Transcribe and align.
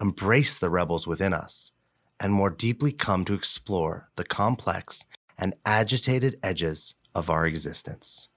embrace 0.00 0.58
the 0.58 0.70
rebels 0.70 1.06
within 1.06 1.32
us, 1.32 1.72
and 2.18 2.32
more 2.32 2.50
deeply 2.50 2.92
come 2.92 3.24
to 3.24 3.34
explore 3.34 4.08
the 4.14 4.24
complex 4.24 5.04
and 5.38 5.54
agitated 5.64 6.38
edges 6.42 6.94
of 7.14 7.28
our 7.28 7.46
existence. 7.46 8.30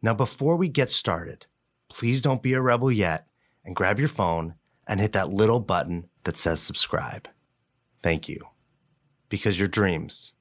Now, 0.00 0.14
before 0.14 0.56
we 0.56 0.68
get 0.68 0.90
started, 0.90 1.46
please 1.88 2.22
don't 2.22 2.42
be 2.42 2.54
a 2.54 2.62
rebel 2.62 2.92
yet 2.92 3.26
and 3.64 3.74
grab 3.74 3.98
your 3.98 4.08
phone 4.08 4.54
and 4.86 5.00
hit 5.00 5.12
that 5.12 5.32
little 5.32 5.60
button 5.60 6.08
that 6.24 6.36
says 6.36 6.60
subscribe. 6.60 7.28
Thank 8.02 8.28
you. 8.28 8.48
Because 9.28 9.58
your 9.58 9.68
dreams 9.68 10.34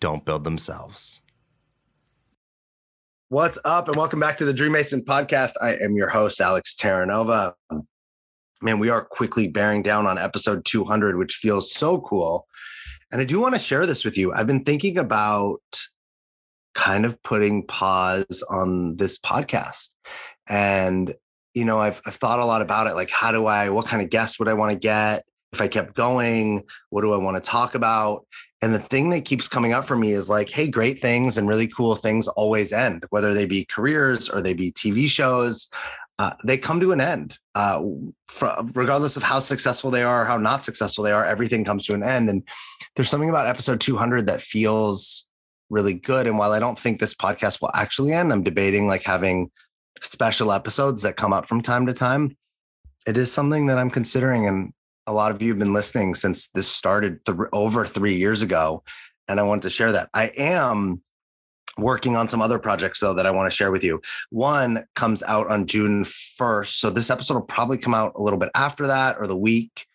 don't 0.00 0.24
build 0.24 0.44
themselves. 0.44 1.22
What's 3.28 3.58
up, 3.64 3.88
and 3.88 3.96
welcome 3.96 4.20
back 4.20 4.36
to 4.36 4.44
the 4.44 4.52
Dream 4.52 4.72
Mason 4.72 5.02
podcast. 5.02 5.52
I 5.60 5.76
am 5.76 5.96
your 5.96 6.08
host, 6.08 6.40
Alex 6.40 6.76
Terranova. 6.78 7.54
Man, 8.62 8.78
we 8.78 8.88
are 8.88 9.04
quickly 9.04 9.48
bearing 9.48 9.82
down 9.82 10.06
on 10.06 10.18
episode 10.18 10.64
200, 10.64 11.16
which 11.16 11.34
feels 11.34 11.72
so 11.72 12.00
cool. 12.00 12.46
And 13.12 13.20
I 13.20 13.24
do 13.24 13.40
want 13.40 13.54
to 13.54 13.60
share 13.60 13.86
this 13.86 14.04
with 14.04 14.16
you. 14.16 14.32
I've 14.32 14.46
been 14.46 14.64
thinking 14.64 14.98
about 14.98 15.60
kind 16.74 17.04
of 17.04 17.22
putting 17.22 17.66
pause 17.66 18.44
on 18.50 18.96
this 18.96 19.18
podcast. 19.18 19.90
And, 20.48 21.14
you 21.54 21.64
know, 21.64 21.78
I've, 21.78 22.00
I've 22.06 22.16
thought 22.16 22.40
a 22.40 22.44
lot 22.44 22.62
about 22.62 22.86
it. 22.86 22.94
Like, 22.94 23.10
how 23.10 23.32
do 23.32 23.46
I, 23.46 23.70
what 23.70 23.86
kind 23.86 24.02
of 24.02 24.10
guest 24.10 24.38
would 24.38 24.48
I 24.48 24.54
want 24.54 24.72
to 24.72 24.78
get? 24.78 25.24
If 25.52 25.60
I 25.60 25.68
kept 25.68 25.94
going, 25.94 26.64
what 26.90 27.02
do 27.02 27.12
I 27.12 27.16
want 27.16 27.36
to 27.36 27.48
talk 27.48 27.76
about? 27.76 28.26
And 28.60 28.74
the 28.74 28.80
thing 28.80 29.10
that 29.10 29.24
keeps 29.24 29.46
coming 29.46 29.72
up 29.72 29.84
for 29.84 29.94
me 29.94 30.12
is 30.12 30.28
like, 30.28 30.48
hey, 30.48 30.66
great 30.66 31.00
things 31.00 31.38
and 31.38 31.46
really 31.46 31.68
cool 31.68 31.94
things 31.94 32.28
always 32.28 32.72
end, 32.72 33.04
whether 33.10 33.32
they 33.32 33.46
be 33.46 33.64
careers 33.66 34.28
or 34.28 34.40
they 34.40 34.54
be 34.54 34.72
TV 34.72 35.06
shows. 35.06 35.68
Uh, 36.18 36.32
they 36.44 36.56
come 36.56 36.80
to 36.80 36.92
an 36.92 37.00
end. 37.00 37.38
Uh, 37.54 37.82
regardless 38.74 39.16
of 39.16 39.22
how 39.22 39.38
successful 39.38 39.90
they 39.90 40.02
are, 40.02 40.24
how 40.24 40.36
not 40.36 40.64
successful 40.64 41.04
they 41.04 41.12
are, 41.12 41.24
everything 41.24 41.64
comes 41.64 41.86
to 41.86 41.94
an 41.94 42.02
end. 42.02 42.28
And 42.28 42.42
there's 42.96 43.08
something 43.08 43.30
about 43.30 43.46
episode 43.46 43.80
200 43.80 44.26
that 44.26 44.40
feels 44.40 45.28
really 45.70 45.94
good. 45.94 46.26
And 46.26 46.36
while 46.36 46.52
I 46.52 46.58
don't 46.58 46.78
think 46.78 46.98
this 46.98 47.14
podcast 47.14 47.60
will 47.60 47.70
actually 47.74 48.12
end, 48.12 48.32
I'm 48.32 48.42
debating 48.42 48.88
like 48.88 49.04
having 49.04 49.50
special 50.02 50.52
episodes 50.52 51.02
that 51.02 51.16
come 51.16 51.32
up 51.32 51.46
from 51.46 51.62
time 51.62 51.86
to 51.86 51.92
time. 51.92 52.34
It 53.06 53.16
is 53.16 53.32
something 53.32 53.66
that 53.66 53.78
I'm 53.78 53.90
considering. 53.90 54.48
And 54.48 54.72
a 55.06 55.12
lot 55.12 55.30
of 55.30 55.40
you 55.40 55.50
have 55.50 55.58
been 55.58 55.74
listening 55.74 56.14
since 56.14 56.48
this 56.48 56.68
started 56.68 57.24
th- 57.24 57.38
over 57.52 57.86
three 57.86 58.16
years 58.16 58.42
ago. 58.42 58.82
And 59.28 59.38
I 59.38 59.44
wanted 59.44 59.62
to 59.62 59.70
share 59.70 59.92
that. 59.92 60.10
I 60.12 60.32
am 60.36 60.98
working 61.78 62.16
on 62.16 62.28
some 62.28 62.42
other 62.42 62.58
projects 62.58 63.00
though 63.00 63.14
that 63.14 63.26
I 63.26 63.30
want 63.30 63.50
to 63.50 63.56
share 63.56 63.70
with 63.70 63.84
you. 63.84 64.00
One 64.30 64.84
comes 64.94 65.22
out 65.22 65.48
on 65.48 65.66
June 65.66 66.04
1st. 66.04 66.74
So 66.74 66.90
this 66.90 67.10
episode 67.10 67.34
will 67.34 67.42
probably 67.42 67.78
come 67.78 67.94
out 67.94 68.12
a 68.16 68.22
little 68.22 68.38
bit 68.38 68.50
after 68.54 68.86
that 68.86 69.16
or 69.18 69.26
the 69.26 69.36
week. 69.36 69.86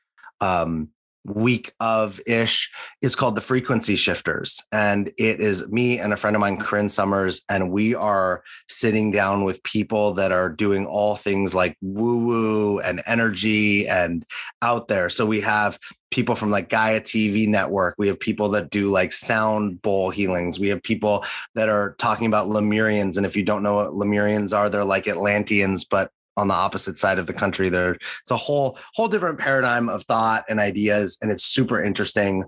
Um, 0.42 0.90
week 1.26 1.74
of 1.80 2.20
ish 2.26 2.72
is 3.02 3.16
called 3.16 3.36
the 3.36 3.42
frequency 3.42 3.96
shifters 3.96 4.64
and 4.72 5.10
it 5.18 5.40
is 5.40 5.70
me 5.70 6.00
and 6.00 6.14
a 6.14 6.18
friend 6.18 6.36
of 6.36 6.40
mine 6.40 6.58
corinne 6.58 6.90
summers 6.90 7.44
and 7.50 7.72
we 7.72 7.94
are 7.94 8.42
sitting 8.68 9.12
down 9.12 9.44
with 9.44 9.62
people 9.64 10.14
that 10.14 10.32
are 10.32 10.50
doing 10.50 10.86
all 10.86 11.16
things 11.16 11.54
like 11.54 11.78
woo 11.82 12.26
woo 12.26 12.80
and 12.80 13.02
energy 13.06 13.88
and 13.88 14.26
out 14.62 14.88
there 14.88 15.10
so 15.10 15.26
we 15.26 15.42
have 15.42 15.78
people 16.12 16.36
from 16.36 16.50
like 16.50 16.70
gaia 16.70 17.00
tv 17.00 17.48
network 17.48 17.96
we 17.98 18.08
have 18.08 18.20
people 18.20 18.50
that 18.50 18.70
do 18.70 18.90
like 18.90 19.12
sound 19.12 19.82
bowl 19.82 20.10
healings 20.10 20.60
we 20.60 20.70
have 20.70 20.82
people 20.82 21.24
that 21.56 21.70
are 21.70 21.96
talking 22.00 22.28
about 22.28 22.48
lemurians 22.48 23.18
and 23.18 23.26
if 23.26 23.36
you 23.36 23.44
don't 23.44 23.64
know 23.64 23.76
what 23.76 23.92
lemurians 23.92 24.56
are 24.56 24.70
they're 24.70 24.84
like 24.84 25.08
atlanteans 25.08 25.86
but 25.86 26.12
on 26.40 26.48
the 26.48 26.54
opposite 26.54 26.98
side 26.98 27.20
of 27.20 27.28
the 27.28 27.34
country. 27.34 27.70
There, 27.70 27.94
it's 27.94 28.32
a 28.32 28.38
whole 28.38 28.80
whole 28.94 29.08
different 29.08 29.38
paradigm 29.38 29.90
of 29.90 30.04
thought 30.04 30.46
and 30.50 30.60
ideas, 30.60 31.18
and 31.22 31.32
it's 31.32 31.44
super 31.44 31.84
interesting. 31.84 32.46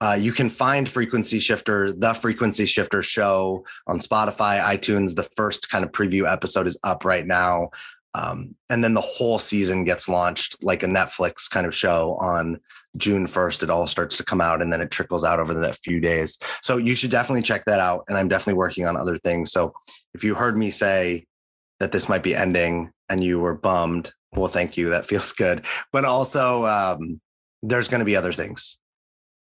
Uh, 0.00 0.16
you 0.20 0.32
can 0.32 0.50
find 0.50 0.88
Frequency 0.88 1.40
Shifter, 1.40 1.90
the 1.90 2.12
Frequency 2.12 2.66
Shifter 2.66 3.02
show 3.02 3.64
on 3.86 4.00
Spotify, 4.00 4.60
iTunes. 4.60 5.14
The 5.14 5.22
first 5.22 5.70
kind 5.70 5.84
of 5.84 5.92
preview 5.92 6.30
episode 6.30 6.66
is 6.66 6.78
up 6.84 7.04
right 7.04 7.26
now. 7.26 7.70
Um, 8.14 8.54
and 8.70 8.84
then 8.84 8.94
the 8.94 9.00
whole 9.00 9.38
season 9.38 9.84
gets 9.84 10.08
launched 10.08 10.62
like 10.62 10.82
a 10.82 10.86
Netflix 10.86 11.50
kind 11.50 11.66
of 11.66 11.74
show 11.74 12.16
on 12.20 12.60
June 12.96 13.26
1st. 13.26 13.64
It 13.64 13.70
all 13.70 13.86
starts 13.86 14.16
to 14.16 14.24
come 14.24 14.40
out 14.40 14.62
and 14.62 14.72
then 14.72 14.80
it 14.80 14.90
trickles 14.90 15.24
out 15.24 15.40
over 15.40 15.54
the 15.54 15.60
next 15.60 15.84
few 15.84 16.00
days. 16.00 16.38
So 16.62 16.76
you 16.76 16.94
should 16.94 17.10
definitely 17.10 17.42
check 17.42 17.64
that 17.66 17.80
out. 17.80 18.04
And 18.08 18.16
I'm 18.16 18.28
definitely 18.28 18.58
working 18.58 18.86
on 18.86 18.96
other 18.96 19.18
things. 19.18 19.52
So 19.52 19.74
if 20.14 20.24
you 20.24 20.34
heard 20.34 20.56
me 20.56 20.70
say 20.70 21.26
that 21.80 21.92
this 21.92 22.08
might 22.08 22.22
be 22.22 22.34
ending 22.34 22.90
and 23.08 23.22
you 23.22 23.40
were 23.40 23.54
bummed, 23.54 24.12
well, 24.34 24.48
thank 24.48 24.76
you. 24.76 24.90
That 24.90 25.06
feels 25.06 25.32
good. 25.32 25.66
But 25.92 26.04
also, 26.04 26.66
um, 26.66 27.20
there's 27.62 27.88
going 27.88 28.00
to 28.00 28.04
be 28.04 28.16
other 28.16 28.32
things. 28.32 28.78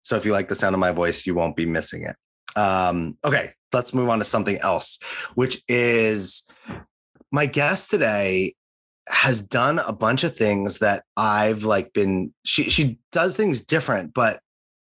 So 0.02 0.16
if 0.16 0.24
you 0.24 0.32
like 0.32 0.48
the 0.48 0.54
sound 0.54 0.74
of 0.74 0.80
my 0.80 0.92
voice, 0.92 1.26
you 1.26 1.34
won't 1.34 1.56
be 1.56 1.66
missing 1.66 2.04
it. 2.04 2.16
Um, 2.58 3.16
okay, 3.24 3.50
let's 3.72 3.94
move 3.94 4.08
on 4.08 4.18
to 4.18 4.24
something 4.24 4.58
else, 4.58 4.98
which 5.34 5.62
is 5.68 6.44
my 7.30 7.46
guest 7.46 7.90
today 7.90 8.54
has 9.08 9.42
done 9.42 9.78
a 9.80 9.92
bunch 9.92 10.24
of 10.24 10.36
things 10.36 10.78
that 10.78 11.04
I've 11.16 11.64
like 11.64 11.92
been 11.92 12.32
she 12.44 12.70
she 12.70 12.98
does 13.10 13.36
things 13.36 13.60
different, 13.60 14.14
but 14.14 14.40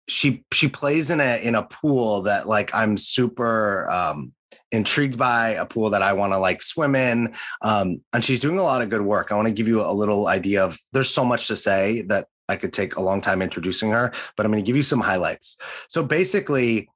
she 0.07 0.43
she 0.51 0.67
plays 0.67 1.11
in 1.11 1.21
a 1.21 1.41
in 1.41 1.55
a 1.55 1.63
pool 1.63 2.23
that 2.23 2.47
like 2.47 2.73
I'm 2.73 2.97
super 2.97 3.89
um 3.89 4.33
intrigued 4.71 5.17
by 5.17 5.49
a 5.49 5.65
pool 5.65 5.89
that 5.89 6.01
I 6.01 6.13
want 6.13 6.33
to 6.33 6.39
like 6.39 6.61
swim 6.61 6.95
in. 6.95 7.33
Um, 7.61 8.01
and 8.13 8.23
she's 8.23 8.39
doing 8.39 8.57
a 8.57 8.63
lot 8.63 8.81
of 8.81 8.89
good 8.89 9.01
work. 9.01 9.31
I 9.31 9.35
want 9.35 9.47
to 9.47 9.53
give 9.53 9.67
you 9.67 9.81
a 9.81 9.91
little 9.93 10.27
idea 10.27 10.63
of 10.63 10.79
there's 10.93 11.09
so 11.09 11.25
much 11.25 11.47
to 11.47 11.55
say 11.55 12.01
that 12.03 12.27
I 12.49 12.55
could 12.55 12.73
take 12.73 12.95
a 12.95 13.01
long 13.01 13.21
time 13.21 13.41
introducing 13.41 13.91
her, 13.91 14.11
but 14.35 14.45
I'm 14.45 14.51
going 14.51 14.63
to 14.63 14.67
give 14.67 14.75
you 14.75 14.83
some 14.83 14.99
highlights. 14.99 15.57
So 15.87 16.03
basically, 16.03 16.89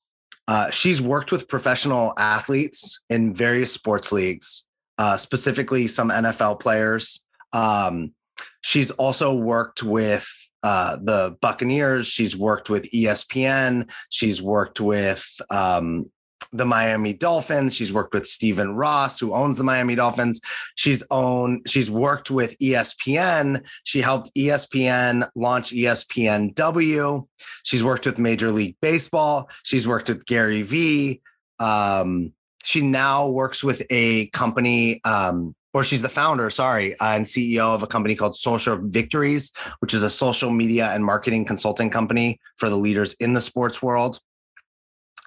uh, 0.47 0.69
she's 0.69 1.01
worked 1.01 1.31
with 1.31 1.47
professional 1.47 2.13
athletes 2.17 3.01
in 3.09 3.33
various 3.33 3.71
sports 3.71 4.11
leagues, 4.11 4.65
uh, 4.97 5.17
specifically 5.17 5.87
some 5.87 6.09
NFL 6.09 6.59
players. 6.59 7.21
Um, 7.53 8.13
she's 8.61 8.91
also 8.91 9.33
worked 9.33 9.83
with 9.83 10.27
uh, 10.63 10.97
the 11.01 11.37
Buccaneers. 11.41 12.07
She's 12.07 12.35
worked 12.35 12.69
with 12.69 12.89
ESPN. 12.91 13.89
She's 14.09 14.41
worked 14.41 14.79
with 14.79 15.39
um, 15.51 16.09
the 16.51 16.65
Miami 16.65 17.13
Dolphins. 17.13 17.75
She's 17.75 17.93
worked 17.93 18.13
with 18.13 18.25
Stephen 18.25 18.75
Ross, 18.75 19.19
who 19.19 19.33
owns 19.33 19.57
the 19.57 19.63
Miami 19.63 19.95
Dolphins. 19.95 20.41
She's 20.75 21.03
owned, 21.11 21.63
she's 21.67 21.91
worked 21.91 22.31
with 22.31 22.57
ESPN. 22.59 23.63
She 23.83 24.01
helped 24.01 24.33
ESPN 24.35 25.29
launch 25.35 25.71
ESPNW. 25.71 27.27
She's 27.63 27.83
worked 27.83 28.05
with 28.05 28.17
Major 28.17 28.51
League 28.51 28.77
Baseball. 28.81 29.49
She's 29.63 29.87
worked 29.87 30.07
with 30.07 30.25
Gary 30.25 30.61
Vee. 30.63 31.21
Um, 31.59 32.33
she 32.65 32.81
now 32.81 33.29
works 33.29 33.63
with 33.63 33.83
a 33.91 34.25
company, 34.29 34.99
um, 35.03 35.55
or 35.75 35.83
she's 35.83 36.01
the 36.01 36.09
founder, 36.09 36.49
sorry, 36.49 36.93
uh, 36.99 37.13
and 37.15 37.23
CEO 37.23 37.75
of 37.75 37.83
a 37.83 37.87
company 37.87 38.15
called 38.15 38.35
Social 38.35 38.79
Victories, 38.81 39.51
which 39.79 39.93
is 39.93 40.01
a 40.01 40.09
social 40.09 40.49
media 40.49 40.87
and 40.87 41.05
marketing 41.05 41.45
consulting 41.45 41.91
company 41.91 42.39
for 42.57 42.67
the 42.67 42.75
leaders 42.75 43.13
in 43.19 43.33
the 43.33 43.41
sports 43.41 43.83
world. 43.83 44.19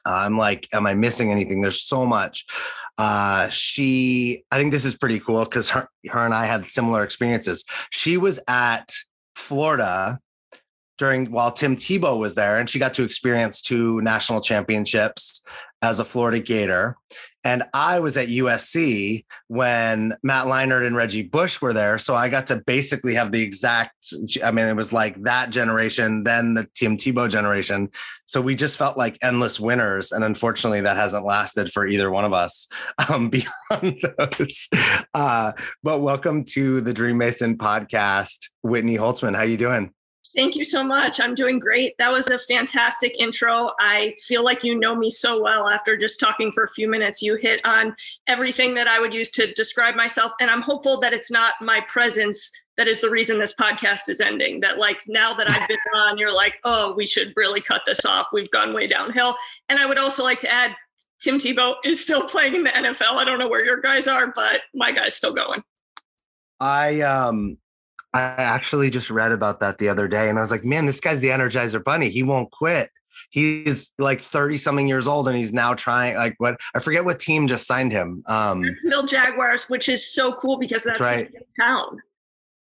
I'm 0.05 0.37
like, 0.37 0.67
am 0.73 0.85
I 0.89 0.95
missing 0.95 1.31
anything? 1.31 1.61
There's 1.61 1.81
so 1.81 2.05
much. 2.05 2.45
Uh, 2.99 3.49
she, 3.51 4.43
I 4.51 4.59
think 4.59 4.73
this 4.73 4.85
is 4.85 4.97
pretty 4.97 5.21
cool 5.21 5.45
because 5.45 5.71
her, 5.71 5.89
her 6.11 6.25
and 6.25 6.35
I 6.35 6.47
had 6.47 6.69
similar 6.69 7.05
experiences. 7.05 7.65
She 7.91 8.17
was 8.17 8.41
at 8.49 8.93
Florida 9.37 10.19
during 10.97 11.31
while 11.31 11.53
Tim 11.53 11.77
Tebow 11.77 12.19
was 12.19 12.35
there, 12.35 12.59
and 12.59 12.69
she 12.69 12.81
got 12.81 12.95
to 12.95 13.05
experience 13.05 13.63
two 13.63 14.03
national 14.03 14.41
championships 14.41 15.43
as 15.83 16.01
a 16.01 16.05
Florida 16.05 16.41
Gator. 16.41 16.97
And 17.45 17.63
I 17.73 18.01
was 18.01 18.17
at 18.17 18.29
USC 18.29 19.25
when 19.47 20.15
Matt 20.23 20.47
Leinart 20.47 20.87
and 20.87 20.97
Reggie 20.97 21.23
Bush 21.23 21.61
were 21.61 21.73
there. 21.73 21.99
So 21.99 22.15
I 22.15 22.29
got 22.29 22.49
to 22.49 22.63
basically 22.67 23.15
have 23.15 23.33
the 23.33 23.43
exact, 23.43 24.13
I 24.45 24.51
mean, 24.51 24.67
it 24.67 24.77
was 24.77 24.93
like 24.93 25.23
that 25.23 25.51
generation, 25.51 26.25
then 26.25 26.55
the 26.55 26.69
Tim 26.75 26.97
Tebow 26.97 27.31
generation. 27.31 27.91
So 28.27 28.41
we 28.41 28.55
just 28.55 28.77
felt 28.77 28.99
like 28.99 29.19
endless 29.23 29.61
winners. 29.61 30.11
And 30.11 30.25
unfortunately, 30.25 30.81
that 30.81 30.97
hasn't 30.97 31.25
lasted 31.25 31.73
for 31.73 31.87
either 31.87 32.11
one 32.11 32.25
of 32.25 32.33
us 32.33 32.69
um, 33.09 33.31
beyond 33.71 34.05
those. 34.19 34.69
Uh, 35.15 35.53
but 35.83 36.01
welcome 36.01 36.45
to 36.47 36.81
the 36.81 36.93
Dream 36.93 37.19
Mason 37.19 37.57
podcast, 37.57 38.51
Whitney 38.63 38.97
Holtzman. 38.97 39.37
How 39.37 39.45
you 39.45 39.57
doing? 39.57 39.93
Thank 40.39 40.55
you 40.55 40.63
so 40.63 40.85
much. 40.85 41.19
I'm 41.19 41.35
doing 41.35 41.59
great. 41.59 41.99
That 41.99 42.13
was 42.13 42.29
a 42.29 42.39
fantastic 42.39 43.19
intro. 43.19 43.71
I 43.81 44.15
feel 44.21 44.45
like 44.45 44.63
you 44.63 44.79
know 44.79 44.95
me 44.95 45.11
so 45.11 45.43
well 45.43 45.69
after 45.69 45.97
just 45.97 46.21
talking 46.21 46.53
for 46.53 46.63
a 46.63 46.71
few 46.71 46.89
minutes. 46.89 47.21
You 47.21 47.35
hit 47.35 47.61
on 47.65 47.97
everything 48.29 48.73
that 48.77 48.87
I 48.87 49.01
would 49.01 49.13
use 49.13 49.31
to 49.33 49.53
describe 49.55 49.97
myself. 49.97 50.31
And 50.41 50.49
I'm 50.49 50.63
hopeful 50.63 51.01
that 51.01 51.13
it's 51.13 51.33
not 51.33 51.55
my 51.61 51.81
presence 51.89 52.53
that 52.77 52.87
is 52.87 53.01
the 53.01 53.11
reason 53.11 53.41
this 53.41 53.53
podcast 53.53 54.09
is 54.09 54.21
ending. 54.21 54.61
That, 54.61 54.79
like, 54.79 55.01
now 55.09 55.35
that 55.35 55.51
I've 55.51 55.67
been 55.67 55.77
on, 55.97 56.19
you're 56.19 56.33
like, 56.33 56.61
oh, 56.63 56.95
we 56.95 57.05
should 57.05 57.33
really 57.35 57.61
cut 57.61 57.83
this 57.85 58.05
off. 58.05 58.29
We've 58.33 58.51
gone 58.53 58.73
way 58.73 58.87
downhill. 58.87 59.35
And 59.69 59.81
I 59.81 59.87
would 59.87 59.99
also 59.99 60.23
like 60.23 60.39
to 60.39 60.55
add 60.55 60.71
Tim 61.19 61.41
Tebow 61.41 61.75
is 61.85 62.01
still 62.01 62.23
playing 62.23 62.55
in 62.55 62.63
the 62.63 62.71
NFL. 62.71 63.15
I 63.15 63.25
don't 63.25 63.41
know 63.41 63.49
where 63.49 63.65
your 63.65 63.81
guys 63.81 64.07
are, 64.07 64.33
but 64.37 64.61
my 64.73 64.93
guy's 64.93 65.17
still 65.17 65.35
going. 65.35 65.65
I 66.61 67.01
um 67.01 67.59
I 68.15 68.21
actually 68.21 68.91
just 68.91 69.11
read 69.11 69.33
about 69.33 69.61
that 69.61 69.79
the 69.79 69.89
other 69.89 70.09
day 70.09 70.29
and 70.29 70.39
I 70.39 70.41
was 70.41 70.51
like, 70.51 70.65
man, 70.65 70.87
this 70.87 71.01
guy's 71.01 71.21
the 71.21 71.29
Energizer 71.29 71.83
Bunny. 71.83 72.09
He 72.09 72.23
won't 72.23 72.51
quit. 72.51 72.91
He's 73.31 73.93
like 73.99 74.23
30 74.23 74.57
something 74.57 74.89
years 74.89 75.07
old 75.07 75.29
and 75.29 75.37
he's 75.37 75.53
now 75.53 75.75
trying 75.75 76.17
like 76.17 76.35
what 76.39 76.59
I 76.75 76.79
forget 76.79 77.05
what 77.05 77.21
team 77.21 77.47
just 77.47 77.67
signed 77.67 77.93
him. 77.93 78.23
Um 78.27 78.63
Jacksonville 78.65 79.07
Jaguars, 79.07 79.69
which 79.69 79.89
is 79.89 80.11
so 80.15 80.33
cool 80.33 80.59
because 80.59 80.85
that's, 80.85 80.99
that's 80.99 81.23
right. 81.23 81.33
town. 81.61 82.01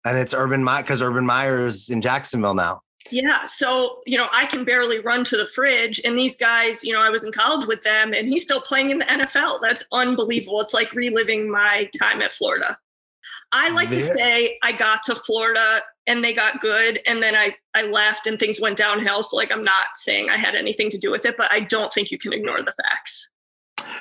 And 0.04 0.18
it's 0.18 0.34
Urban 0.34 0.64
Meyer 0.64 0.82
because 0.82 1.02
Urban 1.02 1.24
Meyer 1.24 1.66
is 1.66 1.88
in 1.88 2.00
Jacksonville 2.00 2.54
now. 2.54 2.80
Yeah. 3.10 3.44
So, 3.46 4.00
you 4.06 4.18
know, 4.18 4.28
I 4.32 4.46
can 4.46 4.64
barely 4.64 5.00
run 5.00 5.24
to 5.24 5.36
the 5.36 5.46
fridge. 5.46 6.00
And 6.04 6.18
these 6.18 6.36
guys, 6.36 6.82
you 6.84 6.92
know, 6.92 7.00
I 7.00 7.10
was 7.10 7.24
in 7.24 7.32
college 7.32 7.66
with 7.66 7.82
them 7.82 8.12
and 8.12 8.28
he's 8.28 8.42
still 8.42 8.60
playing 8.60 8.90
in 8.90 8.98
the 8.98 9.04
NFL. 9.04 9.60
That's 9.62 9.84
unbelievable. 9.92 10.60
It's 10.60 10.74
like 10.74 10.92
reliving 10.92 11.50
my 11.50 11.88
time 11.98 12.22
at 12.22 12.32
Florida. 12.32 12.76
I 13.52 13.70
like 13.70 13.88
there. 13.90 14.00
to 14.00 14.14
say 14.14 14.58
I 14.62 14.72
got 14.72 15.02
to 15.04 15.14
Florida 15.14 15.80
and 16.06 16.24
they 16.24 16.32
got 16.32 16.60
good 16.60 17.00
and 17.06 17.22
then 17.22 17.34
I 17.34 17.54
I 17.74 17.82
left 17.82 18.26
and 18.26 18.38
things 18.38 18.60
went 18.60 18.76
downhill. 18.76 19.22
So 19.22 19.36
like 19.36 19.52
I'm 19.52 19.64
not 19.64 19.86
saying 19.94 20.28
I 20.30 20.36
had 20.36 20.54
anything 20.54 20.90
to 20.90 20.98
do 20.98 21.10
with 21.10 21.24
it, 21.26 21.36
but 21.36 21.50
I 21.50 21.60
don't 21.60 21.92
think 21.92 22.10
you 22.10 22.18
can 22.18 22.32
ignore 22.32 22.62
the 22.62 22.74
facts. 22.82 23.30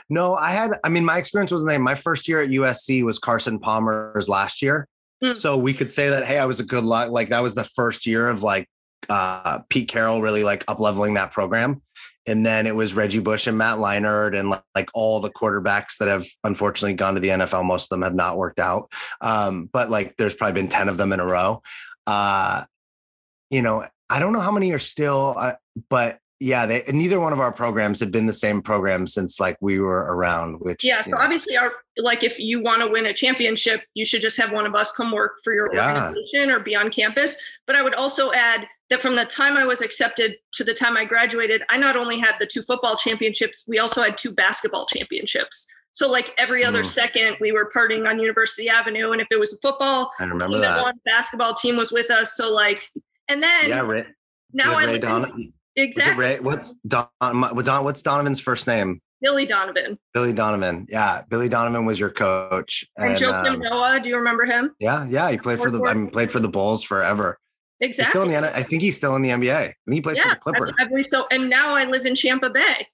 No, 0.10 0.36
I 0.36 0.50
had 0.50 0.72
I 0.84 0.90
mean 0.90 1.06
my 1.06 1.18
experience 1.18 1.52
was 1.52 1.64
the 1.64 1.70
name. 1.70 1.82
my 1.82 1.96
first 1.96 2.28
year 2.28 2.42
at 2.42 2.50
USC 2.50 3.04
was 3.04 3.20
Carson 3.20 3.60
Palmer's 3.60 4.28
last 4.28 4.62
year. 4.62 4.88
Mm. 5.24 5.38
So 5.38 5.58
we 5.58 5.74
could 5.74 5.92
say 5.92 6.10
that 6.10 6.26
hey, 6.26 6.40
I 6.40 6.46
was 6.46 6.60
a 6.60 6.66
good 6.66 6.84
luck 6.84 7.10
like 7.12 7.30
that 7.30 7.44
was 7.44 7.56
the 7.56 7.64
first 7.64 8.06
year 8.06 8.28
of 8.28 8.44
like 8.44 8.68
uh 9.10 9.60
Pete 9.70 9.88
Carroll 9.88 10.22
really 10.22 10.44
like 10.44 10.64
up 10.68 10.80
leveling 10.80 11.14
that 11.14 11.32
program 11.32 11.82
and 12.28 12.46
then 12.46 12.68
it 12.68 12.76
was 12.76 12.94
Reggie 12.94 13.20
Bush 13.20 13.48
and 13.48 13.58
Matt 13.58 13.78
Leinart 13.78 14.38
and 14.38 14.50
like, 14.50 14.64
like, 14.74 14.90
all 14.94 15.20
the 15.20 15.30
quarterbacks 15.30 15.98
that 16.00 16.08
have 16.08 16.26
unfortunately 16.44 16.94
gone 16.94 17.16
to 17.16 17.20
the 17.20 17.30
NFL. 17.30 17.66
Most 17.66 17.86
of 17.86 17.90
them 17.90 18.02
have 18.02 18.16
not 18.16 18.38
worked 18.38 18.60
out, 18.60 18.92
um, 19.22 19.70
but 19.72 19.90
like 19.90 20.16
there's 20.18 20.36
probably 20.36 20.62
been 20.62 20.70
ten 20.70 20.90
of 20.90 20.98
them 20.98 21.14
in 21.14 21.20
a 21.20 21.26
row. 21.26 21.62
Uh, 22.08 22.64
you 23.50 23.62
know, 23.62 23.86
I 24.10 24.20
don't 24.20 24.34
know 24.34 24.40
how 24.40 24.52
many 24.52 24.72
are 24.72 24.80
still, 24.80 25.36
uh, 25.38 25.54
but 25.90 26.20
yeah, 26.40 26.66
they, 26.66 26.84
neither 26.92 27.20
one 27.20 27.32
of 27.32 27.40
our 27.40 27.52
programs 27.52 28.00
have 28.02 28.12
been 28.12 28.26
the 28.26 28.34
same 28.34 28.62
program 28.62 29.08
since 29.08 29.40
like 29.40 29.58
we 29.62 29.80
were 29.80 30.02
around. 30.02 30.60
Which 30.60 30.84
yeah, 30.84 31.02
so 31.02 31.12
know. 31.12 31.18
obviously, 31.18 31.56
our 31.56 31.72
like 31.98 32.24
if 32.24 32.40
you 32.40 32.62
want 32.62 32.82
to 32.82 32.90
win 32.90 33.06
a 33.06 33.14
championship, 33.14 33.82
you 33.94 34.04
should 34.04 34.22
just 34.22 34.38
have 34.38 34.52
one 34.52 34.66
of 34.66 34.76
us 34.76 34.92
come 34.92 35.12
work 35.12 35.40
for 35.44 35.54
your 35.54 35.74
yeah. 35.74 36.08
organization 36.08 36.52
or 36.52 36.60
be 36.60 36.76
on 36.76 36.90
campus. 36.90 37.38
But 37.66 37.76
I 37.78 37.82
would 37.82 37.96
also 37.96 38.34
add 38.34 38.68
that 38.90 39.02
from 39.02 39.16
the 39.16 39.26
time 39.26 39.58
I 39.58 39.66
was 39.66 39.82
accepted 39.82 40.36
to 40.54 40.64
the 40.64 40.74
time 40.74 40.96
I 40.98 41.06
graduated, 41.06 41.64
I 41.70 41.78
not 41.78 41.96
only 41.96 42.20
had 42.20 42.36
the 42.40 42.46
two 42.46 42.62
football 42.62 42.96
championships, 42.96 43.66
we 43.68 43.80
also 43.80 44.04
had 44.04 44.18
two 44.18 44.32
basketball 44.32 44.86
championships. 44.86 45.68
So 45.94 46.12
like 46.12 46.34
every 46.38 46.66
other 46.66 46.82
mm. 46.82 46.86
second, 46.86 47.38
we 47.40 47.52
were 47.54 47.72
partying 47.74 48.08
on 48.08 48.20
University 48.20 48.70
Avenue, 48.70 49.12
and 49.12 49.22
if 49.22 49.28
it 49.32 49.40
was 49.40 49.54
a 49.54 49.58
football 49.58 50.12
I 50.20 50.24
remember 50.24 50.48
team 50.48 50.62
that. 50.62 50.82
One 50.82 51.00
basketball 51.06 51.54
team 51.54 51.78
was 51.78 51.92
with 51.92 52.12
us. 52.12 52.36
So 52.36 52.54
like, 52.54 52.92
and 53.30 53.42
then 53.42 53.70
yeah, 53.70 53.82
Ray, 53.82 54.06
now 54.52 54.76
I 54.76 54.86
Ray 54.86 55.00
Don- 55.00 55.54
exactly. 55.78 56.24
Ray, 56.24 56.40
what's 56.42 56.74
Don, 56.86 57.08
Don? 57.22 57.84
What's 57.86 58.02
Donovan's 58.02 58.42
first 58.42 58.68
name? 58.68 59.02
Billy 59.22 59.46
Donovan. 59.46 59.98
Billy 60.14 60.34
Donovan. 60.34 60.86
Yeah, 60.90 61.22
Billy 61.30 61.48
Donovan 61.48 61.86
was 61.86 61.98
your 61.98 62.10
coach. 62.10 62.86
And, 62.98 63.12
and 63.12 63.18
Joakim 63.18 63.54
um, 63.54 63.60
Noah, 63.60 64.00
do 64.04 64.10
you 64.10 64.18
remember 64.18 64.44
him? 64.44 64.76
Yeah, 64.80 65.08
yeah. 65.10 65.32
He 65.32 65.38
played 65.38 65.60
for 65.60 65.72
the 65.72 65.82
I 65.84 65.94
mean, 65.94 66.12
played 66.12 66.30
for 66.30 66.42
the 66.42 66.50
Bulls 66.50 66.84
forever. 66.84 67.40
Exactly. 67.82 68.04
He's 68.04 68.10
still 68.10 68.36
in 68.36 68.42
the 68.42 68.58
I 68.58 68.64
think 68.64 68.82
he's 68.82 68.96
still 68.96 69.16
in 69.16 69.22
the 69.22 69.30
NBA. 69.30 69.64
Think 69.64 69.76
he 69.94 70.02
plays 70.02 70.18
yeah, 70.18 70.24
for 70.24 70.30
the 70.30 70.36
Clippers. 70.36 70.72
I, 70.80 70.84
I 70.84 70.88
believe 70.88 71.08
so. 71.10 71.28
And 71.32 71.50
now 71.50 71.76
I 71.76 71.86
live 71.86 72.06
in 72.06 72.16
Champa 72.16 72.50
Bay. 72.50 72.88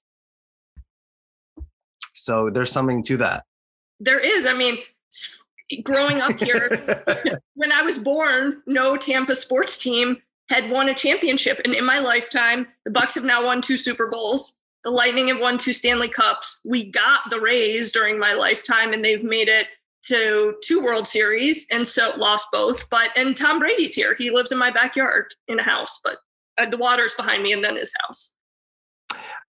So 2.13 2.49
there's 2.49 2.71
something 2.71 3.03
to 3.03 3.17
that. 3.17 3.45
There 3.99 4.19
is. 4.19 4.45
I 4.45 4.53
mean, 4.53 4.77
growing 5.83 6.21
up 6.21 6.33
here, 6.33 6.69
when 7.55 7.71
I 7.71 7.81
was 7.81 7.97
born, 7.97 8.61
no 8.65 8.97
Tampa 8.97 9.35
sports 9.35 9.77
team 9.77 10.17
had 10.49 10.69
won 10.69 10.89
a 10.89 10.93
championship. 10.93 11.61
And 11.63 11.73
in 11.73 11.85
my 11.85 11.99
lifetime, 11.99 12.67
the 12.85 12.91
Bucs 12.91 13.15
have 13.15 13.23
now 13.23 13.45
won 13.45 13.61
two 13.61 13.77
Super 13.77 14.07
Bowls. 14.07 14.57
The 14.83 14.89
Lightning 14.89 15.27
have 15.27 15.39
won 15.39 15.57
two 15.57 15.73
Stanley 15.73 16.09
Cups. 16.09 16.59
We 16.65 16.91
got 16.91 17.21
the 17.29 17.39
Rays 17.39 17.91
during 17.91 18.19
my 18.19 18.33
lifetime, 18.33 18.93
and 18.93 19.05
they've 19.05 19.23
made 19.23 19.47
it 19.47 19.67
to 20.03 20.55
two 20.63 20.81
World 20.81 21.07
Series 21.07 21.67
and 21.71 21.87
so 21.87 22.13
lost 22.17 22.47
both. 22.51 22.89
But 22.89 23.09
and 23.15 23.35
Tom 23.35 23.59
Brady's 23.59 23.93
here. 23.93 24.15
He 24.15 24.31
lives 24.31 24.51
in 24.51 24.57
my 24.57 24.71
backyard 24.71 25.33
in 25.47 25.59
a 25.59 25.63
house, 25.63 25.99
but 26.03 26.17
uh, 26.57 26.69
the 26.69 26.77
water's 26.77 27.13
behind 27.13 27.43
me 27.43 27.53
and 27.53 27.63
then 27.63 27.75
his 27.75 27.93
house. 28.01 28.33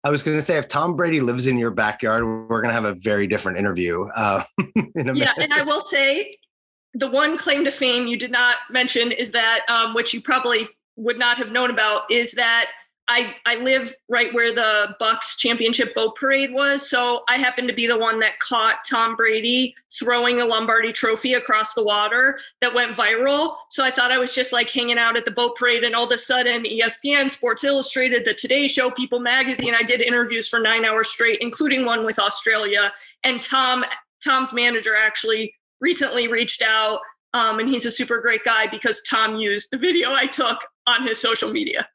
I 0.05 0.11
was 0.11 0.23
going 0.23 0.37
to 0.37 0.43
say, 0.43 0.59
if 0.59 0.67
Tom 0.67 0.97
Brady 0.97 1.21
lives 1.21 1.47
in 1.47 1.57
your 1.57 1.71
backyard, 1.71 2.25
we're 2.25 2.61
going 2.61 2.71
to 2.71 2.75
have 2.75 2.85
a 2.85 2.95
very 2.95 3.29
different 3.29 3.59
interview. 3.59 4.05
Uh, 4.17 4.43
yeah, 4.97 5.33
and 5.39 5.53
I 5.53 5.63
will 5.63 5.81
say, 5.81 6.37
the 6.95 7.09
one 7.09 7.39
claim 7.39 7.65
to 7.65 7.71
fame 7.71 8.07
you 8.07 8.17
did 8.17 8.33
not 8.33 8.57
mention 8.71 9.13
is 9.13 9.33
that, 9.33 9.61
um, 9.69 9.95
which 9.95 10.13
you 10.13 10.21
probably 10.21 10.69
would 10.97 11.19
not 11.19 11.39
have 11.39 11.51
known 11.51 11.71
about, 11.71 12.11
is 12.11 12.33
that 12.33 12.71
I, 13.09 13.35
I 13.47 13.57
live 13.57 13.95
right 14.09 14.33
where 14.33 14.55
the 14.55 14.95
Bucs 15.01 15.37
championship 15.37 15.95
boat 15.95 16.15
parade 16.17 16.53
was. 16.53 16.89
So 16.89 17.25
I 17.29 17.37
happened 17.37 17.69
to 17.69 17.75
be 17.75 17.87
the 17.87 17.99
one 17.99 18.21
that 18.21 18.39
caught 18.39 18.77
Tom 18.89 19.17
Brady 19.17 19.75
throwing 19.93 20.41
a 20.41 20.47
Lombardi 20.47 20.93
trophy 20.93 21.35
across 21.35 21.75
the 21.75 21.83
water 21.83 22.39
that 22.61 22.73
went 22.73 22.97
viral. 22.97 23.57
So 23.71 23.85
I 23.85 23.91
thought 23.91 24.13
I 24.13 24.19
was 24.19 24.35
just 24.35 24.53
like 24.53 24.71
hanging 24.71 24.99
out 24.99 25.17
at 25.17 25.25
the 25.25 25.31
boat 25.31 25.57
parade. 25.57 25.85
And 25.85 25.95
all 25.95 26.05
of 26.05 26.13
a 26.13 26.19
sudden, 26.19 26.63
ESPN, 26.63 27.31
Sports 27.31 27.65
Illustrated, 27.65 28.25
The 28.25 28.35
Today 28.35 28.69
Show, 28.69 28.91
People 28.91 29.19
Magazine, 29.19 29.75
I 29.75 29.83
did 29.83 30.01
interviews 30.01 30.49
for 30.49 30.61
nine 30.61 30.85
hours 30.85 31.09
straight, 31.09 31.39
including 31.41 31.85
one 31.85 32.07
with 32.07 32.19
Australia. 32.19 32.93
And 33.25 33.43
Tom, 33.43 33.85
Tom's 34.25 34.53
manager 34.53 34.95
actually 34.95 35.55
recently 35.81 36.29
reached 36.29 36.63
out. 36.63 37.01
Um, 37.35 37.59
and 37.59 37.69
he's 37.69 37.85
a 37.85 37.91
super 37.91 38.21
great 38.21 38.45
guy 38.45 38.69
because 38.71 39.03
Tom 39.03 39.37
used 39.37 39.71
the 39.71 39.79
video 39.79 40.13
I 40.13 40.27
took 40.27 40.59
on 40.87 41.07
his 41.07 41.21
social 41.21 41.51
media. 41.51 41.89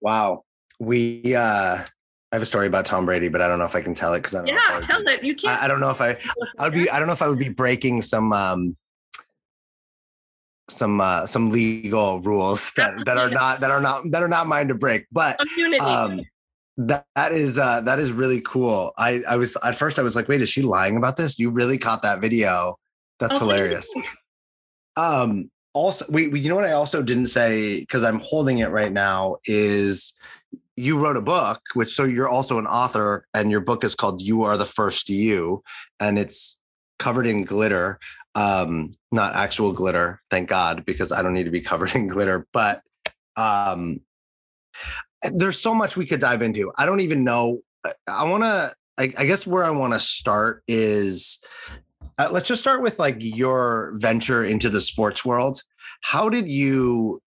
Wow. 0.00 0.44
We 0.80 1.34
uh 1.34 1.84
I 2.30 2.36
have 2.36 2.42
a 2.42 2.46
story 2.46 2.66
about 2.66 2.84
Tom 2.84 3.06
Brady, 3.06 3.28
but 3.28 3.40
I 3.40 3.48
don't 3.48 3.58
know 3.58 3.64
if 3.64 3.74
I 3.74 3.80
can 3.80 3.94
tell 3.94 4.12
it 4.12 4.18
because 4.18 4.34
I 4.34 4.38
don't. 4.38 4.48
Yeah, 4.48 4.80
tell 4.82 5.00
it. 5.00 5.24
You 5.24 5.34
can't. 5.34 5.60
I, 5.60 5.64
I, 5.64 5.68
don't 5.68 5.80
know 5.80 5.90
if 5.90 6.00
I. 6.02 6.14
I 6.58 6.64
would 6.64 6.74
be. 6.74 6.90
I 6.90 6.98
don't 6.98 7.08
know 7.08 7.14
if 7.14 7.22
I 7.22 7.28
would 7.28 7.38
be 7.38 7.48
breaking 7.48 8.02
some 8.02 8.32
um 8.34 8.76
some 10.68 11.00
uh 11.00 11.26
some 11.26 11.48
legal 11.50 12.20
rules 12.20 12.70
that 12.76 13.04
that 13.06 13.16
are 13.16 13.30
not 13.42 13.60
that 13.60 13.70
are 13.70 13.80
not 13.80 14.10
that 14.10 14.22
are 14.22 14.28
not 14.28 14.46
mine 14.46 14.68
to 14.68 14.74
break. 14.74 15.06
But 15.10 15.40
um, 15.80 16.20
that 16.76 17.06
that 17.16 17.32
is 17.32 17.58
uh 17.58 17.80
that 17.82 17.98
is 17.98 18.12
really 18.12 18.42
cool. 18.42 18.92
I 18.98 19.22
I 19.26 19.36
was 19.36 19.56
at 19.64 19.76
first 19.76 19.98
I 19.98 20.02
was 20.02 20.14
like, 20.14 20.28
wait, 20.28 20.42
is 20.42 20.50
she 20.50 20.60
lying 20.60 20.98
about 20.98 21.16
this? 21.16 21.38
You 21.38 21.48
really 21.48 21.78
caught 21.78 22.02
that 22.02 22.20
video? 22.20 22.76
That's 23.20 23.36
oh, 23.36 23.40
hilarious. 23.40 23.92
Um, 24.96 25.50
also 25.78 26.04
we, 26.08 26.26
we 26.26 26.40
you 26.40 26.48
know 26.48 26.56
what 26.56 26.64
i 26.64 26.72
also 26.72 27.02
didn't 27.02 27.28
say 27.28 27.80
because 27.80 28.02
i'm 28.02 28.18
holding 28.20 28.58
it 28.58 28.70
right 28.70 28.92
now 28.92 29.36
is 29.44 30.12
you 30.76 30.98
wrote 30.98 31.16
a 31.16 31.22
book 31.22 31.60
which 31.74 31.90
so 31.90 32.04
you're 32.04 32.28
also 32.28 32.58
an 32.58 32.66
author 32.66 33.26
and 33.32 33.50
your 33.50 33.60
book 33.60 33.84
is 33.84 33.94
called 33.94 34.20
you 34.20 34.42
are 34.42 34.56
the 34.56 34.66
first 34.66 35.08
you 35.08 35.62
and 36.00 36.18
it's 36.18 36.58
covered 36.98 37.26
in 37.26 37.44
glitter 37.44 37.98
um 38.34 38.94
not 39.12 39.34
actual 39.36 39.72
glitter 39.72 40.20
thank 40.30 40.48
god 40.48 40.84
because 40.84 41.12
i 41.12 41.22
don't 41.22 41.34
need 41.34 41.44
to 41.44 41.50
be 41.50 41.60
covered 41.70 41.94
in 41.94 42.08
glitter 42.08 42.46
but 42.52 42.82
um 43.36 44.00
there's 45.32 45.60
so 45.60 45.74
much 45.74 45.96
we 45.96 46.06
could 46.06 46.20
dive 46.20 46.42
into 46.42 46.72
i 46.76 46.84
don't 46.84 47.00
even 47.00 47.22
know 47.22 47.60
i 48.08 48.24
want 48.24 48.42
to 48.42 48.74
I, 48.98 49.12
I 49.16 49.26
guess 49.26 49.46
where 49.46 49.64
i 49.64 49.70
want 49.70 49.94
to 49.94 50.00
start 50.00 50.64
is 50.66 51.40
uh, 52.18 52.28
let's 52.32 52.48
just 52.48 52.60
start 52.60 52.82
with 52.82 52.98
like 52.98 53.16
your 53.18 53.92
venture 53.96 54.44
into 54.44 54.68
the 54.68 54.80
sports 54.80 55.24
world. 55.24 55.62
How 56.00 56.28
did 56.28 56.48
you 56.48 57.20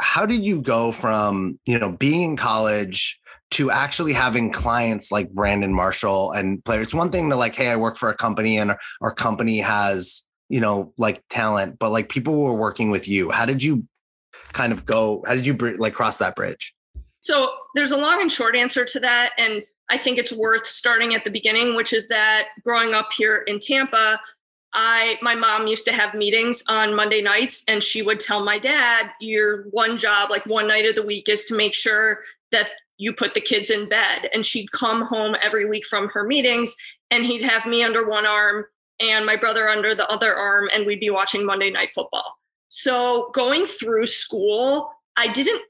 how 0.00 0.26
did 0.26 0.44
you 0.44 0.60
go 0.60 0.92
from, 0.92 1.58
you 1.66 1.78
know, 1.78 1.92
being 1.92 2.22
in 2.22 2.36
college 2.36 3.20
to 3.52 3.70
actually 3.70 4.12
having 4.12 4.50
clients 4.50 5.12
like 5.12 5.30
Brandon 5.30 5.72
Marshall 5.72 6.32
and 6.32 6.64
players? 6.64 6.88
It's 6.88 6.94
one 6.94 7.10
thing 7.10 7.30
to 7.30 7.36
like, 7.36 7.54
hey, 7.54 7.68
I 7.68 7.76
work 7.76 7.96
for 7.96 8.08
a 8.08 8.14
company 8.14 8.58
and 8.58 8.74
our 9.00 9.14
company 9.14 9.58
has, 9.58 10.26
you 10.48 10.60
know, 10.60 10.92
like 10.98 11.22
talent, 11.30 11.78
but 11.78 11.90
like 11.90 12.08
people 12.08 12.40
were 12.42 12.54
working 12.54 12.90
with 12.90 13.06
you. 13.06 13.30
How 13.30 13.46
did 13.46 13.62
you 13.62 13.86
kind 14.52 14.72
of 14.72 14.84
go? 14.84 15.22
How 15.26 15.34
did 15.34 15.46
you 15.46 15.54
like 15.54 15.94
cross 15.94 16.18
that 16.18 16.34
bridge? 16.34 16.74
So 17.20 17.50
there's 17.74 17.92
a 17.92 17.96
long 17.96 18.20
and 18.20 18.30
short 18.30 18.56
answer 18.56 18.84
to 18.84 19.00
that. 19.00 19.30
And 19.38 19.62
I 19.90 19.96
think 19.96 20.18
it's 20.18 20.32
worth 20.32 20.66
starting 20.66 21.14
at 21.14 21.24
the 21.24 21.30
beginning, 21.30 21.76
which 21.76 21.92
is 21.92 22.08
that 22.08 22.48
growing 22.64 22.94
up 22.94 23.10
here 23.16 23.44
in 23.46 23.58
Tampa, 23.58 24.20
I 24.74 25.18
my 25.22 25.34
mom 25.34 25.66
used 25.66 25.86
to 25.86 25.92
have 25.92 26.14
meetings 26.14 26.64
on 26.68 26.94
Monday 26.94 27.22
nights 27.22 27.64
and 27.68 27.82
she 27.82 28.02
would 28.02 28.20
tell 28.20 28.44
my 28.44 28.58
dad 28.58 29.10
your 29.20 29.64
one 29.70 29.96
job 29.96 30.30
like 30.30 30.44
one 30.46 30.66
night 30.66 30.84
of 30.84 30.94
the 30.94 31.02
week 31.02 31.28
is 31.28 31.44
to 31.46 31.56
make 31.56 31.74
sure 31.74 32.20
that 32.50 32.68
you 32.96 33.12
put 33.12 33.34
the 33.34 33.40
kids 33.40 33.70
in 33.70 33.88
bed 33.88 34.28
and 34.32 34.44
she'd 34.44 34.70
come 34.72 35.02
home 35.02 35.34
every 35.42 35.68
week 35.68 35.86
from 35.86 36.08
her 36.08 36.24
meetings 36.24 36.76
and 37.10 37.24
he'd 37.24 37.42
have 37.42 37.66
me 37.66 37.82
under 37.82 38.08
one 38.08 38.26
arm 38.26 38.64
and 39.00 39.26
my 39.26 39.36
brother 39.36 39.68
under 39.68 39.94
the 39.94 40.08
other 40.08 40.34
arm 40.34 40.68
and 40.72 40.86
we'd 40.86 41.00
be 41.00 41.10
watching 41.10 41.44
Monday 41.44 41.70
night 41.70 41.92
football. 41.94 42.38
So 42.68 43.30
going 43.34 43.64
through 43.64 44.06
school, 44.06 44.90
I 45.16 45.28
didn't 45.28 45.62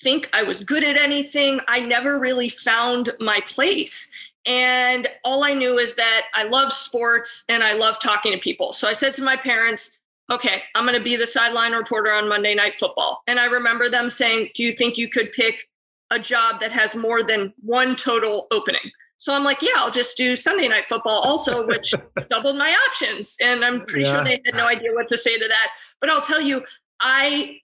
think 0.00 0.28
I 0.32 0.42
was 0.42 0.64
good 0.64 0.84
at 0.84 0.98
anything. 0.98 1.60
I 1.68 1.80
never 1.80 2.18
really 2.18 2.48
found 2.48 3.10
my 3.20 3.40
place. 3.46 4.10
And 4.46 5.08
all 5.24 5.44
I 5.44 5.54
knew 5.54 5.78
is 5.78 5.94
that 5.94 6.26
I 6.34 6.44
love 6.44 6.72
sports 6.72 7.44
and 7.48 7.62
I 7.62 7.74
love 7.74 7.98
talking 8.00 8.32
to 8.32 8.38
people. 8.38 8.72
So 8.72 8.88
I 8.88 8.92
said 8.92 9.14
to 9.14 9.22
my 9.22 9.36
parents, 9.36 9.98
okay, 10.30 10.62
I'm 10.74 10.84
going 10.84 10.98
to 10.98 11.04
be 11.04 11.16
the 11.16 11.26
sideline 11.26 11.72
reporter 11.72 12.12
on 12.12 12.28
Monday 12.28 12.54
Night 12.54 12.78
Football. 12.78 13.22
And 13.26 13.38
I 13.38 13.44
remember 13.44 13.88
them 13.88 14.10
saying, 14.10 14.50
do 14.54 14.64
you 14.64 14.72
think 14.72 14.96
you 14.96 15.08
could 15.08 15.32
pick 15.32 15.68
a 16.10 16.18
job 16.18 16.60
that 16.60 16.72
has 16.72 16.96
more 16.96 17.22
than 17.22 17.52
one 17.60 17.94
total 17.96 18.46
opening? 18.50 18.90
So 19.18 19.32
I'm 19.34 19.44
like, 19.44 19.62
yeah, 19.62 19.74
I'll 19.76 19.90
just 19.90 20.16
do 20.16 20.34
Sunday 20.34 20.66
Night 20.66 20.88
Football 20.88 21.20
also, 21.20 21.64
which 21.68 21.94
doubled 22.28 22.56
my 22.56 22.76
options. 22.88 23.36
And 23.40 23.64
I'm 23.64 23.84
pretty 23.86 24.06
yeah. 24.06 24.14
sure 24.14 24.24
they 24.24 24.40
had 24.44 24.54
no 24.56 24.66
idea 24.66 24.92
what 24.92 25.08
to 25.08 25.16
say 25.16 25.38
to 25.38 25.48
that. 25.48 25.68
But 26.00 26.10
I'll 26.10 26.20
tell 26.20 26.40
you, 26.40 26.64
I 27.00 27.58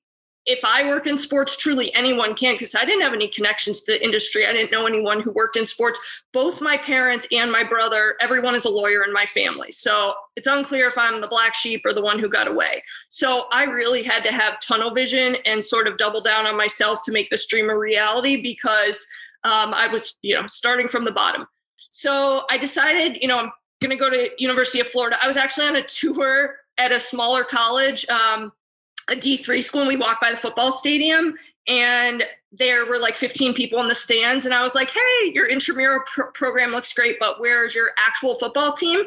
if 0.48 0.64
I 0.64 0.88
work 0.88 1.06
in 1.06 1.18
sports, 1.18 1.58
truly 1.58 1.94
anyone 1.94 2.34
can, 2.34 2.54
because 2.54 2.74
I 2.74 2.86
didn't 2.86 3.02
have 3.02 3.12
any 3.12 3.28
connections 3.28 3.82
to 3.82 3.92
the 3.92 4.02
industry. 4.02 4.46
I 4.46 4.52
didn't 4.54 4.72
know 4.72 4.86
anyone 4.86 5.20
who 5.20 5.30
worked 5.30 5.58
in 5.58 5.66
sports. 5.66 6.00
Both 6.32 6.62
my 6.62 6.78
parents 6.78 7.28
and 7.30 7.52
my 7.52 7.62
brother, 7.62 8.16
everyone 8.22 8.54
is 8.54 8.64
a 8.64 8.70
lawyer 8.70 9.04
in 9.04 9.12
my 9.12 9.26
family. 9.26 9.70
So 9.70 10.14
it's 10.36 10.46
unclear 10.46 10.88
if 10.88 10.96
I'm 10.96 11.20
the 11.20 11.28
black 11.28 11.54
sheep 11.54 11.82
or 11.84 11.92
the 11.92 12.00
one 12.00 12.18
who 12.18 12.30
got 12.30 12.48
away. 12.48 12.82
So 13.10 13.44
I 13.52 13.64
really 13.64 14.02
had 14.02 14.22
to 14.24 14.32
have 14.32 14.58
tunnel 14.60 14.94
vision 14.94 15.36
and 15.44 15.62
sort 15.62 15.86
of 15.86 15.98
double 15.98 16.22
down 16.22 16.46
on 16.46 16.56
myself 16.56 17.02
to 17.02 17.12
make 17.12 17.28
this 17.28 17.46
dream 17.46 17.68
a 17.68 17.76
reality 17.76 18.40
because 18.40 19.06
um, 19.44 19.74
I 19.74 19.86
was, 19.86 20.16
you 20.22 20.34
know, 20.34 20.46
starting 20.46 20.88
from 20.88 21.04
the 21.04 21.12
bottom. 21.12 21.46
So 21.90 22.44
I 22.50 22.56
decided, 22.56 23.18
you 23.20 23.28
know, 23.28 23.38
I'm 23.38 23.52
going 23.82 23.90
to 23.90 23.96
go 23.96 24.08
to 24.08 24.30
University 24.38 24.80
of 24.80 24.88
Florida. 24.88 25.18
I 25.22 25.26
was 25.26 25.36
actually 25.36 25.66
on 25.66 25.76
a 25.76 25.82
tour 25.82 26.56
at 26.78 26.90
a 26.90 26.98
smaller 26.98 27.44
college. 27.44 28.08
Um, 28.08 28.52
a 29.08 29.14
D3 29.14 29.62
school 29.62 29.80
and 29.80 29.88
we 29.88 29.96
walked 29.96 30.20
by 30.20 30.30
the 30.30 30.36
football 30.36 30.70
stadium 30.70 31.34
and 31.66 32.24
there 32.52 32.86
were 32.86 32.98
like 32.98 33.16
15 33.16 33.54
people 33.54 33.80
in 33.80 33.88
the 33.88 33.94
stands. 33.94 34.46
And 34.46 34.54
I 34.54 34.62
was 34.62 34.74
like, 34.74 34.90
hey, 34.90 35.32
your 35.34 35.46
intramural 35.46 36.00
pr- 36.06 36.30
program 36.34 36.70
looks 36.70 36.92
great, 36.92 37.18
but 37.18 37.40
where's 37.40 37.74
your 37.74 37.90
actual 37.98 38.36
football 38.36 38.72
team? 38.72 39.02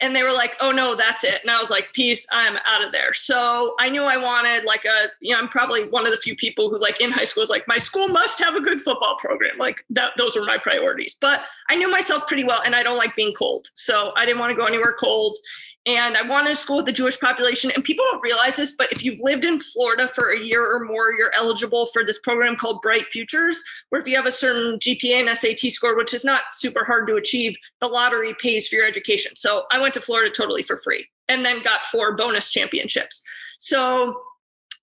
And 0.00 0.16
they 0.16 0.24
were 0.24 0.32
like, 0.32 0.56
oh 0.60 0.72
no, 0.72 0.96
that's 0.96 1.22
it. 1.22 1.40
And 1.42 1.50
I 1.50 1.58
was 1.58 1.70
like, 1.70 1.86
peace, 1.94 2.26
I'm 2.32 2.56
out 2.64 2.84
of 2.84 2.90
there. 2.90 3.12
So 3.12 3.76
I 3.78 3.88
knew 3.88 4.02
I 4.02 4.16
wanted 4.16 4.64
like 4.64 4.84
a, 4.84 5.06
you 5.20 5.32
know, 5.32 5.38
I'm 5.40 5.48
probably 5.48 5.88
one 5.90 6.06
of 6.06 6.12
the 6.12 6.18
few 6.18 6.34
people 6.34 6.68
who 6.68 6.78
like 6.78 7.00
in 7.00 7.12
high 7.12 7.24
school 7.24 7.42
is 7.44 7.50
like, 7.50 7.68
my 7.68 7.78
school 7.78 8.08
must 8.08 8.40
have 8.40 8.56
a 8.56 8.60
good 8.60 8.80
football 8.80 9.16
program. 9.20 9.56
Like 9.58 9.84
that, 9.90 10.12
those 10.18 10.34
were 10.34 10.44
my 10.44 10.58
priorities. 10.58 11.16
But 11.20 11.42
I 11.68 11.76
knew 11.76 11.88
myself 11.88 12.26
pretty 12.26 12.42
well 12.42 12.60
and 12.64 12.74
I 12.74 12.82
don't 12.82 12.98
like 12.98 13.14
being 13.14 13.32
cold. 13.32 13.70
So 13.74 14.12
I 14.16 14.26
didn't 14.26 14.40
want 14.40 14.50
to 14.50 14.56
go 14.56 14.66
anywhere 14.66 14.94
cold 14.98 15.38
and 15.84 16.16
I 16.16 16.22
wanted 16.22 16.50
to 16.50 16.54
school 16.54 16.76
with 16.76 16.86
the 16.86 16.92
Jewish 16.92 17.18
population. 17.18 17.72
And 17.74 17.82
people 17.82 18.04
don't 18.10 18.22
realize 18.22 18.56
this, 18.56 18.76
but 18.76 18.92
if 18.92 19.04
you've 19.04 19.20
lived 19.20 19.44
in 19.44 19.58
Florida 19.58 20.06
for 20.06 20.30
a 20.30 20.38
year 20.38 20.64
or 20.64 20.84
more, 20.84 21.12
you're 21.12 21.32
eligible 21.34 21.86
for 21.86 22.04
this 22.04 22.20
program 22.20 22.56
called 22.56 22.82
Bright 22.82 23.06
Futures, 23.06 23.62
where 23.88 24.00
if 24.00 24.06
you 24.06 24.14
have 24.14 24.26
a 24.26 24.30
certain 24.30 24.78
GPA 24.78 25.26
and 25.26 25.36
SAT 25.36 25.72
score, 25.72 25.96
which 25.96 26.14
is 26.14 26.24
not 26.24 26.42
super 26.52 26.84
hard 26.84 27.08
to 27.08 27.16
achieve, 27.16 27.56
the 27.80 27.88
lottery 27.88 28.34
pays 28.40 28.68
for 28.68 28.76
your 28.76 28.86
education. 28.86 29.34
So 29.34 29.64
I 29.72 29.80
went 29.80 29.94
to 29.94 30.00
Florida 30.00 30.30
totally 30.30 30.62
for 30.62 30.76
free 30.76 31.08
and 31.28 31.44
then 31.44 31.62
got 31.62 31.84
four 31.84 32.16
bonus 32.16 32.48
championships. 32.48 33.24
So 33.58 34.22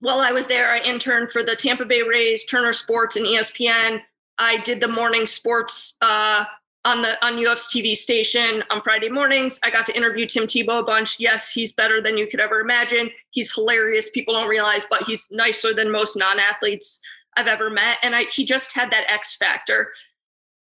while 0.01 0.19
I 0.19 0.33
was 0.33 0.47
there, 0.47 0.69
I 0.69 0.79
interned 0.79 1.31
for 1.31 1.43
the 1.43 1.55
Tampa 1.55 1.85
Bay 1.85 2.01
Rays, 2.01 2.45
Turner 2.45 2.73
Sports, 2.73 3.15
and 3.15 3.25
ESPN. 3.25 4.01
I 4.37 4.57
did 4.57 4.79
the 4.79 4.87
morning 4.87 5.25
sports 5.25 5.97
uh, 6.01 6.45
on 6.85 7.01
the 7.01 7.23
on 7.25 7.45
UF's 7.45 7.73
TV 7.73 7.95
station 7.95 8.63
on 8.69 8.81
Friday 8.81 9.09
mornings. 9.09 9.59
I 9.63 9.69
got 9.69 9.85
to 9.87 9.95
interview 9.95 10.25
Tim 10.25 10.45
Tebow 10.45 10.81
a 10.81 10.83
bunch. 10.83 11.19
Yes, 11.19 11.51
he's 11.51 11.73
better 11.73 12.01
than 12.01 12.17
you 12.17 12.27
could 12.27 12.39
ever 12.39 12.61
imagine. 12.61 13.09
He's 13.31 13.53
hilarious. 13.53 14.09
People 14.09 14.33
don't 14.33 14.47
realize, 14.47 14.85
but 14.89 15.03
he's 15.03 15.29
nicer 15.31 15.73
than 15.73 15.91
most 15.91 16.15
non-athletes 16.15 17.01
I've 17.35 17.47
ever 17.47 17.69
met. 17.69 17.97
And 18.01 18.15
I 18.15 18.23
he 18.23 18.45
just 18.45 18.73
had 18.73 18.91
that 18.91 19.05
X 19.09 19.37
factor. 19.37 19.91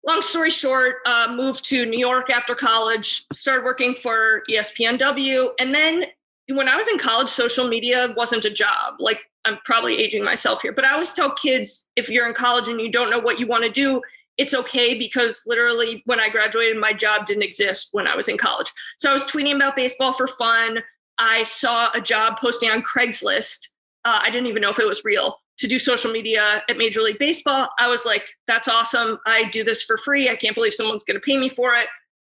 Long 0.07 0.23
story 0.23 0.51
short, 0.51 0.97
uh, 1.07 1.35
moved 1.35 1.65
to 1.67 1.85
New 1.85 1.99
York 1.99 2.31
after 2.31 2.55
college, 2.55 3.27
started 3.33 3.65
working 3.65 3.95
for 3.95 4.43
ESPNW. 4.49 5.51
And 5.61 5.75
then 5.75 6.07
when 6.53 6.69
I 6.69 6.77
was 6.77 6.89
in 6.89 6.99
college, 6.99 7.29
social 7.29 7.69
media 7.69 8.15
wasn't 8.17 8.45
a 8.45 8.51
job. 8.51 8.95
Like 8.99 9.21
I'm 9.45 9.59
probably 9.65 9.99
aging 9.99 10.25
myself 10.25 10.63
here, 10.63 10.73
but 10.73 10.85
I 10.85 10.93
always 10.93 11.13
tell 11.13 11.33
kids 11.33 11.87
if 11.97 12.09
you're 12.09 12.27
in 12.27 12.35
college 12.35 12.69
and 12.69 12.81
you 12.81 12.91
don't 12.91 13.11
know 13.11 13.19
what 13.19 13.39
you 13.39 13.47
want 13.47 13.65
to 13.65 13.71
do, 13.71 14.01
it's 14.39 14.55
okay 14.55 14.95
because 14.95 15.43
literally 15.47 16.03
when 16.07 16.21
I 16.21 16.29
graduated, 16.29 16.79
my 16.79 16.93
job 16.93 17.27
didn't 17.27 17.43
exist 17.43 17.89
when 17.93 18.07
I 18.07 18.15
was 18.15 18.29
in 18.29 18.39
college. 18.39 18.73
So 18.97 19.11
I 19.11 19.13
was 19.13 19.25
tweeting 19.25 19.57
about 19.57 19.77
baseball 19.77 20.13
for 20.13 20.29
fun. 20.29 20.79
I 21.19 21.43
saw 21.43 21.91
a 21.93 22.01
job 22.01 22.39
posting 22.39 22.71
on 22.71 22.83
Craigslist. 22.83 23.69
Uh, 24.05 24.21
I 24.23 24.31
didn't 24.31 24.47
even 24.47 24.63
know 24.63 24.71
if 24.71 24.79
it 24.79 24.87
was 24.87 25.05
real 25.05 25.37
to 25.59 25.67
do 25.67 25.81
social 25.81 26.13
media 26.13 26.63
at 26.69 26.79
Major 26.79 27.03
League 27.03 27.19
Baseball. 27.19 27.69
I 27.81 27.89
was 27.89 28.07
like, 28.07 28.29
that's 28.47 28.69
awesome. 28.69 29.19
I 29.27 29.49
do 29.51 29.65
this 29.65 29.83
for 29.83 29.97
free. 29.97 30.31
I 30.31 30.37
can't 30.37 30.55
believe 30.55 30.73
someone's 30.73 31.03
going 31.03 31.17
to 31.17 31.21
pay 31.21 31.37
me 31.37 31.49
for 31.49 31.75
it. 31.75 31.89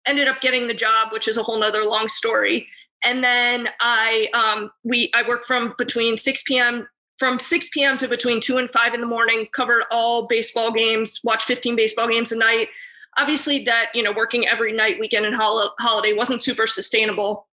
Ended 0.07 0.29
up 0.29 0.41
getting 0.41 0.69
the 0.69 0.75
job, 0.75 1.13
which 1.13 1.27
is 1.27 1.37
a 1.37 1.43
whole 1.43 1.59
nother 1.59 1.83
long 1.83 2.07
story. 2.07 2.69
And 3.05 3.25
then 3.25 3.67
I 3.81 4.29
um, 4.33 4.71
we 4.85 5.11
I 5.13 5.27
worked 5.29 5.45
from 5.45 5.75
between 5.77 6.17
6 6.17 6.43
p.m 6.45 6.87
from 7.19 7.39
6 7.39 7.69
p.m. 7.71 7.97
to 7.99 8.09
between 8.09 8.41
2 8.41 8.59
and 8.59 8.71
5 8.71 8.95
in 8.95 9.01
the 9.01 9.07
morning, 9.07 9.47
covered 9.53 9.85
all 9.91 10.27
baseball 10.27 10.73
games, 10.73 11.21
watched 11.25 11.47
15 11.47 11.77
baseball 11.77 12.09
games 12.09 12.33
a 12.33 12.37
night. 12.37 12.69
Obviously, 13.17 13.65
that, 13.65 13.87
you 13.95 14.03
know, 14.03 14.13
working 14.13 14.47
every 14.47 14.73
night, 14.73 15.01
weekend, 15.01 15.25
and 15.25 15.35
hol- 15.35 15.75
holiday 15.79 16.13
wasn't 16.13 16.43
super 16.43 16.67
sustainable. 16.67 17.49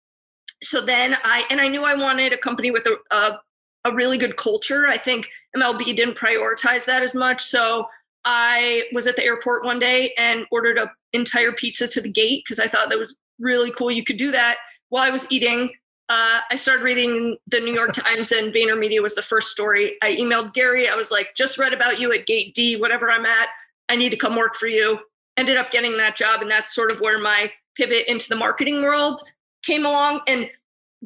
So 0.62 0.82
then 0.82 1.15
I, 1.24 1.46
and 1.50 1.62
I 1.62 1.67
knew 1.70 1.84
I 1.84 1.96
wanted 1.96 2.34
a 2.34 2.38
company 2.38 2.72
with 2.72 2.86
a, 2.88 2.98
a, 3.15 3.39
a 3.86 3.93
really 3.93 4.17
good 4.17 4.36
culture. 4.36 4.88
I 4.88 4.98
think 4.98 5.29
MLB 5.55 5.96
didn't 5.96 6.17
prioritize 6.17 6.86
that 6.86 7.03
as 7.03 7.15
much. 7.15 7.41
So 7.41 7.86
I 8.25 8.84
was 8.93 9.08
at 9.08 9.15
the 9.15 9.24
airport 9.24 9.65
one 9.65 9.79
day 9.79 10.13
and 10.17 10.46
ordered 10.51 10.77
an 10.77 10.89
entire 11.13 11.51
pizza 11.51 11.88
to 11.88 12.01
the 12.01 12.10
gate 12.10 12.43
because 12.46 12.60
I 12.60 12.67
thought 12.67 12.89
that 12.89 13.00
was 13.00 13.20
really 13.39 13.72
cool. 13.72 13.91
You 13.91 14.03
could 14.03 14.17
do 14.17 14.32
that 14.32 14.58
while 14.89 15.03
I 15.03 15.10
was 15.10 15.29
eating 15.32 15.70
uh, 16.10 16.39
I 16.50 16.55
started 16.55 16.83
reading 16.83 17.38
the 17.48 17.60
New 17.60 17.74
York 17.74 17.93
Times 17.93 18.31
and 18.31 18.53
VaynerMedia 18.53 19.01
was 19.01 19.15
the 19.15 19.22
first 19.22 19.50
story. 19.50 19.98
I 20.01 20.15
emailed 20.15 20.53
Gary. 20.53 20.88
I 20.88 20.95
was 20.95 21.12
like, 21.12 21.29
just 21.36 21.57
read 21.57 21.74
about 21.74 22.00
you 22.00 22.12
at 22.13 22.25
Gate 22.25 22.53
D, 22.53 22.75
whatever 22.75 23.10
I'm 23.10 23.25
at. 23.25 23.50
I 23.89 23.95
need 23.95 24.12
to 24.12 24.17
come 24.17 24.36
work 24.36 24.55
for 24.55 24.67
you. 24.67 25.00
Ended 25.38 25.57
up 25.57 25.72
getting 25.72 25.98
that 25.98 26.15
job. 26.15 26.41
And 26.41 26.51
that's 26.51 26.75
sort 26.75 26.91
of 26.91 27.00
where 27.00 27.17
my 27.19 27.51
pivot 27.75 28.07
into 28.07 28.29
the 28.29 28.36
marketing 28.36 28.83
world 28.83 29.22
came 29.63 29.86
along. 29.86 30.22
And 30.27 30.50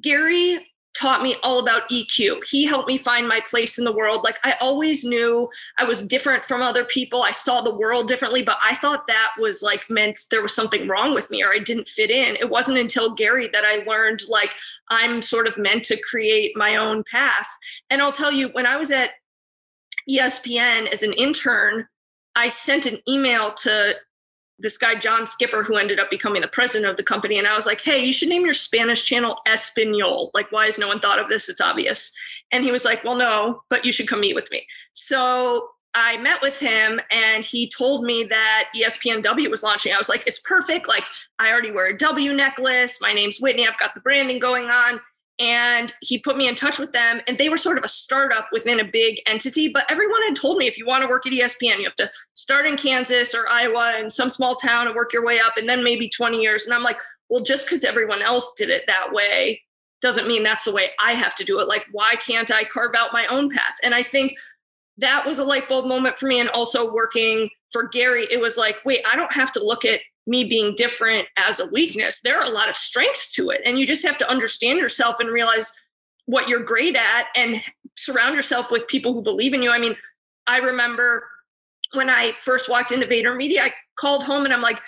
Gary 0.01 0.68
taught 0.98 1.22
me 1.22 1.36
all 1.44 1.60
about 1.60 1.89
EQ. 1.89 2.44
He 2.46 2.66
helped 2.66 2.88
me 2.88 2.98
find 2.98 3.27
my 3.27 3.39
place 3.42 3.77
in 3.77 3.86
the 3.86 3.92
world. 3.92 4.24
Like 4.24 4.39
I 4.44 4.56
always 4.60 5.06
knew 5.06 5.50
I 5.77 5.84
was 5.84 6.04
different 6.04 6.44
from 6.44 6.62
other 6.62 6.86
people. 6.86 7.24
I 7.24 7.32
saw 7.32 7.62
the 7.62 7.75
world 7.75 8.08
differently, 8.08 8.42
but 8.42 8.58
I 8.63 8.75
thought 8.75 9.08
that 9.08 9.32
was 9.39 9.62
like 9.62 9.89
meant 9.89 10.20
there 10.32 10.42
was 10.42 10.56
something 10.56 10.88
wrong 10.88 11.13
with 11.13 11.30
me 11.30 11.44
or 11.44 11.54
I 11.54 11.60
didn't 11.60 11.88
fit 11.88 12.10
in. 12.10 12.36
It 12.38 12.50
wasn't 12.50 12.80
until 12.80 13.13
Gary 13.13 13.48
that 13.50 13.63
I 13.63 13.84
learned 13.86 14.22
like 14.27 14.51
I'm 14.89 15.22
sort 15.22 15.48
of 15.48 15.58
meant 15.58 15.84
to 15.86 16.01
create 16.01 16.58
my 16.58 16.77
own 16.77 17.04
path. 17.10 17.48
And 17.89 18.01
I'll 18.01 18.12
tell 18.12 18.32
you, 18.32 18.50
when 18.50 18.66
I 18.66 18.77
was 18.77 18.92
at 18.92 19.12
ESPN 20.10 20.92
as 20.92 21.04
an 21.04 21.13
intern, 21.13 21.86
I 22.36 22.50
sent 22.50 22.86
an 22.86 23.00
email 23.08 23.54
to 23.54 23.96
this 24.60 24.78
guy 24.78 24.96
John 24.96 25.28
Skipper, 25.28 25.64
who 25.64 25.76
ended 25.76 26.00
up 26.00 26.10
becoming 26.10 26.42
the 26.42 26.48
president 26.48 26.90
of 26.90 26.98
the 26.98 27.04
company, 27.04 27.38
and 27.38 27.48
I 27.48 27.56
was 27.56 27.66
like, 27.66 27.82
"Hey, 27.82 28.04
you 28.04 28.14
should 28.14 28.30
name 28.30 28.44
your 28.46 28.54
Spanish 28.54 29.04
channel 29.04 29.40
Espanol. 29.46 30.32
Like, 30.34 30.52
why 30.52 30.66
has 30.66 30.80
no 30.80 30.88
one 30.88 31.00
thought 31.00 31.20
of 31.20 31.30
this? 31.30 31.50
It's 31.50 31.62
obvious." 31.62 32.12
And 32.52 32.64
he 32.64 32.72
was 32.72 32.86
like, 32.86 33.04
"Well, 33.04 33.16
no, 33.16 33.64
but 33.70 33.86
you 33.86 33.92
should 33.92 34.08
come 34.08 34.22
meet 34.22 34.36
with 34.36 34.50
me." 34.52 34.66
So 34.94 35.70
I 35.94 36.18
met 36.18 36.42
with 36.42 36.60
him, 36.60 37.00
and 37.12 37.44
he 37.46 37.70
told 37.70 38.04
me 38.04 38.24
that 38.26 38.70
ESPNW 38.76 39.50
was 39.50 39.64
launching. 39.64 39.94
I 39.94 39.98
was 39.98 40.10
like, 40.10 40.24
"It's 40.28 40.40
perfect. 40.40 40.88
Like, 40.88 41.06
I 41.40 41.50
already 41.50 41.72
wear 41.72 41.88
a 41.88 41.98
W 41.98 42.34
necklace. 42.34 43.00
My 43.02 43.14
name's 43.14 43.40
Whitney. 43.40 43.68
I've 43.68 43.78
got 43.78 43.94
the 43.94 44.02
branding 44.02 44.40
going 44.40 44.70
on." 44.70 45.00
And 45.39 45.94
he 46.01 46.17
put 46.17 46.38
me 46.38 46.48
in 46.48 46.56
touch 46.56 46.79
with 46.79 46.91
them 46.91 47.22
and 47.27 47.38
they 47.38 47.50
were 47.50 47.58
sort 47.58 47.77
of 47.77 47.84
a 47.84 47.88
startup 47.88 48.48
within 48.51 48.79
a 48.79 48.84
big 48.84 49.17
entity 49.27 49.67
but 49.67 49.86
everyone 49.89 50.22
had 50.24 50.36
told 50.36 50.58
me 50.58 50.67
if 50.67 50.77
you 50.77 50.86
want 50.86 51.03
to 51.03 51.08
work 51.08 51.27
at 51.27 51.34
espn 51.34 51.77
you 51.77 51.84
have 51.84 51.96
to 51.96 52.10
start 52.34 52.65
in 52.65 52.75
kansas 52.75 53.36
or 53.36 53.48
iowa 53.48 54.00
in 54.00 54.10
some 54.10 54.29
small 54.29 54.56
town 54.56 54.88
and 54.88 54.96
work 54.96 55.13
your 55.13 55.25
way 55.25 55.39
up 55.39 55.53
and 55.58 55.70
then 55.70 55.84
maybe 55.84 56.10
20 56.10 56.41
years. 56.41 56.65
And 56.65 56.74
i'm 56.74 56.84
like 56.84 56.98
well 57.29 57.44
just 57.44 57.65
because 57.65 57.84
everyone 57.84 58.22
else 58.22 58.53
did 58.58 58.70
it 58.70 58.84
that 58.88 59.12
way 59.12 59.62
doesn't 60.01 60.27
mean 60.27 60.44
that's 60.44 60.65
the 60.65 60.74
way 60.74 60.89
i 61.03 61.13
have 61.13 61.36
to 61.36 61.44
do 61.44 61.60
it. 61.60 61.67
Like 61.67 61.86
why 61.91 62.15
can't 62.15 62.51
i 62.51 62.63
carve 62.63 62.96
out 62.96 63.13
my 63.13 63.25
own 63.27 63.50
path? 63.50 63.75
And 63.84 63.94
i 63.94 64.03
think 64.03 64.36
that 64.98 65.25
was 65.25 65.39
a 65.39 65.44
light 65.44 65.70
bulb 65.70 65.86
moment 65.86 66.17
for 66.17 66.27
me 66.27 66.39
and 66.39 66.50
also 66.50 66.91
working 66.91 67.50
for 67.72 67.88
gary 67.88 68.27
it 68.32 68.39
was 68.39 68.58
like 68.58 68.77
wait 68.86 69.01
i 69.10 69.15
don't 69.15 69.34
have 69.34 69.51
to 69.51 69.63
look 69.63 69.86
at 69.86 70.00
me 70.27 70.43
being 70.43 70.75
different 70.75 71.27
as 71.38 71.60
a 71.60 71.67
weakness. 71.67 72.19
There 72.22 72.38
are 72.38 72.46
a 72.46 72.51
lot 72.51 72.69
of 72.69 72.75
strengths 72.75 73.34
to 73.36 73.50
it. 73.50 73.62
And 73.65 73.79
you 73.79 73.88
just 73.88 74.05
have 74.05 74.17
to 74.17 74.29
understand 74.29 74.77
yourself 74.77 75.19
and 75.19 75.29
realize 75.29 75.74
what 76.25 76.50
you're 76.50 76.63
great 76.63 76.96
at 76.96 77.27
and 77.36 77.62
surround 77.96 78.36
yourself 78.36 78.69
with 78.69 78.88
people 78.88 79.13
who 79.13 79.22
believe 79.22 79.53
in 79.53 79.63
you. 79.63 79.72
I 79.72 79.79
mean, 79.79 79.96
I 80.46 80.57
remember 80.57 81.27
when 81.93 82.10
I 82.10 82.34
first 82.34 82.69
walked 82.69 82.91
into 82.91 83.07
VaynerMedia, 83.07 83.62
I 83.62 83.74
called 83.98 84.24
home 84.24 84.43
and 84.43 84.53
I'm 84.53 84.62
like, 84.62 84.81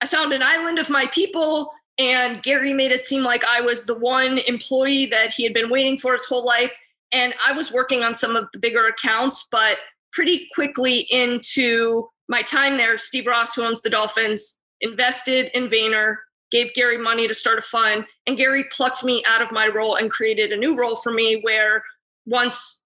I 0.00 0.06
found 0.06 0.32
an 0.32 0.42
island 0.42 0.78
of 0.78 0.88
my 0.88 1.06
people. 1.08 1.72
And 1.98 2.42
Gary 2.42 2.72
made 2.72 2.92
it 2.92 3.06
seem 3.06 3.22
like 3.22 3.44
I 3.46 3.60
was 3.60 3.84
the 3.84 3.98
one 3.98 4.38
employee 4.38 5.06
that 5.06 5.32
he 5.32 5.42
had 5.42 5.52
been 5.52 5.70
waiting 5.70 5.98
for 5.98 6.12
his 6.12 6.24
whole 6.24 6.44
life. 6.44 6.74
And 7.12 7.34
I 7.46 7.52
was 7.52 7.72
working 7.72 8.02
on 8.02 8.14
some 8.14 8.34
of 8.34 8.46
the 8.52 8.58
bigger 8.58 8.86
accounts, 8.86 9.46
but 9.50 9.78
pretty 10.12 10.48
quickly 10.54 11.06
into 11.10 12.08
my 12.28 12.42
time 12.42 12.76
there, 12.76 12.96
Steve 12.98 13.26
Ross, 13.26 13.54
who 13.54 13.64
owns 13.64 13.82
the 13.82 13.90
Dolphins, 13.90 14.58
invested 14.80 15.50
in 15.54 15.68
Vayner, 15.68 16.16
gave 16.50 16.72
Gary 16.74 16.98
money 16.98 17.26
to 17.26 17.34
start 17.34 17.58
a 17.58 17.62
fund, 17.62 18.04
and 18.26 18.36
Gary 18.36 18.64
plucked 18.70 19.04
me 19.04 19.22
out 19.28 19.42
of 19.42 19.50
my 19.50 19.66
role 19.66 19.96
and 19.96 20.10
created 20.10 20.52
a 20.52 20.56
new 20.56 20.76
role 20.76 20.96
for 20.96 21.12
me 21.12 21.40
where 21.42 21.82
once 22.26 22.82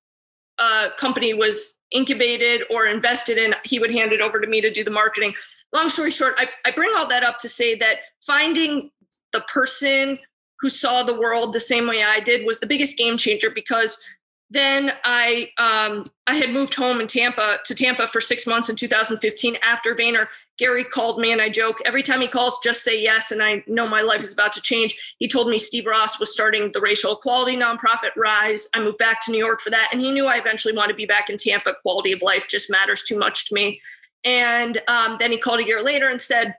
a 0.58 0.88
company 0.96 1.34
was 1.34 1.76
incubated 1.92 2.64
or 2.70 2.86
invested 2.86 3.38
in, 3.38 3.54
he 3.64 3.78
would 3.78 3.90
hand 3.90 4.12
it 4.12 4.20
over 4.20 4.40
to 4.40 4.46
me 4.46 4.60
to 4.60 4.70
do 4.70 4.84
the 4.84 4.90
marketing. 4.90 5.34
Long 5.72 5.88
story 5.88 6.10
short, 6.10 6.34
I, 6.38 6.48
I 6.64 6.70
bring 6.70 6.92
all 6.96 7.06
that 7.08 7.22
up 7.22 7.38
to 7.38 7.48
say 7.48 7.74
that 7.76 7.98
finding 8.26 8.90
the 9.32 9.40
person 9.52 10.18
who 10.60 10.68
saw 10.68 11.02
the 11.02 11.18
world 11.18 11.52
the 11.52 11.60
same 11.60 11.86
way 11.86 12.02
I 12.02 12.20
did 12.20 12.44
was 12.44 12.58
the 12.58 12.66
biggest 12.66 12.98
game 12.98 13.16
changer 13.16 13.50
because 13.50 14.02
then 14.50 14.92
I 15.04 15.50
um, 15.58 16.06
I 16.26 16.36
had 16.36 16.50
moved 16.50 16.74
home 16.74 17.00
in 17.00 17.06
Tampa 17.06 17.58
to 17.64 17.74
Tampa 17.74 18.06
for 18.06 18.20
six 18.20 18.46
months 18.46 18.70
in 18.70 18.76
2015 18.76 19.56
after 19.62 19.94
Vayner. 19.94 20.26
Gary 20.58 20.84
called 20.84 21.20
me 21.20 21.32
and 21.32 21.40
I 21.40 21.50
joke 21.50 21.78
every 21.84 22.02
time 22.02 22.22
he 22.22 22.28
calls, 22.28 22.58
just 22.62 22.82
say 22.82 22.98
yes. 22.98 23.30
And 23.30 23.42
I 23.42 23.62
know 23.66 23.86
my 23.86 24.00
life 24.00 24.22
is 24.22 24.32
about 24.32 24.54
to 24.54 24.62
change. 24.62 24.98
He 25.18 25.28
told 25.28 25.48
me 25.48 25.58
Steve 25.58 25.86
Ross 25.86 26.18
was 26.18 26.32
starting 26.32 26.70
the 26.72 26.80
racial 26.80 27.16
equality 27.16 27.56
nonprofit 27.56 28.16
Rise. 28.16 28.68
I 28.74 28.80
moved 28.80 28.98
back 28.98 29.22
to 29.26 29.30
New 29.30 29.38
York 29.38 29.60
for 29.60 29.70
that. 29.70 29.90
And 29.92 30.00
he 30.00 30.10
knew 30.10 30.26
I 30.26 30.36
eventually 30.36 30.74
want 30.74 30.88
to 30.88 30.94
be 30.94 31.06
back 31.06 31.28
in 31.28 31.36
Tampa. 31.36 31.74
Quality 31.82 32.12
of 32.12 32.22
life 32.22 32.46
just 32.48 32.70
matters 32.70 33.02
too 33.02 33.18
much 33.18 33.48
to 33.48 33.54
me. 33.54 33.80
And 34.24 34.80
um, 34.88 35.16
then 35.20 35.30
he 35.30 35.38
called 35.38 35.60
a 35.60 35.66
year 35.66 35.82
later 35.82 36.08
and 36.08 36.20
said, 36.20 36.56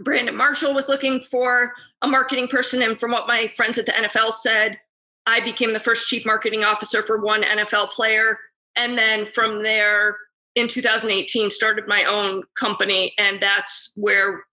Brandon 0.00 0.36
Marshall 0.36 0.74
was 0.74 0.88
looking 0.88 1.20
for 1.20 1.72
a 2.02 2.08
marketing 2.08 2.48
person. 2.48 2.82
And 2.82 3.00
from 3.00 3.12
what 3.12 3.26
my 3.26 3.48
friends 3.48 3.78
at 3.78 3.86
the 3.86 3.92
NFL 3.92 4.32
said, 4.32 4.78
I 5.26 5.40
became 5.40 5.70
the 5.70 5.78
first 5.78 6.06
chief 6.06 6.26
marketing 6.26 6.64
officer 6.64 7.02
for 7.02 7.18
one 7.18 7.42
NFL 7.42 7.90
player. 7.90 8.38
And 8.76 8.98
then 8.98 9.24
from 9.26 9.62
there, 9.62 10.16
in 10.54 10.68
2018, 10.68 11.50
started 11.50 11.88
my 11.88 12.04
own 12.04 12.42
company. 12.58 13.12
And 13.18 13.40
that's 13.40 13.92
where, 13.96 14.44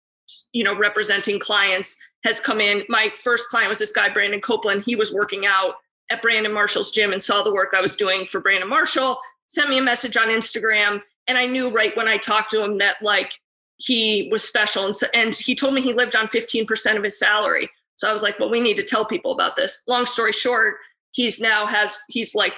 you 0.53 0.63
know, 0.63 0.77
representing 0.77 1.39
clients 1.39 1.97
has 2.23 2.39
come 2.39 2.61
in. 2.61 2.83
My 2.87 3.11
first 3.15 3.49
client 3.49 3.69
was 3.69 3.79
this 3.79 3.91
guy, 3.91 4.09
Brandon 4.09 4.41
Copeland. 4.41 4.83
He 4.83 4.95
was 4.95 5.13
working 5.13 5.45
out 5.45 5.75
at 6.09 6.21
Brandon 6.21 6.53
Marshall's 6.53 6.91
gym 6.91 7.11
and 7.11 7.21
saw 7.21 7.43
the 7.43 7.53
work 7.53 7.69
I 7.75 7.81
was 7.81 7.95
doing 7.95 8.25
for 8.25 8.41
Brandon 8.41 8.69
Marshall, 8.69 9.17
sent 9.47 9.69
me 9.69 9.77
a 9.77 9.81
message 9.81 10.17
on 10.17 10.27
Instagram. 10.27 11.01
And 11.27 11.37
I 11.37 11.45
knew 11.45 11.69
right 11.69 11.95
when 11.95 12.07
I 12.07 12.17
talked 12.17 12.51
to 12.51 12.63
him 12.63 12.75
that 12.77 13.01
like 13.01 13.39
he 13.77 14.27
was 14.31 14.43
special. 14.43 14.85
And, 14.85 14.95
so, 14.95 15.07
and 15.13 15.35
he 15.35 15.55
told 15.55 15.73
me 15.73 15.81
he 15.81 15.93
lived 15.93 16.15
on 16.15 16.27
15% 16.27 16.97
of 16.97 17.03
his 17.03 17.17
salary. 17.17 17.69
So 18.01 18.09
I 18.09 18.11
was 18.11 18.23
like, 18.23 18.39
well, 18.39 18.49
we 18.49 18.59
need 18.59 18.77
to 18.77 18.83
tell 18.83 19.05
people 19.05 19.31
about 19.31 19.55
this. 19.55 19.83
Long 19.87 20.07
story 20.07 20.31
short, 20.31 20.77
he's 21.11 21.39
now 21.39 21.67
has 21.67 22.03
he's 22.09 22.33
like 22.33 22.53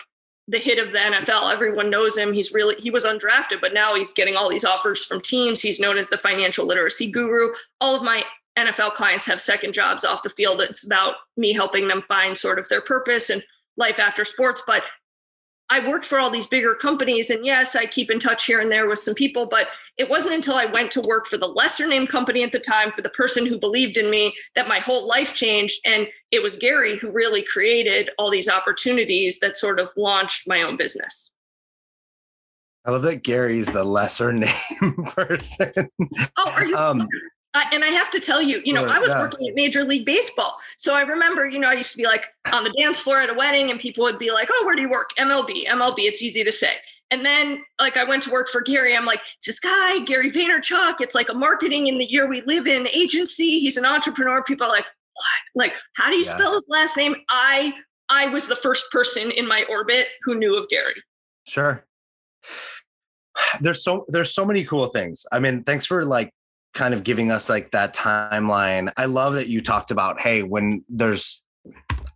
the 0.48 0.58
hit 0.58 0.80
of 0.80 0.94
the 0.94 1.00
NFL. 1.00 1.52
Everyone 1.52 1.90
knows 1.90 2.18
him. 2.18 2.32
He's 2.32 2.54
really 2.54 2.76
he 2.80 2.90
was 2.90 3.06
undrafted, 3.06 3.60
but 3.60 3.74
now 3.74 3.94
he's 3.94 4.14
getting 4.14 4.38
all 4.38 4.50
these 4.50 4.64
offers 4.64 5.06
from 5.06 5.20
teams. 5.20 5.62
He's 5.62 5.82
known 5.82 5.98
as 5.98 6.08
the 6.08 6.18
financial 6.18 6.66
literacy 6.66 7.12
guru. 7.12 7.50
All 7.82 7.94
of 7.94 8.04
my 8.04 8.24
NFL 8.58 8.94
clients 8.94 9.26
have 9.26 9.42
second 9.42 9.74
jobs 9.74 10.06
off 10.06 10.24
the 10.24 10.30
field. 10.30 10.62
It's 10.62 10.86
about 10.86 11.16
me 11.36 11.52
helping 11.52 11.90
them 11.90 12.04
find 12.08 12.38
sort 12.38 12.58
of 12.58 12.70
their 12.70 12.82
purpose 12.82 13.30
and 13.30 13.44
life 13.76 14.00
after 14.00 14.24
sports. 14.24 14.64
But 14.66 14.84
I 15.74 15.80
worked 15.88 16.06
for 16.06 16.20
all 16.20 16.30
these 16.30 16.46
bigger 16.46 16.76
companies, 16.76 17.32
and 17.32 17.44
yes, 17.44 17.76
I 17.76 17.88
keep 17.88 18.12
in 18.12 18.20
touch 18.20 18.46
here 18.46 18.60
and 18.60 18.72
there 18.72 18.88
with 18.88 19.00
some 19.00 19.16
people, 19.16 19.48
but 19.48 19.70
it 19.98 20.08
wasn't 20.08 20.36
until 20.36 20.54
I 20.54 20.68
went 20.68 20.92
to 20.92 21.02
work 21.02 21.26
for 21.26 21.38
the 21.38 21.48
lesser 21.48 21.88
name 21.88 22.06
company 22.06 22.44
at 22.44 22.52
the 22.52 22.60
time, 22.60 22.92
for 22.92 23.02
the 23.02 23.10
person 23.10 23.44
who 23.44 23.58
believed 23.58 23.98
in 23.98 24.12
me, 24.12 24.36
that 24.54 24.68
my 24.68 24.78
whole 24.78 25.08
life 25.08 25.34
changed. 25.34 25.82
And 25.84 26.06
it 26.30 26.44
was 26.44 26.58
Gary 26.58 27.00
who 27.00 27.10
really 27.10 27.44
created 27.44 28.12
all 28.20 28.30
these 28.30 28.48
opportunities 28.48 29.40
that 29.40 29.58
sort 29.58 29.80
of 29.80 29.90
launched 29.98 30.48
my 30.48 30.62
own 30.62 30.78
business. 30.78 31.34
I 32.86 32.92
love 32.92 33.02
that 33.02 33.24
Gary's 33.24 33.74
the 33.74 33.84
lesser 33.84 34.32
name 34.34 34.54
person. 35.08 35.90
Oh, 36.38 36.52
are 36.52 36.66
you? 36.68 36.78
Um, 36.78 37.08
uh, 37.54 37.64
and 37.72 37.84
I 37.84 37.90
have 37.90 38.10
to 38.12 38.20
tell 38.20 38.42
you, 38.42 38.62
you 38.66 38.74
know, 38.74 38.86
I 38.86 38.98
was 39.00 39.10
yeah. 39.10 39.20
working 39.20 39.48
at 39.48 39.56
Major 39.56 39.84
League 39.84 40.06
Baseball. 40.06 40.58
So 40.78 40.96
I 40.96 41.02
remember, 41.02 41.48
you 41.48 41.60
know, 41.60 41.68
I 41.68 41.74
used 41.74 41.92
to 41.92 41.98
be 41.98 42.06
like 42.06 42.26
on 42.52 42.64
the 42.64 42.72
dance 42.72 43.00
floor 43.00 43.22
at 43.22 43.30
a 43.30 43.34
wedding 43.34 43.70
and 43.70 43.80
people 43.80 44.04
would 44.06 44.18
be 44.18 44.32
like, 44.32 44.48
oh, 44.52 44.64
where 44.66 44.76
do 44.76 44.82
you 44.82 44.90
work? 44.90 45.12
MLB, 45.20 45.66
MLB. 45.66 46.00
It's 46.00 46.24
easy 46.24 46.44
to 46.44 46.52
say. 46.52 46.74
And 47.12 47.24
then, 47.24 47.64
like, 47.80 47.96
I 47.96 48.06
went 48.06 48.24
to 48.24 48.32
work 48.32 48.50
for 48.50 48.62
Gary. 48.62 48.98
I'm 48.98 49.06
like, 49.06 49.22
it's 49.38 49.46
this 49.46 49.60
guy, 49.60 50.00
Gary 50.00 50.32
Vaynerchuk. 50.32 50.96
It's 51.00 51.14
like 51.14 51.30
a 51.30 51.36
marketing 51.36 51.86
in 51.86 52.00
the 52.00 52.06
year 52.06 52.28
we 52.28 52.42
live 52.42 52.66
in 52.66 52.88
agency. 52.88 53.60
He's 53.60 53.78
an 53.78 53.86
entrepreneur. 53.86 54.44
People 54.44 54.66
are 54.66 54.72
like, 54.72 54.86
what? 55.14 55.64
Like, 55.64 55.74
how 55.96 56.10
do 56.10 56.18
you 56.18 56.26
yeah. 56.26 56.36
spell 56.36 56.54
his 56.56 56.66
last 56.68 56.98
name? 56.98 57.16
I 57.30 57.74
I 58.10 58.28
was 58.28 58.48
the 58.48 58.56
first 58.56 58.90
person 58.92 59.30
in 59.30 59.48
my 59.48 59.64
orbit 59.70 60.08
who 60.24 60.34
knew 60.34 60.56
of 60.56 60.68
Gary. 60.70 60.96
Sure. 61.46 61.86
There's 63.62 63.84
so 63.84 64.06
there's 64.08 64.34
so 64.34 64.46
many 64.46 64.64
cool 64.64 64.88
things. 64.88 65.26
I 65.32 65.40
mean, 65.40 65.64
thanks 65.64 65.86
for 65.86 66.06
like 66.06 66.32
kind 66.74 66.94
of 66.94 67.04
giving 67.04 67.32
us 67.32 67.50
like 67.50 67.72
that 67.72 67.96
timeline. 67.96 68.92
I 68.98 69.06
love 69.06 69.34
that 69.34 69.48
you 69.48 69.62
talked 69.62 69.92
about, 69.92 70.20
hey, 70.20 70.44
when 70.44 70.84
there's 70.90 71.44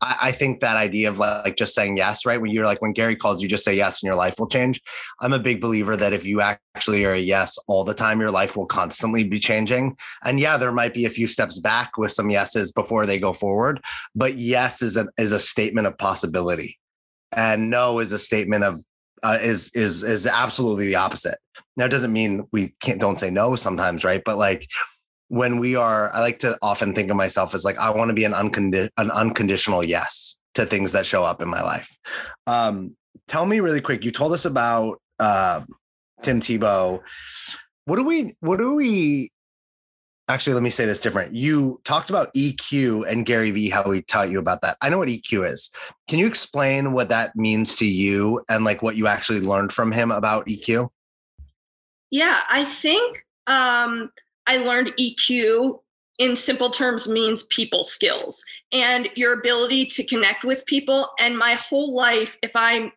I, 0.01 0.17
I, 0.23 0.31
think 0.31 0.59
that 0.59 0.77
idea 0.77 1.09
of 1.09 1.19
like 1.19 1.55
just 1.57 1.73
saying 1.73 1.97
yes, 1.97 2.25
right? 2.25 2.39
When 2.39 2.51
you're 2.51 2.65
like, 2.65 2.81
when 2.81 2.93
Gary 2.93 3.15
calls 3.15 3.41
you, 3.41 3.47
just 3.47 3.63
say 3.63 3.75
yes 3.75 4.01
and 4.01 4.07
your 4.07 4.15
life 4.15 4.35
will 4.37 4.47
change. 4.47 4.81
I'm 5.21 5.33
a 5.33 5.39
big 5.39 5.61
believer 5.61 5.95
that 5.95 6.13
if 6.13 6.25
you 6.25 6.41
actually 6.41 7.05
are 7.05 7.13
a 7.13 7.19
yes 7.19 7.57
all 7.67 7.83
the 7.83 7.93
time, 7.93 8.19
your 8.19 8.31
life 8.31 8.55
will 8.57 8.65
constantly 8.65 9.23
be 9.23 9.39
changing. 9.39 9.97
And 10.23 10.39
yeah, 10.39 10.57
there 10.57 10.71
might 10.71 10.93
be 10.93 11.05
a 11.05 11.09
few 11.09 11.27
steps 11.27 11.59
back 11.59 11.97
with 11.97 12.11
some 12.11 12.29
yeses 12.29 12.71
before 12.71 13.05
they 13.05 13.19
go 13.19 13.33
forward, 13.33 13.81
but 14.15 14.35
yes 14.35 14.81
is 14.81 14.97
a, 14.97 15.07
is 15.17 15.31
a 15.31 15.39
statement 15.39 15.87
of 15.87 15.97
possibility. 15.97 16.77
And 17.31 17.69
no 17.69 17.99
is 17.99 18.11
a 18.11 18.19
statement 18.19 18.63
of 18.63 18.83
uh, 19.23 19.37
is 19.41 19.71
is 19.73 20.03
is 20.03 20.27
absolutely 20.27 20.85
the 20.87 20.95
opposite. 20.95 21.39
Now, 21.77 21.85
it 21.85 21.89
doesn't 21.89 22.11
mean 22.11 22.47
we 22.51 22.73
can't 22.81 22.99
don't 22.99 23.19
say 23.19 23.29
no 23.29 23.55
sometimes, 23.55 24.03
right? 24.03 24.21
But 24.25 24.37
like 24.37 24.67
when 25.29 25.59
we 25.59 25.75
are, 25.75 26.13
I 26.13 26.19
like 26.21 26.39
to 26.39 26.57
often 26.61 26.93
think 26.93 27.11
of 27.11 27.17
myself 27.17 27.53
as 27.53 27.63
like, 27.63 27.79
I 27.79 27.91
want 27.91 28.09
to 28.09 28.13
be 28.15 28.25
an, 28.25 28.33
uncondi- 28.33 28.89
an 28.97 29.11
unconditional 29.11 29.83
yes 29.83 30.39
to 30.55 30.65
things 30.65 30.91
that 30.93 31.05
show 31.05 31.23
up 31.23 31.41
in 31.41 31.47
my 31.47 31.61
life. 31.61 31.95
Um, 32.47 32.95
tell 33.27 33.45
me 33.45 33.59
really 33.59 33.81
quick, 33.81 34.03
you 34.03 34.11
told 34.11 34.33
us 34.33 34.45
about 34.45 34.99
uh, 35.19 35.61
Tim 36.23 36.39
Tebow. 36.39 37.01
What 37.85 37.97
do 37.97 38.03
we, 38.03 38.35
what 38.39 38.57
do 38.57 38.73
we, 38.73 39.31
actually, 40.29 40.53
let 40.53 40.63
me 40.63 40.69
say 40.69 40.85
this 40.85 40.99
different. 40.99 41.35
You 41.35 41.79
talked 41.83 42.09
about 42.09 42.33
EQ 42.33 43.07
and 43.07 43.25
Gary 43.25 43.51
Vee, 43.51 43.69
how 43.69 43.91
he 43.91 44.01
taught 44.01 44.31
you 44.31 44.39
about 44.39 44.61
that. 44.61 44.77
I 44.81 44.89
know 44.89 44.97
what 44.97 45.09
EQ 45.09 45.45
is. 45.45 45.69
Can 46.07 46.19
you 46.19 46.25
explain 46.25 46.91
what 46.93 47.09
that 47.09 47.35
means 47.35 47.75
to 47.77 47.85
you 47.85 48.43
and 48.49 48.65
like 48.65 48.81
what 48.81 48.95
you 48.95 49.07
actually 49.07 49.41
learned 49.41 49.71
from 49.71 49.91
him 49.91 50.09
about 50.09 50.47
EQ? 50.47 50.89
Yeah, 52.11 52.41
I 52.49 52.63
think 52.63 53.25
um, 53.47 54.11
I 54.45 54.57
learned 54.57 54.93
EQ 54.97 55.79
in 56.19 56.35
simple 56.35 56.71
terms 56.71 57.07
means 57.07 57.43
people 57.43 57.83
skills 57.83 58.43
and 58.71 59.09
your 59.15 59.39
ability 59.39 59.85
to 59.85 60.03
connect 60.03 60.43
with 60.43 60.65
people. 60.65 61.09
And 61.19 61.37
my 61.37 61.53
whole 61.53 61.95
life, 61.95 62.37
if 62.41 62.51
I 62.55 62.91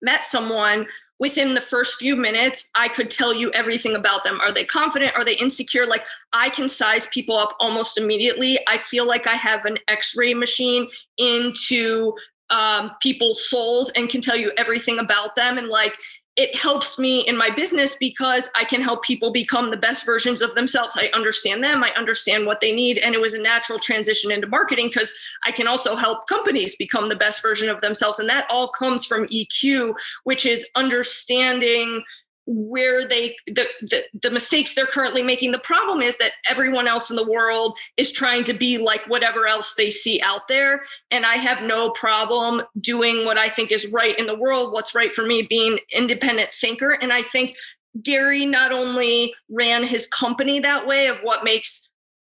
met 0.00 0.24
someone 0.24 0.86
within 1.18 1.54
the 1.54 1.60
first 1.60 1.98
few 1.98 2.16
minutes, 2.16 2.70
I 2.74 2.88
could 2.88 3.10
tell 3.10 3.34
you 3.34 3.50
everything 3.52 3.94
about 3.94 4.24
them. 4.24 4.40
Are 4.40 4.52
they 4.52 4.64
confident? 4.64 5.16
Are 5.16 5.24
they 5.24 5.36
insecure? 5.36 5.86
Like 5.86 6.06
I 6.32 6.48
can 6.50 6.68
size 6.68 7.06
people 7.08 7.36
up 7.36 7.56
almost 7.58 7.98
immediately. 7.98 8.58
I 8.66 8.78
feel 8.78 9.06
like 9.06 9.26
I 9.26 9.34
have 9.34 9.64
an 9.64 9.78
x 9.88 10.14
ray 10.16 10.34
machine 10.34 10.88
into 11.18 12.14
um, 12.50 12.92
people's 13.02 13.48
souls 13.48 13.90
and 13.96 14.08
can 14.08 14.20
tell 14.20 14.36
you 14.36 14.52
everything 14.56 14.98
about 14.98 15.34
them. 15.34 15.58
And 15.58 15.68
like, 15.68 15.96
it 16.36 16.54
helps 16.54 16.98
me 16.98 17.20
in 17.20 17.36
my 17.36 17.48
business 17.48 17.96
because 17.96 18.50
I 18.54 18.64
can 18.64 18.82
help 18.82 19.02
people 19.02 19.32
become 19.32 19.70
the 19.70 19.76
best 19.76 20.04
versions 20.04 20.42
of 20.42 20.54
themselves. 20.54 20.96
I 20.96 21.06
understand 21.14 21.64
them, 21.64 21.82
I 21.82 21.90
understand 21.96 22.44
what 22.44 22.60
they 22.60 22.72
need. 22.72 22.98
And 22.98 23.14
it 23.14 23.20
was 23.20 23.32
a 23.32 23.40
natural 23.40 23.78
transition 23.78 24.30
into 24.30 24.46
marketing 24.46 24.88
because 24.88 25.14
I 25.44 25.50
can 25.50 25.66
also 25.66 25.96
help 25.96 26.26
companies 26.26 26.76
become 26.76 27.08
the 27.08 27.16
best 27.16 27.40
version 27.40 27.70
of 27.70 27.80
themselves. 27.80 28.18
And 28.18 28.28
that 28.28 28.46
all 28.50 28.68
comes 28.68 29.06
from 29.06 29.26
EQ, 29.28 29.94
which 30.24 30.44
is 30.44 30.66
understanding 30.74 32.02
where 32.46 33.04
they 33.04 33.36
the, 33.46 33.66
the, 33.80 34.04
the 34.22 34.30
mistakes 34.30 34.74
they're 34.74 34.86
currently 34.86 35.22
making. 35.22 35.52
The 35.52 35.58
problem 35.58 36.00
is 36.00 36.16
that 36.18 36.32
everyone 36.48 36.86
else 36.86 37.10
in 37.10 37.16
the 37.16 37.28
world 37.28 37.76
is 37.96 38.12
trying 38.12 38.44
to 38.44 38.54
be 38.54 38.78
like 38.78 39.06
whatever 39.08 39.46
else 39.46 39.74
they 39.74 39.90
see 39.90 40.20
out 40.22 40.48
there 40.48 40.84
and 41.10 41.26
i 41.26 41.34
have 41.34 41.62
no 41.62 41.90
problem 41.90 42.62
doing 42.80 43.24
what 43.24 43.38
i 43.38 43.48
think 43.48 43.72
is 43.72 43.86
right 43.88 44.18
in 44.18 44.26
the 44.26 44.36
world 44.36 44.72
what's 44.72 44.94
right 44.94 45.12
for 45.12 45.24
me 45.24 45.42
being 45.42 45.78
independent 45.92 46.52
thinker. 46.52 46.92
And 47.00 47.12
i 47.12 47.22
think 47.22 47.54
Gary 48.02 48.44
not 48.46 48.72
only 48.72 49.34
ran 49.48 49.82
his 49.82 50.06
company 50.06 50.60
that 50.60 50.86
way 50.86 51.06
of 51.06 51.20
what 51.20 51.44
makes 51.44 51.90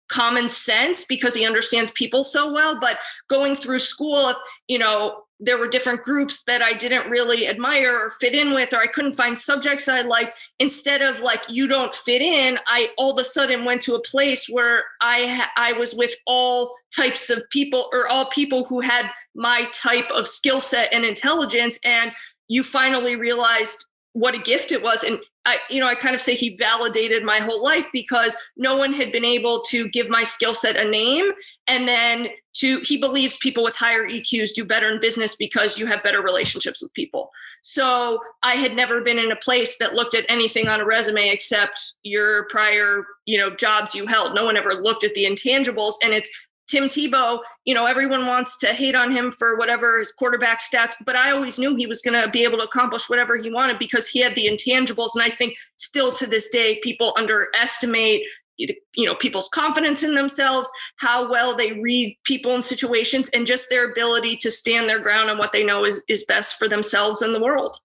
common 0.09 0.49
sense 0.49 1.05
because 1.05 1.33
he 1.33 1.45
understands 1.45 1.89
people 1.91 2.23
so 2.23 2.51
well, 2.51 2.79
but 2.79 2.97
going 3.29 3.55
through 3.55 3.79
school, 3.79 4.33
you 4.67 4.77
know, 4.77 5.23
there 5.45 5.57
were 5.57 5.67
different 5.67 6.03
groups 6.03 6.43
that 6.43 6.61
I 6.61 6.73
didn't 6.73 7.09
really 7.09 7.47
admire 7.47 7.93
or 7.93 8.11
fit 8.21 8.33
in 8.33 8.53
with, 8.53 8.73
or 8.73 8.77
I 8.77 8.87
couldn't 8.87 9.15
find 9.15 9.37
subjects 9.37 9.89
I 9.89 10.01
liked. 10.01 10.35
Instead 10.59 11.01
of 11.01 11.19
like 11.19 11.43
you 11.49 11.67
don't 11.67 11.93
fit 11.93 12.21
in, 12.21 12.57
I 12.65 12.89
all 12.97 13.11
of 13.11 13.19
a 13.19 13.25
sudden 13.25 13.65
went 13.65 13.81
to 13.81 13.95
a 13.95 14.01
place 14.01 14.47
where 14.49 14.83
I 15.01 15.47
I 15.57 15.73
was 15.73 15.93
with 15.93 16.15
all 16.25 16.73
types 16.95 17.29
of 17.29 17.43
people 17.49 17.89
or 17.91 18.07
all 18.07 18.29
people 18.29 18.63
who 18.63 18.79
had 18.79 19.09
my 19.35 19.67
type 19.73 20.09
of 20.11 20.27
skill 20.27 20.61
set 20.61 20.93
and 20.93 21.03
intelligence, 21.03 21.77
and 21.83 22.11
you 22.47 22.63
finally 22.63 23.15
realized 23.15 23.85
what 24.13 24.35
a 24.35 24.39
gift 24.39 24.71
it 24.71 24.81
was 24.81 25.03
and 25.03 25.19
I, 25.45 25.57
you 25.69 25.79
know, 25.79 25.87
I 25.87 25.95
kind 25.95 26.15
of 26.15 26.21
say 26.21 26.35
he 26.35 26.55
validated 26.55 27.23
my 27.23 27.39
whole 27.39 27.61
life 27.61 27.87
because 27.91 28.37
no 28.55 28.77
one 28.77 28.93
had 28.93 29.11
been 29.11 29.25
able 29.25 29.61
to 29.69 29.89
give 29.89 30.09
my 30.09 30.23
skill 30.23 30.53
set 30.53 30.77
a 30.77 30.89
name. 30.89 31.31
And 31.67 31.87
then 31.87 32.27
to, 32.55 32.79
he 32.79 32.97
believes 32.97 33.35
people 33.37 33.63
with 33.63 33.75
higher 33.75 34.07
EQs 34.07 34.53
do 34.53 34.63
better 34.63 34.89
in 34.89 35.01
business 35.01 35.35
because 35.35 35.77
you 35.77 35.85
have 35.87 36.03
better 36.03 36.21
relationships 36.21 36.81
with 36.81 36.93
people. 36.93 37.31
So 37.61 38.19
I 38.43 38.53
had 38.53 38.75
never 38.75 39.01
been 39.01 39.19
in 39.19 39.31
a 39.31 39.37
place 39.37 39.77
that 39.79 39.95
looked 39.95 40.15
at 40.15 40.25
anything 40.29 40.67
on 40.67 40.79
a 40.79 40.85
resume 40.85 41.29
except 41.29 41.95
your 42.03 42.47
prior, 42.49 43.05
you 43.25 43.37
know, 43.37 43.53
jobs 43.55 43.93
you 43.93 44.05
held. 44.05 44.35
No 44.35 44.45
one 44.45 44.55
ever 44.55 44.73
looked 44.73 45.03
at 45.03 45.13
the 45.13 45.25
intangibles. 45.25 45.95
And 46.03 46.13
it's 46.13 46.29
Tim 46.67 46.85
Tebow, 46.85 47.39
you 47.65 47.73
know, 47.73 47.85
everyone 47.85 48.25
wants 48.25 48.57
to 48.59 48.67
hate 48.67 48.95
on 48.95 49.11
him 49.11 49.31
for 49.31 49.57
whatever 49.57 49.99
his 49.99 50.11
quarterback 50.11 50.61
stats, 50.61 50.93
but 51.05 51.15
I 51.15 51.31
always 51.31 51.59
knew 51.59 51.75
he 51.75 51.87
was 51.87 52.01
going 52.01 52.19
to 52.19 52.29
be 52.29 52.43
able 52.43 52.57
to 52.59 52.63
accomplish 52.63 53.09
whatever 53.09 53.37
he 53.37 53.51
wanted 53.51 53.79
because 53.79 54.07
he 54.07 54.19
had 54.19 54.35
the 54.35 54.47
intangibles. 54.47 55.09
And 55.15 55.23
I 55.23 55.29
think 55.29 55.55
still 55.77 56.11
to 56.13 56.25
this 56.25 56.49
day, 56.49 56.79
people 56.81 57.13
underestimate 57.17 58.23
you 58.57 59.05
know 59.05 59.15
people's 59.15 59.49
confidence 59.49 60.03
in 60.03 60.13
themselves 60.13 60.71
how 60.97 61.29
well 61.29 61.55
they 61.55 61.71
read 61.73 62.15
people 62.23 62.53
in 62.53 62.61
situations 62.61 63.29
and 63.29 63.47
just 63.47 63.67
their 63.69 63.91
ability 63.91 64.37
to 64.37 64.51
stand 64.51 64.87
their 64.87 64.99
ground 64.99 65.29
on 65.29 65.37
what 65.37 65.51
they 65.51 65.63
know 65.63 65.83
is 65.83 66.03
is 66.07 66.23
best 66.25 66.59
for 66.59 66.69
themselves 66.69 67.23
and 67.23 67.33
the 67.33 67.41
world 67.41 67.79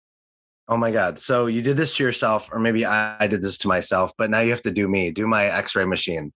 oh 0.68 0.76
my 0.76 0.90
god 0.90 1.18
so 1.18 1.46
you 1.46 1.62
did 1.62 1.76
this 1.76 1.96
to 1.96 2.04
yourself 2.04 2.50
or 2.52 2.58
maybe 2.58 2.84
i 2.84 3.26
did 3.26 3.42
this 3.42 3.56
to 3.56 3.66
myself 3.66 4.12
but 4.18 4.28
now 4.28 4.40
you 4.40 4.50
have 4.50 4.62
to 4.62 4.70
do 4.70 4.86
me 4.88 5.10
do 5.10 5.26
my 5.26 5.46
x-ray 5.46 5.86
machine 5.86 6.32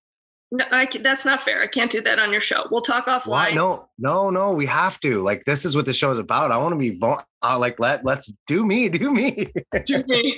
no, 0.53 0.67
I, 0.71 0.85
that's 1.01 1.25
not 1.25 1.43
fair. 1.43 1.63
I 1.63 1.67
can't 1.67 1.91
do 1.91 2.03
that 2.03 2.19
on 2.19 2.31
your 2.31 2.41
show. 2.41 2.67
We'll 2.71 2.83
talk 2.83 3.07
offline. 3.07 3.29
Why? 3.29 3.51
No, 3.53 3.89
no, 3.99 4.29
no. 4.29 4.53
We 4.53 4.67
have 4.67 5.01
to. 5.01 5.23
Like, 5.23 5.47
this 5.47 5.65
is 5.65 5.75
what 5.75 5.87
the 5.87 5.95
show 5.95 6.11
is 6.11 6.19
about. 6.19 6.51
I 6.51 6.59
want 6.59 6.75
to 6.75 6.79
be 6.79 7.01
uh, 7.03 7.59
like, 7.59 7.81
let 7.81 8.05
let's 8.05 8.31
do 8.47 8.67
me, 8.67 8.89
do 8.91 9.11
me, 9.11 9.51
do 9.87 10.05
me. 10.07 10.37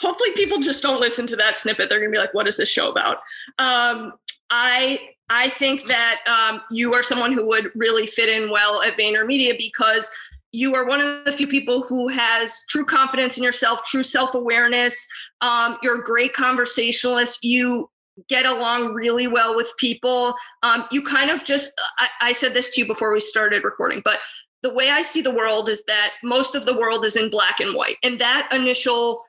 Hopefully, 0.00 0.32
people 0.34 0.58
just 0.58 0.82
don't 0.82 1.00
listen 1.00 1.26
to 1.28 1.36
that 1.36 1.56
snippet. 1.56 1.88
They're 1.88 1.98
gonna 1.98 2.12
be 2.12 2.18
like, 2.18 2.34
"What 2.34 2.46
is 2.46 2.58
this 2.58 2.68
show 2.68 2.90
about?" 2.90 3.16
Um, 3.58 4.12
I 4.50 5.00
I 5.30 5.48
think 5.48 5.84
that 5.86 6.20
um, 6.26 6.60
you 6.70 6.92
are 6.92 7.02
someone 7.02 7.32
who 7.32 7.46
would 7.46 7.72
really 7.74 8.06
fit 8.06 8.28
in 8.28 8.50
well 8.50 8.82
at 8.82 8.98
VaynerMedia 8.98 9.56
because 9.56 10.10
you 10.52 10.74
are 10.74 10.86
one 10.86 11.00
of 11.00 11.24
the 11.24 11.32
few 11.32 11.46
people 11.46 11.82
who 11.82 12.08
has 12.08 12.64
true 12.68 12.84
confidence 12.84 13.38
in 13.38 13.44
yourself, 13.44 13.82
true 13.84 14.02
self 14.02 14.34
awareness. 14.34 15.08
Um, 15.40 15.78
you're 15.82 16.02
a 16.02 16.04
great 16.04 16.34
conversationalist. 16.34 17.42
You 17.42 17.88
get 18.28 18.46
along 18.46 18.94
really 18.94 19.26
well 19.26 19.54
with 19.54 19.72
people. 19.78 20.34
Um, 20.62 20.84
you 20.90 21.02
kind 21.02 21.30
of 21.30 21.44
just, 21.44 21.72
I, 21.98 22.08
I 22.20 22.32
said 22.32 22.54
this 22.54 22.70
to 22.70 22.80
you 22.80 22.86
before 22.86 23.12
we 23.12 23.20
started 23.20 23.64
recording, 23.64 24.02
but 24.04 24.18
the 24.62 24.74
way 24.74 24.90
I 24.90 25.02
see 25.02 25.22
the 25.22 25.30
world 25.30 25.68
is 25.68 25.84
that 25.84 26.14
most 26.24 26.54
of 26.54 26.66
the 26.66 26.76
world 26.76 27.04
is 27.04 27.16
in 27.16 27.30
black 27.30 27.60
and 27.60 27.76
white. 27.76 27.96
And 28.02 28.20
that 28.20 28.48
initial, 28.52 29.22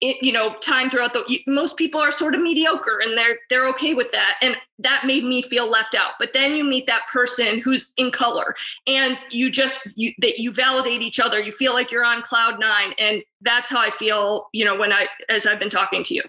you 0.00 0.30
know, 0.30 0.54
time 0.60 0.90
throughout 0.90 1.12
the, 1.12 1.40
most 1.48 1.76
people 1.76 2.00
are 2.00 2.10
sort 2.12 2.34
of 2.36 2.40
mediocre 2.40 3.00
and 3.02 3.16
they're, 3.18 3.38
they're 3.50 3.66
okay 3.68 3.94
with 3.94 4.10
that. 4.12 4.36
And 4.42 4.56
that 4.78 5.04
made 5.06 5.24
me 5.24 5.42
feel 5.42 5.68
left 5.68 5.94
out. 5.96 6.12
But 6.20 6.34
then 6.34 6.54
you 6.54 6.62
meet 6.64 6.86
that 6.86 7.08
person 7.12 7.58
who's 7.58 7.94
in 7.96 8.10
color 8.10 8.54
and 8.86 9.18
you 9.30 9.50
just, 9.50 9.92
you, 9.96 10.12
that 10.18 10.38
you 10.38 10.52
validate 10.52 11.02
each 11.02 11.18
other. 11.18 11.40
You 11.40 11.50
feel 11.50 11.72
like 11.72 11.90
you're 11.90 12.04
on 12.04 12.22
cloud 12.22 12.60
nine. 12.60 12.92
And 12.98 13.22
that's 13.40 13.70
how 13.70 13.80
I 13.80 13.90
feel, 13.90 14.48
you 14.52 14.64
know, 14.64 14.76
when 14.76 14.92
I, 14.92 15.08
as 15.28 15.46
I've 15.46 15.58
been 15.58 15.70
talking 15.70 16.04
to 16.04 16.14
you. 16.14 16.22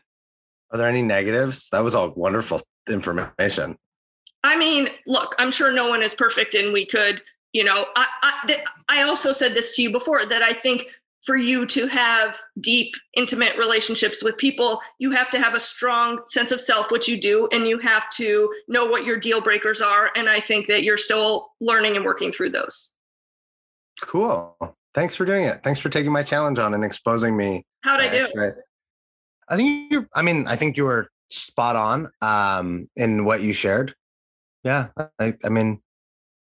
Are 0.71 0.77
there 0.77 0.89
any 0.89 1.01
negatives? 1.01 1.69
That 1.69 1.83
was 1.83 1.95
all 1.95 2.09
wonderful 2.15 2.61
information. 2.89 3.77
I 4.43 4.57
mean, 4.57 4.89
look, 5.05 5.35
I'm 5.39 5.51
sure 5.51 5.71
no 5.71 5.89
one 5.89 6.03
is 6.03 6.13
perfect, 6.13 6.55
and 6.55 6.71
we 6.71 6.85
could, 6.85 7.21
you 7.53 7.63
know, 7.63 7.87
I 7.95 8.05
I, 8.21 8.47
th- 8.47 8.59
I 8.89 9.03
also 9.03 9.31
said 9.31 9.55
this 9.55 9.75
to 9.75 9.81
you 9.81 9.91
before 9.91 10.25
that 10.25 10.41
I 10.41 10.53
think 10.53 10.87
for 11.27 11.35
you 11.35 11.65
to 11.65 11.87
have 11.87 12.39
deep, 12.61 12.93
intimate 13.15 13.57
relationships 13.57 14.23
with 14.23 14.37
people, 14.37 14.79
you 14.99 15.11
have 15.11 15.29
to 15.31 15.39
have 15.39 15.53
a 15.53 15.59
strong 15.59 16.21
sense 16.25 16.53
of 16.53 16.61
self, 16.61 16.89
which 16.89 17.07
you 17.07 17.19
do, 17.19 17.49
and 17.51 17.67
you 17.67 17.77
have 17.79 18.09
to 18.11 18.49
know 18.69 18.85
what 18.85 19.03
your 19.03 19.19
deal 19.19 19.41
breakers 19.41 19.81
are. 19.81 20.09
And 20.15 20.29
I 20.29 20.39
think 20.39 20.67
that 20.67 20.83
you're 20.83 20.95
still 20.95 21.51
learning 21.59 21.97
and 21.97 22.05
working 22.05 22.31
through 22.31 22.51
those. 22.51 22.93
Cool. 24.01 24.55
Thanks 24.93 25.15
for 25.15 25.25
doing 25.25 25.43
it. 25.43 25.61
Thanks 25.63 25.81
for 25.81 25.89
taking 25.89 26.13
my 26.13 26.23
challenge 26.23 26.59
on 26.59 26.73
and 26.73 26.83
exposing 26.83 27.35
me. 27.35 27.63
How'd 27.83 27.99
I 27.99 28.07
uh, 28.07 28.27
do? 28.27 28.53
I 29.49 29.57
think 29.57 29.91
you're, 29.91 30.07
I 30.13 30.21
mean, 30.21 30.47
I 30.47 30.55
think 30.55 30.77
you 30.77 30.83
were 30.83 31.09
spot 31.29 31.75
on 31.75 32.09
um, 32.21 32.89
in 32.95 33.25
what 33.25 33.41
you 33.41 33.53
shared. 33.53 33.93
Yeah. 34.63 34.87
I, 35.19 35.33
I 35.43 35.49
mean, 35.49 35.81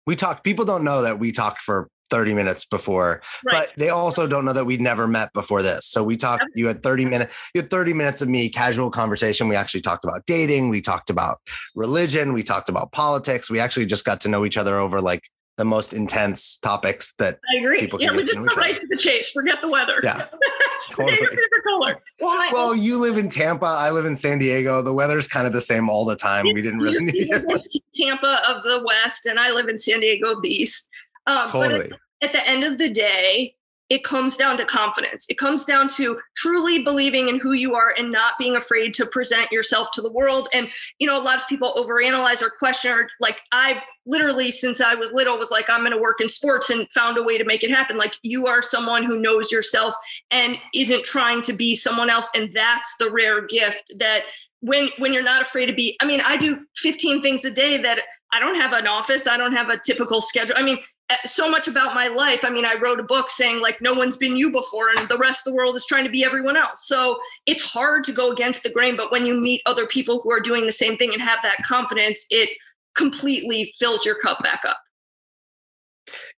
we 0.06 0.16
talked, 0.16 0.44
people 0.44 0.66
don't 0.66 0.84
know 0.84 1.02
that 1.04 1.20
we 1.20 1.32
talked 1.32 1.62
for 1.62 1.90
30 2.10 2.34
minutes 2.34 2.66
before, 2.66 3.22
right. 3.46 3.68
but 3.68 3.72
they 3.78 3.90
also 3.90 4.28
don't 4.28 4.44
know 4.44 4.54
that 4.54 4.66
we 4.66 4.78
never 4.78 5.08
met 5.08 5.32
before 5.34 5.62
this. 5.62 5.86
So 5.86 6.04
we 6.04 6.18
talked, 6.18 6.44
you 6.56 6.68
had 6.68 6.82
30 6.82 7.06
minutes, 7.06 7.36
you 7.54 7.62
had 7.62 7.70
30 7.70 7.94
minutes 7.94 8.22
of 8.22 8.28
me, 8.28 8.50
casual 8.50 8.90
conversation. 8.90 9.48
We 9.48 9.56
actually 9.56 9.82
talked 9.82 10.04
about 10.04 10.26
dating. 10.26 10.70
We 10.70 10.82
talked 10.82 11.10
about 11.10 11.38
religion. 11.76 12.34
We 12.34 12.44
talked 12.44 12.70
about 12.70 12.92
politics. 12.92 13.50
We 13.50 13.60
actually 13.60 13.86
just 13.86 14.06
got 14.06 14.22
to 14.22 14.30
know 14.30 14.46
each 14.46 14.58
other 14.58 14.78
over 14.78 15.02
like 15.02 15.30
the 15.60 15.66
most 15.66 15.92
intense 15.92 16.56
topics 16.58 17.14
that 17.20 17.38
I 17.54 17.60
agree. 17.60 17.82
People 17.82 18.02
yeah, 18.02 18.14
we 18.14 18.24
just 18.24 18.38
go 18.38 18.46
right 18.56 18.80
to 18.80 18.88
the 18.88 18.96
chase. 18.96 19.30
Forget 19.30 19.62
the 19.62 19.70
weather. 19.70 20.00
Yeah, 20.02 20.26
totally. 20.90 21.18
favorite 21.18 21.64
color. 21.68 22.02
Well, 22.22 22.54
well 22.54 22.76
you 22.76 22.98
live 22.98 23.18
in 23.18 23.28
Tampa. 23.28 23.66
I 23.66 23.92
live 23.92 24.06
in 24.06 24.16
San 24.16 24.40
Diego. 24.40 24.82
The 24.82 24.94
weather's 24.94 25.28
kind 25.28 25.46
of 25.46 25.52
the 25.52 25.60
same 25.60 25.90
all 25.90 26.06
the 26.06 26.16
time. 26.16 26.46
We 26.46 26.62
didn't 26.62 26.80
really 26.80 27.04
need 27.04 27.28
it. 27.30 27.82
Tampa 27.94 28.42
of 28.48 28.64
the 28.64 28.82
West, 28.86 29.26
and 29.26 29.38
I 29.38 29.52
live 29.52 29.68
in 29.68 29.78
San 29.78 30.00
Diego 30.00 30.32
of 30.32 30.42
the 30.42 30.48
East. 30.48 30.90
Um, 31.28 31.50
totally. 31.50 31.90
But 31.90 32.30
at, 32.30 32.30
at 32.30 32.34
the 32.34 32.50
end 32.50 32.64
of 32.64 32.78
the 32.78 32.90
day, 32.90 33.56
it 33.90 34.04
comes 34.04 34.38
down 34.38 34.56
to 34.58 34.66
confidence. 34.66 35.26
It 35.30 35.38
comes 35.38 35.66
down 35.66 35.88
to 35.90 36.20
truly 36.38 36.84
believing 36.84 37.28
in 37.28 37.40
who 37.40 37.54
you 37.54 37.76
are 37.76 37.94
and 37.98 38.12
not 38.12 38.34
being 38.38 38.56
afraid 38.56 38.94
to 38.96 39.06
present 39.06 39.52
yourself 39.52 39.90
to 39.94 40.02
the 40.02 40.12
world. 40.12 40.48
And, 40.54 40.70
you 41.00 41.08
know, 41.08 41.18
a 41.18 41.24
lot 41.24 41.42
of 41.42 41.48
people 41.48 41.74
overanalyze 41.76 42.44
or 42.44 42.52
question, 42.52 42.92
or 42.92 43.10
like 43.20 43.42
I've 43.52 43.84
literally, 44.06 44.52
since 44.52 44.80
I 44.80 44.94
was 44.94 45.12
little, 45.12 45.40
was 45.40 45.50
like, 45.50 45.70
I'm 45.70 45.82
going 45.82 45.92
to 45.92 45.98
work 45.98 46.22
in 46.22 46.30
sports 46.30 46.70
and 46.70 46.90
found 46.92 47.18
a 47.18 47.24
way 47.24 47.38
to 47.38 47.44
make 47.44 47.64
it 47.64 47.72
happen. 47.72 47.98
Like 47.98 48.16
you 48.22 48.46
are 48.46 48.62
someone 48.62 49.04
who 49.04 49.20
knows 49.20 49.52
yourself 49.52 49.96
and 50.30 50.58
isn't 50.76 51.04
trying 51.04 51.42
to 51.44 51.54
be 51.54 51.74
someone 51.74 52.10
else. 52.10 52.30
And 52.36 52.52
that's 52.54 52.96
the 53.00 53.10
rare 53.10 53.46
gift 53.48 53.84
that 53.98 54.24
when 54.62 54.90
when 54.98 55.14
you're 55.14 55.24
not 55.24 55.42
afraid 55.42 55.68
to 55.68 55.74
be 55.74 55.96
i 56.02 56.06
mean 56.06 56.20
i 56.26 56.36
do 56.36 56.60
15 56.76 57.22
things 57.22 57.46
a 57.46 57.50
day 57.50 57.78
that 57.78 58.00
i 58.34 58.40
don't 58.42 58.56
have 58.56 58.74
an 58.74 58.88
office 58.88 59.26
i 59.26 59.38
don't 59.38 59.54
have 59.54 59.70
a 59.70 59.80
typical 59.86 60.20
schedule 60.20 60.54
i 60.58 60.62
mean 60.62 60.80
Uh, 61.10 61.16
so 61.26 61.50
much 61.50 61.68
about 61.68 61.96
my 61.96 62.08
life. 62.08 62.46
I 62.46 62.50
mean, 62.50 62.66
I 62.66 62.76
wrote 62.76 63.00
a 63.00 63.04
book 63.04 63.32
saying 63.32 63.62
like 63.62 63.82
no 63.82 63.94
one's 63.94 64.16
been 64.16 64.38
you 64.38 64.52
before 64.52 64.90
and 64.96 65.10
the 65.10 65.18
rest 65.18 65.46
of 65.46 65.52
the 65.52 65.56
world 65.56 65.76
is 65.76 65.86
trying 65.86 66.04
to 66.04 66.10
be 66.10 66.24
everyone 66.24 66.56
else. 66.56 66.88
So 66.88 67.20
it's 67.48 67.64
hard 67.64 68.04
to 68.06 68.12
go 68.12 68.32
against 68.32 68.62
the 68.62 68.70
grain, 68.70 68.96
but 68.96 69.12
when 69.12 69.26
you 69.26 69.34
meet 69.34 69.62
other 69.66 69.88
people 69.88 70.20
who 70.20 70.32
are 70.32 70.40
doing 70.40 70.66
the 70.66 70.72
same 70.72 70.98
thing 70.98 71.12
and 71.12 71.22
have 71.22 71.40
that 71.42 71.64
confidence, 71.64 72.28
it 72.30 72.50
completely 72.96 73.74
fills 73.80 74.06
your 74.06 74.16
cup 74.16 74.44
back 74.44 74.62
up. 74.68 74.80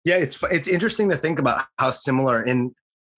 Yeah, 0.06 0.18
it's 0.18 0.42
it's 0.52 0.68
interesting 0.68 1.10
to 1.10 1.18
think 1.18 1.40
about 1.40 1.66
how 1.78 1.92
similar 1.92 2.42
in 2.42 2.74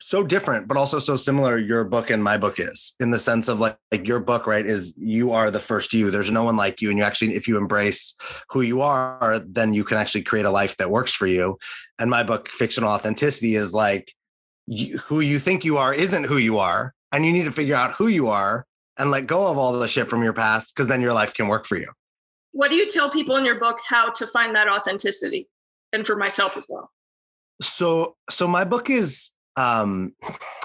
so 0.05 0.23
different, 0.23 0.67
but 0.67 0.77
also 0.77 0.99
so 0.99 1.15
similar 1.15 1.57
your 1.57 1.85
book 1.85 2.09
and 2.09 2.23
my 2.23 2.37
book 2.37 2.59
is 2.59 2.95
in 2.99 3.11
the 3.11 3.19
sense 3.19 3.47
of 3.47 3.59
like, 3.59 3.77
like 3.91 4.05
your 4.05 4.19
book, 4.19 4.45
right? 4.45 4.65
Is 4.65 4.93
you 4.97 5.31
are 5.31 5.49
the 5.49 5.59
first 5.59 5.93
you. 5.93 6.11
There's 6.11 6.31
no 6.31 6.43
one 6.43 6.57
like 6.57 6.81
you. 6.81 6.89
And 6.89 6.97
you 6.97 7.03
actually, 7.03 7.35
if 7.35 7.47
you 7.47 7.57
embrace 7.57 8.13
who 8.49 8.61
you 8.61 8.81
are, 8.81 9.41
then 9.45 9.73
you 9.73 9.83
can 9.83 9.97
actually 9.97 10.23
create 10.23 10.45
a 10.45 10.51
life 10.51 10.77
that 10.77 10.91
works 10.91 11.13
for 11.13 11.27
you. 11.27 11.57
And 11.99 12.09
my 12.09 12.23
book, 12.23 12.49
Fictional 12.49 12.89
Authenticity, 12.89 13.55
is 13.55 13.73
like 13.73 14.13
you, 14.67 14.97
who 14.99 15.21
you 15.21 15.39
think 15.39 15.63
you 15.63 15.77
are 15.77 15.93
isn't 15.93 16.25
who 16.25 16.37
you 16.37 16.57
are. 16.57 16.93
And 17.11 17.25
you 17.25 17.31
need 17.31 17.45
to 17.45 17.51
figure 17.51 17.75
out 17.75 17.93
who 17.93 18.07
you 18.07 18.27
are 18.27 18.65
and 18.97 19.11
let 19.11 19.27
go 19.27 19.47
of 19.47 19.57
all 19.57 19.71
the 19.73 19.87
shit 19.87 20.07
from 20.07 20.23
your 20.23 20.33
past 20.33 20.75
because 20.75 20.87
then 20.87 21.01
your 21.01 21.13
life 21.13 21.33
can 21.33 21.47
work 21.47 21.65
for 21.65 21.77
you. 21.77 21.91
What 22.51 22.69
do 22.69 22.75
you 22.75 22.89
tell 22.89 23.09
people 23.09 23.37
in 23.37 23.45
your 23.45 23.59
book 23.59 23.79
how 23.87 24.11
to 24.11 24.27
find 24.27 24.55
that 24.55 24.67
authenticity? 24.67 25.47
And 25.91 26.07
for 26.07 26.15
myself 26.15 26.57
as 26.57 26.65
well. 26.67 26.89
So, 27.61 28.15
so 28.31 28.47
my 28.47 28.63
book 28.63 28.89
is 28.89 29.32
um 29.55 30.13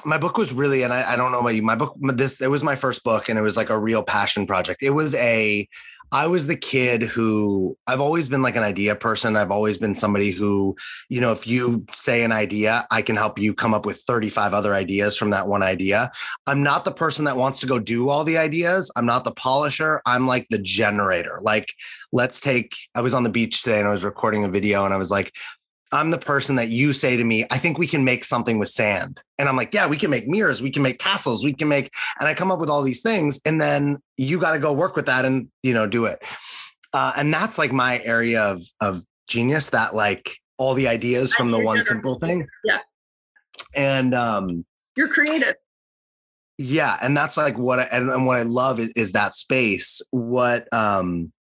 my 0.04 0.16
book 0.16 0.38
was 0.38 0.52
really 0.52 0.82
and 0.82 0.92
I, 0.92 1.12
I 1.12 1.16
don't 1.16 1.32
know 1.32 1.40
about 1.40 1.54
you 1.54 1.62
my 1.62 1.74
book 1.74 1.94
this 2.00 2.40
it 2.40 2.50
was 2.50 2.62
my 2.62 2.76
first 2.76 3.04
book 3.04 3.28
and 3.28 3.38
it 3.38 3.42
was 3.42 3.56
like 3.56 3.70
a 3.70 3.78
real 3.78 4.02
passion 4.02 4.46
project 4.46 4.82
it 4.82 4.90
was 4.90 5.14
a 5.14 5.68
I 6.10 6.26
was 6.26 6.46
the 6.46 6.56
kid 6.56 7.02
who 7.02 7.76
I've 7.86 8.00
always 8.00 8.28
been 8.28 8.40
like 8.40 8.56
an 8.56 8.62
idea 8.62 8.94
person. 8.94 9.36
I've 9.36 9.50
always 9.50 9.76
been 9.76 9.94
somebody 9.94 10.30
who, 10.30 10.74
you 11.10 11.20
know, 11.20 11.32
if 11.32 11.46
you 11.46 11.84
say 11.92 12.22
an 12.22 12.32
idea, 12.32 12.86
I 12.90 13.02
can 13.02 13.16
help 13.16 13.38
you 13.38 13.52
come 13.52 13.74
up 13.74 13.84
with 13.84 13.98
35 13.98 14.54
other 14.54 14.74
ideas 14.74 15.16
from 15.16 15.30
that 15.30 15.48
one 15.48 15.62
idea. 15.62 16.10
I'm 16.46 16.62
not 16.62 16.84
the 16.84 16.92
person 16.92 17.26
that 17.26 17.36
wants 17.36 17.60
to 17.60 17.66
go 17.66 17.78
do 17.78 18.08
all 18.08 18.24
the 18.24 18.38
ideas. 18.38 18.90
I'm 18.96 19.06
not 19.06 19.24
the 19.24 19.32
polisher. 19.32 20.00
I'm 20.06 20.26
like 20.26 20.46
the 20.48 20.58
generator. 20.58 21.40
Like, 21.42 21.74
let's 22.10 22.40
take, 22.40 22.74
I 22.94 23.02
was 23.02 23.12
on 23.12 23.22
the 23.22 23.30
beach 23.30 23.62
today 23.62 23.78
and 23.78 23.88
I 23.88 23.92
was 23.92 24.04
recording 24.04 24.44
a 24.44 24.48
video 24.48 24.86
and 24.86 24.94
I 24.94 24.98
was 24.98 25.10
like, 25.10 25.34
I'm 25.90 26.10
the 26.10 26.18
person 26.18 26.56
that 26.56 26.68
you 26.68 26.92
say 26.92 27.16
to 27.16 27.24
me, 27.24 27.46
I 27.50 27.58
think 27.58 27.78
we 27.78 27.86
can 27.86 28.04
make 28.04 28.22
something 28.24 28.58
with 28.58 28.68
sand. 28.68 29.22
And 29.38 29.48
I'm 29.48 29.56
like, 29.56 29.72
yeah, 29.72 29.86
we 29.86 29.96
can 29.96 30.10
make 30.10 30.28
mirrors, 30.28 30.60
we 30.60 30.70
can 30.70 30.82
make 30.82 30.98
castles, 30.98 31.42
we 31.42 31.54
can 31.54 31.68
make, 31.68 31.90
and 32.20 32.28
I 32.28 32.34
come 32.34 32.52
up 32.52 32.60
with 32.60 32.68
all 32.68 32.82
these 32.82 33.00
things. 33.00 33.40
And 33.46 33.60
then 33.60 33.98
you 34.16 34.38
got 34.38 34.52
to 34.52 34.58
go 34.58 34.72
work 34.72 34.96
with 34.96 35.06
that 35.06 35.24
and, 35.24 35.48
you 35.62 35.72
know, 35.72 35.86
do 35.86 36.04
it. 36.04 36.22
Uh, 36.92 37.12
and 37.16 37.32
that's 37.32 37.56
like 37.56 37.72
my 37.72 38.00
area 38.00 38.42
of, 38.42 38.60
of 38.80 39.02
genius 39.28 39.70
that 39.70 39.94
like 39.94 40.36
all 40.58 40.74
the 40.74 40.88
ideas 40.88 41.32
from 41.32 41.50
the 41.50 41.58
one 41.60 41.82
simple 41.82 42.18
thing. 42.18 42.46
Yeah. 42.64 42.78
And, 43.74 44.14
um, 44.14 44.66
you're 44.96 45.08
creative. 45.08 45.54
Yeah. 46.58 46.98
And 47.00 47.16
that's 47.16 47.36
like 47.36 47.56
what, 47.56 47.78
I, 47.78 47.82
and, 47.84 48.10
and 48.10 48.26
what 48.26 48.38
I 48.38 48.42
love 48.42 48.80
is, 48.80 48.92
is 48.96 49.12
that 49.12 49.34
space. 49.34 50.02
What, 50.10 50.66
um, 50.72 51.32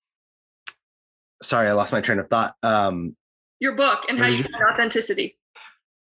sorry, 1.42 1.68
I 1.68 1.72
lost 1.72 1.92
my 1.92 2.00
train 2.00 2.18
of 2.18 2.28
thought. 2.28 2.54
Um, 2.62 3.16
your 3.60 3.74
book 3.74 4.04
and 4.08 4.18
how 4.18 4.26
you 4.26 4.42
find 4.42 4.64
authenticity 4.72 5.36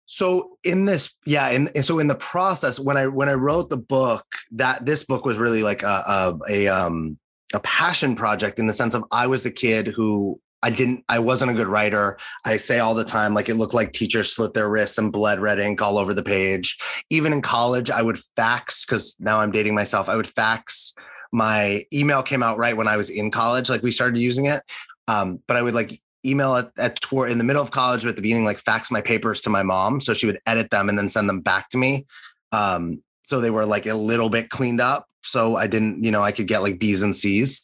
so 0.06 0.58
in 0.64 0.84
this 0.84 1.14
yeah 1.26 1.48
and, 1.48 1.70
so 1.84 1.98
in 1.98 2.06
the 2.06 2.14
process 2.14 2.78
when 2.78 2.96
i 2.96 3.06
when 3.06 3.28
i 3.28 3.34
wrote 3.34 3.70
the 3.70 3.76
book 3.76 4.24
that 4.52 4.84
this 4.84 5.04
book 5.04 5.24
was 5.24 5.38
really 5.38 5.62
like 5.62 5.82
a, 5.82 5.86
a, 5.86 6.38
a 6.48 6.68
um 6.68 7.18
a 7.54 7.60
passion 7.60 8.14
project 8.14 8.58
in 8.58 8.66
the 8.66 8.72
sense 8.72 8.94
of 8.94 9.04
i 9.10 9.26
was 9.26 9.42
the 9.42 9.50
kid 9.50 9.86
who 9.86 10.38
I 10.64 10.70
didn't, 10.70 11.04
I 11.10 11.18
wasn't 11.18 11.50
a 11.50 11.54
good 11.54 11.66
writer. 11.66 12.16
I 12.46 12.56
say 12.56 12.78
all 12.78 12.94
the 12.94 13.04
time, 13.04 13.34
like 13.34 13.50
it 13.50 13.56
looked 13.56 13.74
like 13.74 13.92
teachers 13.92 14.32
slit 14.32 14.54
their 14.54 14.70
wrists 14.70 14.96
and 14.96 15.12
bled 15.12 15.38
red 15.38 15.58
ink 15.58 15.82
all 15.82 15.98
over 15.98 16.14
the 16.14 16.22
page. 16.22 16.78
Even 17.10 17.34
in 17.34 17.42
college, 17.42 17.90
I 17.90 18.00
would 18.00 18.18
fax, 18.34 18.86
because 18.86 19.14
now 19.20 19.40
I'm 19.40 19.52
dating 19.52 19.74
myself, 19.74 20.08
I 20.08 20.16
would 20.16 20.26
fax. 20.26 20.94
My 21.32 21.84
email 21.92 22.22
came 22.22 22.42
out 22.42 22.56
right 22.56 22.74
when 22.74 22.88
I 22.88 22.96
was 22.96 23.10
in 23.10 23.30
college, 23.30 23.68
like 23.68 23.82
we 23.82 23.90
started 23.90 24.18
using 24.18 24.46
it. 24.46 24.62
Um, 25.06 25.42
but 25.46 25.58
I 25.58 25.62
would 25.62 25.74
like 25.74 26.00
email 26.24 26.56
at, 26.56 26.70
at 26.78 27.00
toward 27.00 27.30
in 27.30 27.38
the 27.38 27.44
middle 27.44 27.62
of 27.62 27.70
college 27.70 28.02
but 28.02 28.10
at 28.10 28.16
the 28.16 28.22
beginning, 28.22 28.44
like 28.44 28.58
fax 28.58 28.90
my 28.90 29.00
papers 29.00 29.40
to 29.42 29.50
my 29.50 29.62
mom. 29.62 30.00
So 30.00 30.14
she 30.14 30.26
would 30.26 30.40
edit 30.46 30.70
them 30.70 30.88
and 30.88 30.98
then 30.98 31.08
send 31.08 31.28
them 31.28 31.40
back 31.40 31.70
to 31.70 31.76
me. 31.76 32.06
Um, 32.52 33.02
so 33.26 33.40
they 33.40 33.50
were 33.50 33.66
like 33.66 33.86
a 33.86 33.94
little 33.94 34.28
bit 34.28 34.50
cleaned 34.50 34.80
up. 34.80 35.06
So 35.22 35.56
I 35.56 35.66
didn't, 35.66 36.04
you 36.04 36.10
know, 36.10 36.22
I 36.22 36.32
could 36.32 36.46
get 36.46 36.62
like 36.62 36.78
B's 36.78 37.02
and 37.02 37.16
C's. 37.16 37.62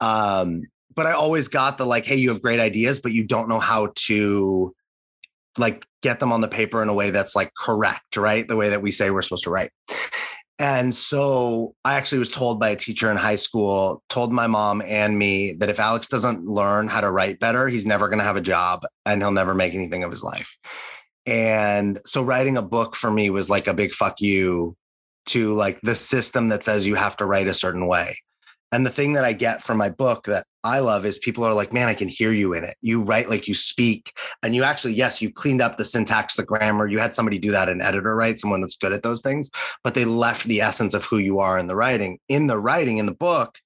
Um, 0.00 0.62
but 0.94 1.06
I 1.06 1.12
always 1.12 1.48
got 1.48 1.78
the 1.78 1.86
like, 1.86 2.04
hey, 2.04 2.16
you 2.16 2.30
have 2.30 2.42
great 2.42 2.60
ideas, 2.60 2.98
but 2.98 3.12
you 3.12 3.24
don't 3.24 3.48
know 3.48 3.60
how 3.60 3.92
to 4.06 4.74
like 5.58 5.86
get 6.02 6.20
them 6.20 6.32
on 6.32 6.40
the 6.40 6.48
paper 6.48 6.82
in 6.82 6.88
a 6.88 6.94
way 6.94 7.10
that's 7.10 7.36
like 7.36 7.52
correct, 7.54 8.16
right? 8.16 8.46
The 8.46 8.56
way 8.56 8.70
that 8.70 8.82
we 8.82 8.90
say 8.90 9.10
we're 9.10 9.22
supposed 9.22 9.44
to 9.44 9.50
write. 9.50 9.70
And 10.62 10.94
so 10.94 11.74
I 11.84 11.94
actually 11.94 12.20
was 12.20 12.28
told 12.28 12.60
by 12.60 12.68
a 12.68 12.76
teacher 12.76 13.10
in 13.10 13.16
high 13.16 13.34
school, 13.34 14.00
told 14.08 14.32
my 14.32 14.46
mom 14.46 14.80
and 14.80 15.18
me 15.18 15.54
that 15.54 15.68
if 15.68 15.80
Alex 15.80 16.06
doesn't 16.06 16.46
learn 16.46 16.86
how 16.86 17.00
to 17.00 17.10
write 17.10 17.40
better, 17.40 17.66
he's 17.66 17.84
never 17.84 18.08
going 18.08 18.20
to 18.20 18.24
have 18.24 18.36
a 18.36 18.40
job 18.40 18.86
and 19.04 19.20
he'll 19.20 19.32
never 19.32 19.56
make 19.56 19.74
anything 19.74 20.04
of 20.04 20.12
his 20.12 20.22
life. 20.22 20.56
And 21.26 21.98
so 22.06 22.22
writing 22.22 22.56
a 22.56 22.62
book 22.62 22.94
for 22.94 23.10
me 23.10 23.28
was 23.28 23.50
like 23.50 23.66
a 23.66 23.74
big 23.74 23.90
fuck 23.90 24.20
you 24.20 24.76
to 25.26 25.52
like 25.52 25.80
the 25.80 25.96
system 25.96 26.50
that 26.50 26.62
says 26.62 26.86
you 26.86 26.94
have 26.94 27.16
to 27.16 27.26
write 27.26 27.48
a 27.48 27.54
certain 27.54 27.88
way. 27.88 28.16
And 28.70 28.86
the 28.86 28.90
thing 28.90 29.14
that 29.14 29.24
I 29.24 29.32
get 29.32 29.64
from 29.64 29.78
my 29.78 29.88
book 29.88 30.26
that 30.26 30.46
I 30.64 30.78
love 30.78 31.04
is 31.04 31.18
people 31.18 31.44
are 31.44 31.54
like, 31.54 31.72
man, 31.72 31.88
I 31.88 31.94
can 31.94 32.08
hear 32.08 32.32
you 32.32 32.52
in 32.54 32.64
it. 32.64 32.76
You 32.80 33.02
write 33.02 33.28
like 33.28 33.48
you 33.48 33.54
speak. 33.54 34.12
And 34.42 34.54
you 34.54 34.62
actually, 34.62 34.94
yes, 34.94 35.20
you 35.20 35.32
cleaned 35.32 35.60
up 35.60 35.76
the 35.76 35.84
syntax, 35.84 36.34
the 36.34 36.44
grammar. 36.44 36.86
You 36.86 36.98
had 36.98 37.14
somebody 37.14 37.38
do 37.38 37.50
that, 37.50 37.68
an 37.68 37.82
editor, 37.82 38.14
right? 38.14 38.38
Someone 38.38 38.60
that's 38.60 38.76
good 38.76 38.92
at 38.92 39.02
those 39.02 39.20
things, 39.20 39.50
but 39.82 39.94
they 39.94 40.04
left 40.04 40.44
the 40.44 40.60
essence 40.60 40.94
of 40.94 41.04
who 41.04 41.18
you 41.18 41.40
are 41.40 41.58
in 41.58 41.66
the 41.66 41.76
writing. 41.76 42.18
In 42.28 42.46
the 42.46 42.58
writing, 42.58 42.98
in 42.98 43.06
the 43.06 43.14
book, 43.14 43.58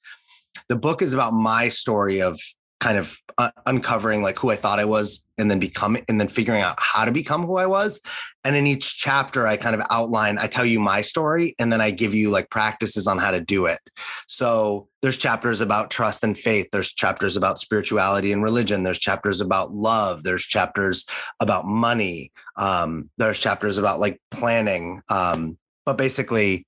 the 0.69 0.77
book 0.77 1.03
is 1.03 1.13
about 1.13 1.35
my 1.35 1.69
story 1.69 2.21
of 2.21 2.41
kind 2.81 2.99
of 2.99 3.19
uh, 3.39 3.51
uncovering 3.65 4.23
like 4.23 4.39
who 4.39 4.51
I 4.51 4.57
thought 4.57 4.79
I 4.79 4.85
was 4.85 5.25
and 5.39 5.51
then 5.51 5.59
becoming 5.59 6.05
and 6.09 6.21
then 6.21 6.29
figuring 6.29 6.63
out 6.63 6.77
how 6.79 7.05
to 7.05 7.13
become 7.13 7.47
who 7.47 7.57
I 7.57 7.67
was. 7.67 8.01
And 8.45 8.55
in 8.55 8.67
each 8.67 8.99
chapter, 8.99 9.47
I 9.47 9.57
kind 9.57 9.75
of 9.75 9.83
outline, 9.91 10.39
I 10.39 10.47
tell 10.47 10.65
you 10.65 10.79
my 10.79 11.01
story 11.01 11.55
and 11.59 11.73
then 11.73 11.81
I 11.81 11.91
give 11.91 12.15
you 12.15 12.31
like 12.31 12.51
practices 12.51 13.07
on 13.07 13.19
how 13.19 13.31
to 13.31 13.41
do 13.41 13.67
it. 13.67 13.79
So 14.27 14.89
there's 15.03 15.17
chapters 15.17 15.61
about 15.61 15.91
trust 15.91 16.23
and 16.23 16.37
faith. 16.37 16.69
There's 16.71 16.93
chapters 16.93 17.37
about 17.37 17.59
spirituality 17.59 18.33
and 18.33 18.43
religion. 18.43 18.83
There's 18.83 18.99
chapters 18.99 19.41
about 19.41 19.73
love. 19.73 20.23
There's 20.23 20.45
chapters 20.45 21.07
about 21.41 21.67
money. 21.67 22.31
Um, 22.57 23.11
there's 23.17 23.39
chapters 23.39 23.79
about 23.79 24.01
like 24.01 24.21
planning. 24.31 25.03
Um, 25.09 25.59
but 25.85 25.97
basically, 25.97 26.67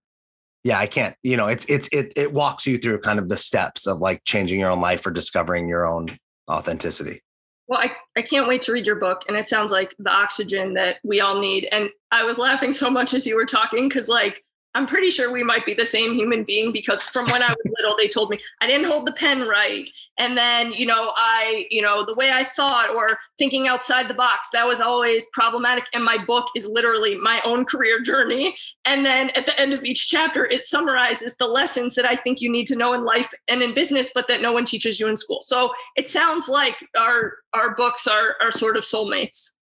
yeah, 0.68 0.78
I 0.78 0.86
can't, 0.86 1.16
you 1.22 1.34
know, 1.34 1.46
it's, 1.46 1.64
it's, 1.64 1.88
it, 1.92 2.12
it 2.14 2.34
walks 2.34 2.66
you 2.66 2.76
through 2.76 3.00
kind 3.00 3.18
of 3.18 3.30
the 3.30 3.38
steps 3.38 3.86
of 3.86 4.00
like 4.00 4.22
changing 4.24 4.60
your 4.60 4.68
own 4.68 4.82
life 4.82 5.06
or 5.06 5.10
discovering 5.10 5.66
your 5.66 5.86
own 5.86 6.18
authenticity. 6.50 7.22
Well, 7.68 7.80
I, 7.80 7.92
I 8.18 8.20
can't 8.20 8.46
wait 8.46 8.60
to 8.62 8.72
read 8.72 8.86
your 8.86 8.96
book. 8.96 9.22
And 9.28 9.36
it 9.38 9.46
sounds 9.46 9.72
like 9.72 9.94
the 9.98 10.10
oxygen 10.10 10.74
that 10.74 10.96
we 11.02 11.22
all 11.22 11.40
need. 11.40 11.68
And 11.72 11.88
I 12.10 12.22
was 12.24 12.36
laughing 12.36 12.72
so 12.72 12.90
much 12.90 13.14
as 13.14 13.26
you 13.26 13.34
were 13.34 13.46
talking 13.46 13.88
because, 13.88 14.10
like, 14.10 14.44
I'm 14.74 14.86
pretty 14.86 15.10
sure 15.10 15.32
we 15.32 15.42
might 15.42 15.64
be 15.64 15.74
the 15.74 15.86
same 15.86 16.14
human 16.14 16.44
being 16.44 16.72
because 16.72 17.02
from 17.02 17.26
when 17.26 17.42
I 17.42 17.48
was 17.48 17.72
little, 17.78 17.96
they 17.96 18.08
told 18.08 18.30
me 18.30 18.38
I 18.60 18.66
didn't 18.66 18.86
hold 18.86 19.06
the 19.06 19.12
pen 19.12 19.42
right. 19.48 19.88
And 20.18 20.36
then, 20.36 20.72
you 20.72 20.84
know, 20.84 21.12
I, 21.16 21.66
you 21.70 21.80
know, 21.80 22.04
the 22.04 22.14
way 22.14 22.30
I 22.32 22.44
thought 22.44 22.94
or 22.94 23.18
thinking 23.38 23.66
outside 23.66 24.08
the 24.08 24.14
box, 24.14 24.50
that 24.52 24.66
was 24.66 24.80
always 24.80 25.26
problematic. 25.32 25.86
And 25.94 26.04
my 26.04 26.22
book 26.22 26.46
is 26.54 26.66
literally 26.66 27.16
my 27.16 27.40
own 27.44 27.64
career 27.64 28.00
journey. 28.02 28.56
And 28.84 29.06
then 29.06 29.30
at 29.30 29.46
the 29.46 29.58
end 29.58 29.72
of 29.72 29.84
each 29.84 30.08
chapter, 30.08 30.44
it 30.44 30.62
summarizes 30.62 31.36
the 31.36 31.46
lessons 31.46 31.94
that 31.94 32.04
I 32.04 32.16
think 32.16 32.40
you 32.40 32.50
need 32.50 32.66
to 32.66 32.76
know 32.76 32.94
in 32.94 33.04
life 33.04 33.32
and 33.48 33.62
in 33.62 33.74
business, 33.74 34.10
but 34.14 34.28
that 34.28 34.42
no 34.42 34.52
one 34.52 34.64
teaches 34.64 35.00
you 35.00 35.08
in 35.08 35.16
school. 35.16 35.40
So 35.42 35.72
it 35.96 36.08
sounds 36.08 36.48
like 36.48 36.76
our 36.96 37.34
our 37.54 37.74
books 37.74 38.06
are 38.06 38.36
are 38.40 38.50
sort 38.50 38.76
of 38.76 38.82
soulmates. 38.82 39.52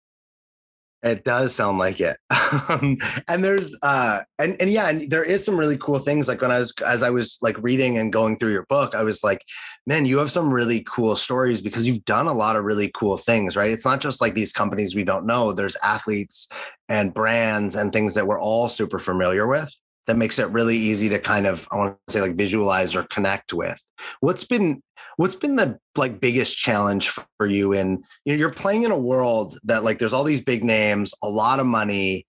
It 1.06 1.24
does 1.24 1.54
sound 1.54 1.78
like 1.78 2.00
it. 2.00 2.18
Um, 2.68 2.96
and 3.26 3.44
there's 3.44 3.76
uh 3.82 4.20
and 4.38 4.56
and 4.60 4.70
yeah, 4.70 4.88
and 4.88 5.10
there 5.10 5.24
is 5.24 5.44
some 5.44 5.58
really 5.58 5.76
cool 5.78 5.98
things 5.98 6.28
like 6.28 6.40
when 6.40 6.52
I 6.52 6.60
was 6.60 6.72
as 6.86 7.02
I 7.02 7.10
was 7.10 7.38
like 7.42 7.56
reading 7.60 7.98
and 7.98 8.12
going 8.12 8.36
through 8.36 8.52
your 8.52 8.66
book, 8.66 8.94
I 8.94 9.02
was 9.02 9.24
like, 9.24 9.42
man, 9.84 10.06
you 10.06 10.18
have 10.18 10.30
some 10.30 10.52
really 10.52 10.84
cool 10.86 11.16
stories 11.16 11.60
because 11.60 11.86
you've 11.86 12.04
done 12.04 12.28
a 12.28 12.32
lot 12.32 12.54
of 12.54 12.64
really 12.64 12.90
cool 12.94 13.16
things, 13.16 13.56
right? 13.56 13.72
It's 13.72 13.84
not 13.84 14.00
just 14.00 14.20
like 14.20 14.34
these 14.34 14.52
companies 14.52 14.94
we 14.94 15.02
don't 15.02 15.26
know. 15.26 15.52
There's 15.52 15.76
athletes 15.82 16.48
and 16.88 17.12
brands 17.12 17.74
and 17.74 17.92
things 17.92 18.14
that 18.14 18.28
we're 18.28 18.40
all 18.40 18.68
super 18.68 19.00
familiar 19.00 19.46
with 19.48 19.74
that 20.06 20.16
makes 20.16 20.38
it 20.38 20.48
really 20.50 20.76
easy 20.76 21.08
to 21.08 21.18
kind 21.18 21.46
of 21.46 21.68
I 21.70 21.76
want 21.76 21.96
to 22.06 22.12
say 22.12 22.20
like 22.20 22.36
visualize 22.36 22.94
or 22.94 23.04
connect 23.04 23.52
with. 23.52 23.80
What's 24.20 24.44
been 24.44 24.82
what's 25.16 25.36
been 25.36 25.56
the 25.56 25.78
like 25.96 26.20
biggest 26.20 26.56
challenge 26.56 27.08
for 27.08 27.46
you 27.46 27.72
in 27.72 28.02
you 28.24 28.32
know, 28.32 28.38
you're 28.38 28.50
playing 28.50 28.84
in 28.84 28.90
a 28.90 28.98
world 28.98 29.58
that 29.64 29.84
like 29.84 29.98
there's 29.98 30.12
all 30.12 30.24
these 30.24 30.42
big 30.42 30.64
names, 30.64 31.14
a 31.22 31.28
lot 31.28 31.60
of 31.60 31.66
money 31.66 32.26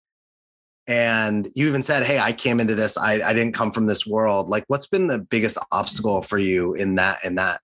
and 0.88 1.50
you 1.54 1.68
even 1.68 1.84
said, 1.84 2.04
"Hey, 2.04 2.18
I 2.18 2.32
came 2.32 2.60
into 2.60 2.74
this 2.74 2.98
I 2.98 3.22
I 3.22 3.34
didn't 3.34 3.54
come 3.54 3.72
from 3.72 3.88
this 3.88 4.08
world." 4.08 4.50
Like 4.50 4.64
what's 4.68 4.88
been 4.88 5.08
the 5.08 5.20
biggest 5.20 5.58
obstacle 5.72 6.22
for 6.22 6.38
you 6.38 6.74
in 6.74 6.96
that 6.96 7.24
in 7.26 7.36
that 7.36 7.60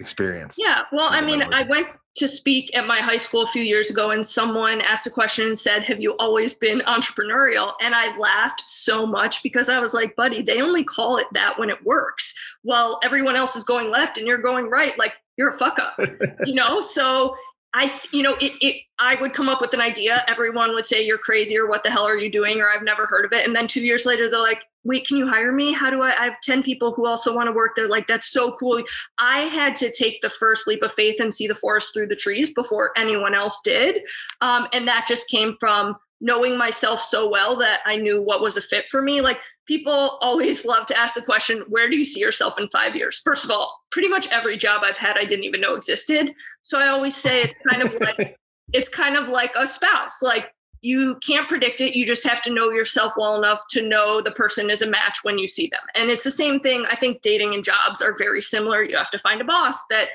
experience? 0.00 0.56
Yeah, 0.58 0.82
well, 0.92 1.08
I 1.08 1.20
mean, 1.20 1.42
I 1.42 1.62
went 1.62 1.86
to 2.16 2.26
speak 2.26 2.74
at 2.76 2.86
my 2.86 3.00
high 3.00 3.16
school 3.16 3.42
a 3.42 3.46
few 3.46 3.62
years 3.62 3.90
ago 3.90 4.10
and 4.10 4.24
someone 4.24 4.80
asked 4.80 5.06
a 5.06 5.10
question 5.10 5.46
and 5.46 5.58
said 5.58 5.84
have 5.84 6.00
you 6.00 6.12
always 6.18 6.54
been 6.54 6.80
entrepreneurial 6.86 7.72
and 7.80 7.94
i 7.94 8.16
laughed 8.16 8.62
so 8.66 9.06
much 9.06 9.42
because 9.42 9.68
i 9.68 9.78
was 9.78 9.94
like 9.94 10.16
buddy 10.16 10.42
they 10.42 10.60
only 10.60 10.84
call 10.84 11.18
it 11.18 11.26
that 11.32 11.58
when 11.58 11.70
it 11.70 11.84
works 11.84 12.34
well 12.64 12.98
everyone 13.02 13.36
else 13.36 13.56
is 13.56 13.64
going 13.64 13.90
left 13.90 14.18
and 14.18 14.26
you're 14.26 14.38
going 14.38 14.68
right 14.68 14.98
like 14.98 15.12
you're 15.36 15.50
a 15.50 15.58
fuck 15.58 15.78
up 15.78 15.98
you 16.46 16.54
know 16.54 16.80
so 16.80 17.34
I, 17.76 17.92
you 18.10 18.22
know, 18.22 18.36
it, 18.40 18.52
it, 18.62 18.76
I 18.98 19.16
would 19.16 19.34
come 19.34 19.50
up 19.50 19.60
with 19.60 19.74
an 19.74 19.82
idea. 19.82 20.24
Everyone 20.28 20.72
would 20.72 20.86
say, 20.86 21.02
you're 21.02 21.18
crazy 21.18 21.58
or 21.58 21.68
what 21.68 21.82
the 21.82 21.90
hell 21.90 22.06
are 22.06 22.16
you 22.16 22.32
doing? 22.32 22.58
Or 22.58 22.70
I've 22.70 22.82
never 22.82 23.04
heard 23.04 23.26
of 23.26 23.34
it. 23.34 23.46
And 23.46 23.54
then 23.54 23.66
two 23.66 23.82
years 23.82 24.06
later, 24.06 24.30
they're 24.30 24.40
like, 24.40 24.64
wait, 24.86 25.06
can 25.06 25.16
you 25.16 25.26
hire 25.26 25.52
me? 25.52 25.72
How 25.72 25.90
do 25.90 26.02
I, 26.02 26.10
I 26.18 26.24
have 26.24 26.40
10 26.42 26.62
people 26.62 26.92
who 26.92 27.06
also 27.06 27.34
want 27.34 27.48
to 27.48 27.52
work 27.52 27.72
there. 27.76 27.88
Like, 27.88 28.06
that's 28.06 28.28
so 28.28 28.52
cool. 28.52 28.82
I 29.18 29.40
had 29.40 29.74
to 29.76 29.90
take 29.90 30.20
the 30.20 30.30
first 30.30 30.66
leap 30.66 30.82
of 30.82 30.92
faith 30.92 31.20
and 31.20 31.34
see 31.34 31.46
the 31.46 31.54
forest 31.54 31.92
through 31.92 32.06
the 32.06 32.16
trees 32.16 32.52
before 32.52 32.92
anyone 32.96 33.34
else 33.34 33.60
did. 33.64 34.02
Um, 34.40 34.68
and 34.72 34.86
that 34.88 35.06
just 35.08 35.28
came 35.28 35.56
from 35.58 35.96
knowing 36.20 36.56
myself 36.56 37.00
so 37.00 37.28
well 37.28 37.56
that 37.58 37.80
I 37.84 37.96
knew 37.96 38.22
what 38.22 38.40
was 38.40 38.56
a 38.56 38.62
fit 38.62 38.86
for 38.90 39.02
me. 39.02 39.20
Like 39.20 39.38
people 39.66 40.18
always 40.22 40.64
love 40.64 40.86
to 40.86 40.98
ask 40.98 41.14
the 41.14 41.22
question, 41.22 41.64
where 41.68 41.90
do 41.90 41.96
you 41.96 42.04
see 42.04 42.20
yourself 42.20 42.58
in 42.58 42.68
five 42.68 42.96
years? 42.96 43.20
First 43.24 43.44
of 43.44 43.50
all, 43.50 43.78
pretty 43.90 44.08
much 44.08 44.28
every 44.32 44.56
job 44.56 44.82
I've 44.84 44.96
had, 44.96 45.18
I 45.18 45.24
didn't 45.24 45.44
even 45.44 45.60
know 45.60 45.74
existed. 45.74 46.32
So 46.62 46.80
I 46.80 46.88
always 46.88 47.14
say 47.14 47.42
it's 47.42 47.60
kind 47.70 47.82
of 47.82 47.94
like, 48.00 48.36
it's 48.72 48.88
kind 48.88 49.16
of 49.16 49.28
like 49.28 49.52
a 49.56 49.66
spouse. 49.66 50.22
Like 50.22 50.52
you 50.86 51.16
can't 51.16 51.48
predict 51.48 51.80
it. 51.80 51.96
You 51.96 52.06
just 52.06 52.24
have 52.28 52.40
to 52.42 52.54
know 52.54 52.70
yourself 52.70 53.14
well 53.16 53.36
enough 53.36 53.66
to 53.70 53.82
know 53.82 54.22
the 54.22 54.30
person 54.30 54.70
is 54.70 54.82
a 54.82 54.86
match 54.86 55.18
when 55.24 55.36
you 55.36 55.48
see 55.48 55.66
them. 55.66 55.80
And 55.96 56.10
it's 56.10 56.22
the 56.22 56.30
same 56.30 56.60
thing. 56.60 56.84
I 56.88 56.94
think 56.94 57.22
dating 57.22 57.54
and 57.54 57.64
jobs 57.64 58.00
are 58.00 58.14
very 58.16 58.40
similar. 58.40 58.84
You 58.84 58.96
have 58.96 59.10
to 59.10 59.18
find 59.18 59.40
a 59.40 59.44
boss 59.44 59.84
that 59.90 60.10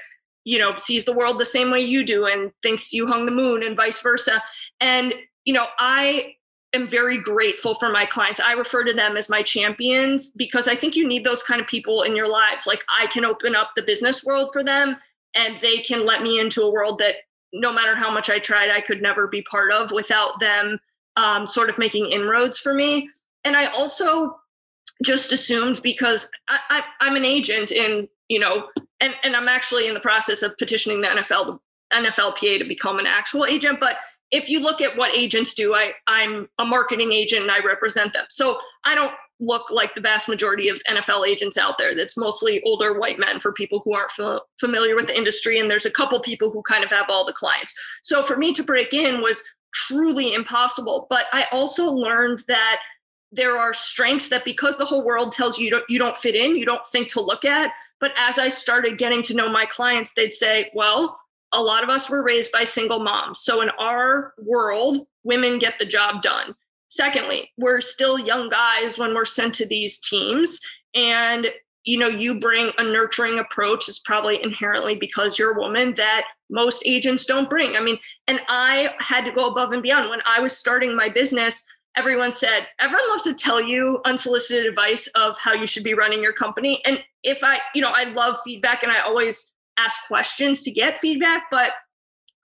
you 0.46 0.58
know 0.58 0.74
sees 0.78 1.04
the 1.04 1.12
world 1.12 1.40
the 1.40 1.46
same 1.46 1.72
way 1.72 1.82
you 1.82 2.06
do 2.06 2.26
and 2.26 2.54
thinks 2.64 2.94
you 2.94 3.06
hung 3.06 3.26
the 3.26 3.32
moon 3.32 3.62
and 3.62 3.76
vice 3.76 4.02
versa 4.02 4.42
and 4.80 5.14
you 5.46 5.54
know 5.54 5.68
i 5.78 6.34
am 6.74 6.90
very 6.90 7.22
grateful 7.22 7.76
for 7.76 7.92
my 7.92 8.08
clients 8.08 8.40
i 8.40 8.54
refer 8.54 8.84
to 8.84 8.92
them 8.92 9.16
as 9.16 9.30
my 9.30 9.44
champions 9.44 10.32
because 10.32 10.68
i 10.68 10.76
think 10.76 10.96
you 10.96 11.08
need 11.08 11.24
those 11.24 11.44
kind 11.44 11.62
of 11.62 11.68
people 11.68 12.02
in 12.02 12.16
your 12.16 12.28
lives 12.28 12.66
like 12.66 12.84
i 13.00 13.06
can 13.06 13.24
open 13.24 13.56
up 13.56 13.70
the 13.76 13.84
business 13.84 14.24
world 14.24 14.50
for 14.52 14.64
them 14.64 14.98
and 15.36 15.60
they 15.60 15.78
can 15.78 16.08
let 16.08 16.24
me 16.24 16.40
into 16.40 16.64
a 16.64 16.72
world 16.72 16.98
that 16.98 17.18
no 17.54 17.72
matter 17.74 17.96
how 17.96 18.12
much 18.12 18.30
i 18.30 18.40
tried 18.40 18.70
i 18.70 18.82
could 18.82 19.02
never 19.02 19.28
be 19.28 19.42
part 19.44 19.72
of 19.72 19.92
without 19.92 20.40
them 20.40 20.80
um, 21.18 21.46
sort 21.46 21.70
of 21.70 21.78
making 21.78 22.12
inroads 22.12 22.60
for 22.60 22.74
me 22.74 23.10
and 23.44 23.56
i 23.56 23.66
also 23.68 24.38
just 25.04 25.32
assumed 25.32 25.82
because 25.82 26.30
I, 26.48 26.84
i'm 27.00 27.16
an 27.16 27.26
agent 27.26 27.72
in 27.72 28.08
you 28.30 28.40
know 28.40 28.68
and 29.02 29.16
and 29.24 29.36
I'm 29.36 29.50
actually 29.50 29.88
in 29.88 29.94
the 29.94 30.00
process 30.00 30.44
of 30.44 30.58
petitioning 30.58 31.02
the 31.02 31.08
NFL 31.08 31.60
NFLPA 31.92 32.60
to 32.60 32.66
become 32.66 33.00
an 33.00 33.08
actual 33.08 33.46
agent. 33.46 33.80
But 33.82 33.98
if 34.30 34.48
you 34.48 34.62
look 34.62 34.80
at 34.80 34.96
what 34.96 35.14
agents 35.14 35.54
do, 35.54 35.74
I 35.74 35.92
I'm 36.08 36.48
a 36.58 36.64
marketing 36.64 37.12
agent 37.12 37.42
and 37.42 37.52
I 37.52 37.60
represent 37.60 38.14
them. 38.14 38.26
So 38.30 38.60
I 38.86 38.96
don't 38.96 39.12
look 39.42 39.70
like 39.70 39.94
the 39.96 40.02
vast 40.02 40.30
majority 40.30 40.70
of 40.70 40.82
NFL 40.90 41.28
agents 41.28 41.58
out 41.58 41.78
there. 41.78 41.96
That's 41.96 42.16
mostly 42.16 42.62
older 42.64 42.98
white 42.98 43.20
men 43.20 43.40
for 43.40 43.52
people 43.52 43.82
who 43.84 43.94
aren't 43.94 44.14
familiar 44.60 44.96
with 44.96 45.08
the 45.08 45.18
industry. 45.18 45.60
And 45.60 45.70
there's 45.70 45.86
a 45.86 45.92
couple 45.92 46.22
people 46.22 46.52
who 46.52 46.62
kind 46.62 46.84
of 46.84 46.92
have 46.92 47.08
all 47.10 47.26
the 47.26 47.34
clients. 47.34 47.74
So 48.04 48.24
for 48.24 48.38
me 48.38 48.54
to 48.54 48.64
break 48.64 48.94
in 48.94 49.22
was 49.22 49.44
truly 49.74 50.34
impossible. 50.34 51.08
But 51.10 51.26
I 51.34 51.48
also 51.52 51.92
learned 51.92 52.44
that 52.48 52.78
there 53.32 53.58
are 53.58 53.74
strengths 53.74 54.30
that 54.30 54.46
because 54.46 54.78
the 54.78 54.86
whole 54.86 55.04
world 55.04 55.32
tells 55.32 55.58
you 55.58 55.66
you 55.66 55.72
don't, 55.72 55.86
you 55.90 55.98
don't 55.98 56.18
fit 56.18 56.36
in, 56.36 56.56
you 56.56 56.66
don't 56.66 56.86
think 56.88 57.10
to 57.10 57.22
look 57.22 57.46
at, 57.46 57.72
but 58.00 58.12
as 58.18 58.38
I 58.38 58.50
started 58.50 58.98
getting 58.98 59.22
to 59.24 59.36
know 59.36 59.48
my 59.48 59.66
clients, 59.66 60.14
they'd 60.14 60.34
say, 60.34 60.70
well, 60.74 61.18
a 61.54 61.62
lot 61.62 61.84
of 61.84 61.90
us 61.90 62.10
were 62.10 62.24
raised 62.24 62.52
by 62.52 62.64
single 62.64 63.00
moms. 63.00 63.40
So 63.40 63.62
in 63.62 63.70
our 63.80 64.34
world, 64.38 65.06
women 65.24 65.60
get 65.60 65.80
the 65.80 65.86
job 65.86 66.22
done. 66.22 66.56
Secondly, 66.92 67.50
we're 67.58 67.82
still 67.82 68.20
young 68.20 68.50
guys 68.50 68.98
when 68.98 69.16
we're 69.16 69.26
sent 69.26 69.54
to 69.56 69.66
these 69.66 70.00
teams. 70.00 70.60
And 70.94 71.48
you 71.84 71.98
know, 71.98 72.08
you 72.08 72.40
bring 72.40 72.72
a 72.78 72.84
nurturing 72.84 73.40
approach. 73.40 73.90
It's 73.90 74.00
probably 74.00 74.42
inherently 74.44 74.96
because 74.96 75.40
you're 75.40 75.58
a 75.58 75.60
woman 75.60 75.96
that 75.96 76.26
most 76.50 76.84
agents 76.86 77.26
don't 77.26 77.50
bring. 77.50 77.76
I 77.76 77.82
mean, 77.82 77.98
and 78.28 78.40
I 78.48 78.94
had 79.00 79.26
to 79.26 79.32
go 79.32 79.50
above 79.50 79.72
and 79.72 79.82
beyond. 79.82 80.10
When 80.10 80.22
I 80.26 80.40
was 80.40 80.56
starting 80.56 80.96
my 80.96 81.10
business, 81.10 81.66
everyone 81.96 82.32
said, 82.32 82.68
everyone 82.80 83.10
loves 83.10 83.24
to 83.24 83.34
tell 83.34 83.62
you 83.62 84.00
unsolicited 84.06 84.68
advice 84.68 85.08
of 85.16 85.38
how 85.40 85.54
you 85.54 85.66
should 85.66 85.84
be 85.84 85.94
running 85.94 86.22
your 86.22 86.34
company. 86.34 86.82
And 86.86 87.00
if 87.24 87.44
I, 87.44 87.60
you 87.74 87.82
know, 87.82 87.92
I 87.94 88.06
love 88.06 88.38
feedback 88.44 88.84
and 88.84 88.92
I 88.92 89.00
always 89.00 89.52
ask 89.78 90.06
questions 90.08 90.62
to 90.64 90.72
get 90.72 91.00
feedback, 91.00 91.46
but 91.50 91.72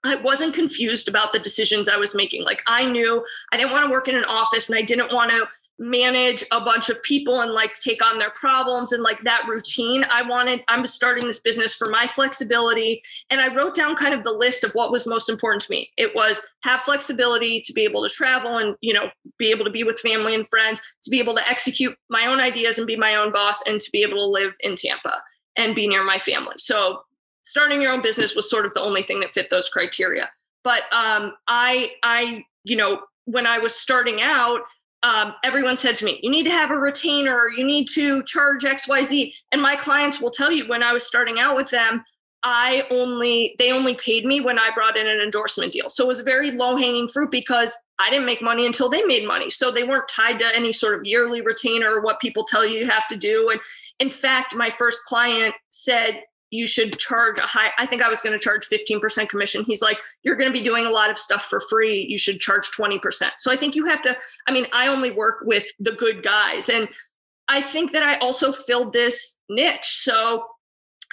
I 0.04 0.16
wasn't 0.16 0.54
confused 0.54 1.08
about 1.08 1.32
the 1.32 1.38
decisions 1.38 1.88
I 1.88 1.96
was 1.96 2.14
making. 2.14 2.44
Like 2.44 2.62
I 2.66 2.84
knew 2.84 3.24
I 3.52 3.56
didn't 3.56 3.72
want 3.72 3.86
to 3.86 3.90
work 3.90 4.08
in 4.08 4.16
an 4.16 4.24
office 4.24 4.68
and 4.68 4.78
I 4.78 4.82
didn't 4.82 5.12
want 5.12 5.30
to 5.30 5.46
manage 5.80 6.44
a 6.50 6.60
bunch 6.60 6.90
of 6.90 7.00
people 7.04 7.40
and 7.40 7.52
like 7.52 7.74
take 7.76 8.04
on 8.04 8.18
their 8.18 8.30
problems 8.30 8.92
and 8.92 9.02
like 9.02 9.22
that 9.22 9.46
routine. 9.48 10.04
I 10.10 10.22
wanted, 10.22 10.64
I'm 10.66 10.84
starting 10.86 11.26
this 11.26 11.40
business 11.40 11.76
for 11.76 11.88
my 11.88 12.06
flexibility. 12.06 13.00
And 13.30 13.40
I 13.40 13.54
wrote 13.54 13.76
down 13.76 13.94
kind 13.94 14.12
of 14.12 14.24
the 14.24 14.32
list 14.32 14.64
of 14.64 14.72
what 14.72 14.90
was 14.90 15.06
most 15.06 15.28
important 15.28 15.62
to 15.62 15.70
me. 15.70 15.90
It 15.96 16.14
was 16.16 16.44
have 16.62 16.82
flexibility 16.82 17.60
to 17.60 17.72
be 17.72 17.82
able 17.82 18.02
to 18.02 18.12
travel 18.12 18.58
and, 18.58 18.76
you 18.80 18.92
know, 18.92 19.10
be 19.38 19.50
able 19.50 19.64
to 19.64 19.70
be 19.70 19.84
with 19.84 20.00
family 20.00 20.34
and 20.34 20.48
friends, 20.48 20.82
to 21.04 21.10
be 21.10 21.20
able 21.20 21.36
to 21.36 21.48
execute 21.48 21.96
my 22.10 22.26
own 22.26 22.40
ideas 22.40 22.78
and 22.78 22.86
be 22.86 22.96
my 22.96 23.14
own 23.14 23.30
boss, 23.30 23.62
and 23.62 23.80
to 23.80 23.90
be 23.92 24.02
able 24.02 24.18
to 24.18 24.26
live 24.26 24.56
in 24.60 24.74
Tampa 24.74 25.22
and 25.56 25.76
be 25.76 25.86
near 25.86 26.02
my 26.02 26.18
family. 26.18 26.54
So 26.56 27.02
starting 27.48 27.80
your 27.80 27.92
own 27.92 28.02
business 28.02 28.34
was 28.34 28.50
sort 28.50 28.66
of 28.66 28.74
the 28.74 28.80
only 28.82 29.02
thing 29.02 29.20
that 29.20 29.32
fit 29.32 29.48
those 29.48 29.70
criteria. 29.70 30.28
But 30.64 30.82
um, 30.92 31.32
I, 31.48 31.92
I, 32.02 32.44
you 32.64 32.76
know, 32.76 33.00
when 33.24 33.46
I 33.46 33.58
was 33.58 33.74
starting 33.74 34.20
out, 34.20 34.60
um, 35.02 35.32
everyone 35.42 35.78
said 35.78 35.94
to 35.94 36.04
me, 36.04 36.20
you 36.22 36.30
need 36.30 36.44
to 36.44 36.50
have 36.50 36.70
a 36.70 36.76
retainer, 36.76 37.48
you 37.56 37.64
need 37.64 37.88
to 37.94 38.22
charge 38.24 38.64
XYZ. 38.64 39.32
And 39.50 39.62
my 39.62 39.76
clients 39.76 40.20
will 40.20 40.30
tell 40.30 40.52
you 40.52 40.68
when 40.68 40.82
I 40.82 40.92
was 40.92 41.06
starting 41.06 41.38
out 41.38 41.56
with 41.56 41.70
them, 41.70 42.04
I 42.42 42.86
only, 42.90 43.56
they 43.58 43.72
only 43.72 43.94
paid 43.94 44.26
me 44.26 44.40
when 44.40 44.58
I 44.58 44.68
brought 44.74 44.98
in 44.98 45.06
an 45.06 45.20
endorsement 45.20 45.72
deal. 45.72 45.88
So 45.88 46.04
it 46.04 46.08
was 46.08 46.20
a 46.20 46.24
very 46.24 46.50
low 46.50 46.76
hanging 46.76 47.08
fruit 47.08 47.30
because 47.30 47.74
I 47.98 48.10
didn't 48.10 48.26
make 48.26 48.42
money 48.42 48.66
until 48.66 48.90
they 48.90 49.02
made 49.04 49.26
money. 49.26 49.48
So 49.48 49.70
they 49.70 49.84
weren't 49.84 50.08
tied 50.08 50.38
to 50.40 50.54
any 50.54 50.72
sort 50.72 50.98
of 50.98 51.04
yearly 51.04 51.40
retainer 51.40 51.94
or 51.94 52.02
what 52.02 52.20
people 52.20 52.44
tell 52.44 52.64
you 52.66 52.78
you 52.78 52.90
have 52.90 53.06
to 53.08 53.16
do. 53.16 53.48
And 53.50 53.60
in 54.00 54.10
fact, 54.10 54.54
my 54.54 54.68
first 54.68 55.04
client 55.04 55.54
said, 55.70 56.22
you 56.50 56.66
should 56.66 56.98
charge 56.98 57.38
a 57.38 57.42
high 57.42 57.70
i 57.78 57.86
think 57.86 58.02
i 58.02 58.08
was 58.08 58.20
going 58.20 58.32
to 58.32 58.38
charge 58.38 58.66
15% 58.66 59.28
commission. 59.28 59.64
He's 59.64 59.82
like 59.82 59.98
you're 60.22 60.36
going 60.36 60.48
to 60.48 60.58
be 60.58 60.64
doing 60.64 60.86
a 60.86 60.90
lot 60.90 61.10
of 61.10 61.18
stuff 61.18 61.44
for 61.44 61.60
free. 61.60 62.06
You 62.08 62.18
should 62.18 62.40
charge 62.40 62.70
20% 62.70 63.30
so 63.38 63.52
i 63.52 63.56
think 63.56 63.76
you 63.76 63.86
have 63.86 64.02
to 64.02 64.16
i 64.46 64.52
mean 64.52 64.66
i 64.72 64.88
only 64.88 65.10
work 65.10 65.42
with 65.42 65.66
the 65.78 65.92
good 65.92 66.22
guys. 66.22 66.68
And 66.68 66.88
i 67.48 67.60
think 67.60 67.92
that 67.92 68.02
i 68.02 68.16
also 68.18 68.52
filled 68.52 68.92
this 68.92 69.36
niche. 69.48 70.00
So 70.02 70.44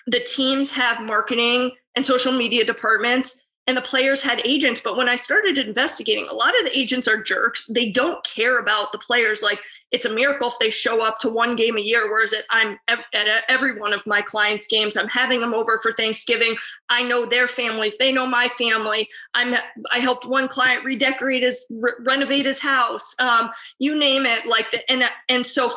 the 0.08 0.20
teams 0.20 0.72
have 0.72 1.02
marketing 1.02 1.72
and 1.96 2.06
social 2.06 2.32
media 2.32 2.64
departments 2.64 3.42
and 3.68 3.76
the 3.76 3.82
players 3.82 4.22
had 4.22 4.42
agents 4.46 4.82
but 4.82 4.98
when 4.98 5.10
i 5.10 5.16
started 5.16 5.58
investigating 5.58 6.28
a 6.30 6.34
lot 6.34 6.58
of 6.60 6.66
the 6.66 6.78
agents 6.78 7.08
are 7.08 7.22
jerks. 7.22 7.66
They 7.68 7.90
don't 7.90 8.24
care 8.24 8.60
about 8.60 8.92
the 8.92 8.98
players. 8.98 9.42
Like 9.42 9.60
it's 9.92 10.06
a 10.06 10.14
miracle 10.14 10.50
if 10.50 10.60
they 10.60 10.70
show 10.70 11.02
up 11.02 11.20
to 11.20 11.30
one 11.30 11.56
game 11.56 11.78
a 11.78 11.82
year 11.82 12.10
whereas 12.10 12.34
it, 12.34 12.46
i'm 12.50 12.78
at 12.88 13.44
every 13.48 13.80
one 13.80 13.94
of 13.94 14.06
my 14.06 14.22
clients 14.22 14.68
games 14.68 14.98
i'm 14.98 15.08
having 15.08 15.42
them 15.42 15.54
over 15.54 15.80
for 15.82 15.92
thanksgiving. 15.92 16.56
I 16.90 17.04
know 17.04 17.26
their 17.26 17.48
families. 17.48 17.98
They 17.98 18.12
know 18.12 18.26
my 18.26 18.50
family. 18.50 19.08
I'm 19.34 19.56
i 19.92 20.00
helped 20.00 20.26
one 20.26 20.48
client 20.48 20.84
redecorate 20.84 21.44
his 21.44 21.66
re- 21.70 21.94
renovate 22.02 22.46
his 22.46 22.60
house 22.60 23.16
um, 23.20 23.52
you 23.80 23.96
name 23.96 24.26
it 24.26 24.46
like 24.46 24.72
the, 24.72 24.92
and 24.92 25.04
and 25.30 25.46
so 25.46 25.72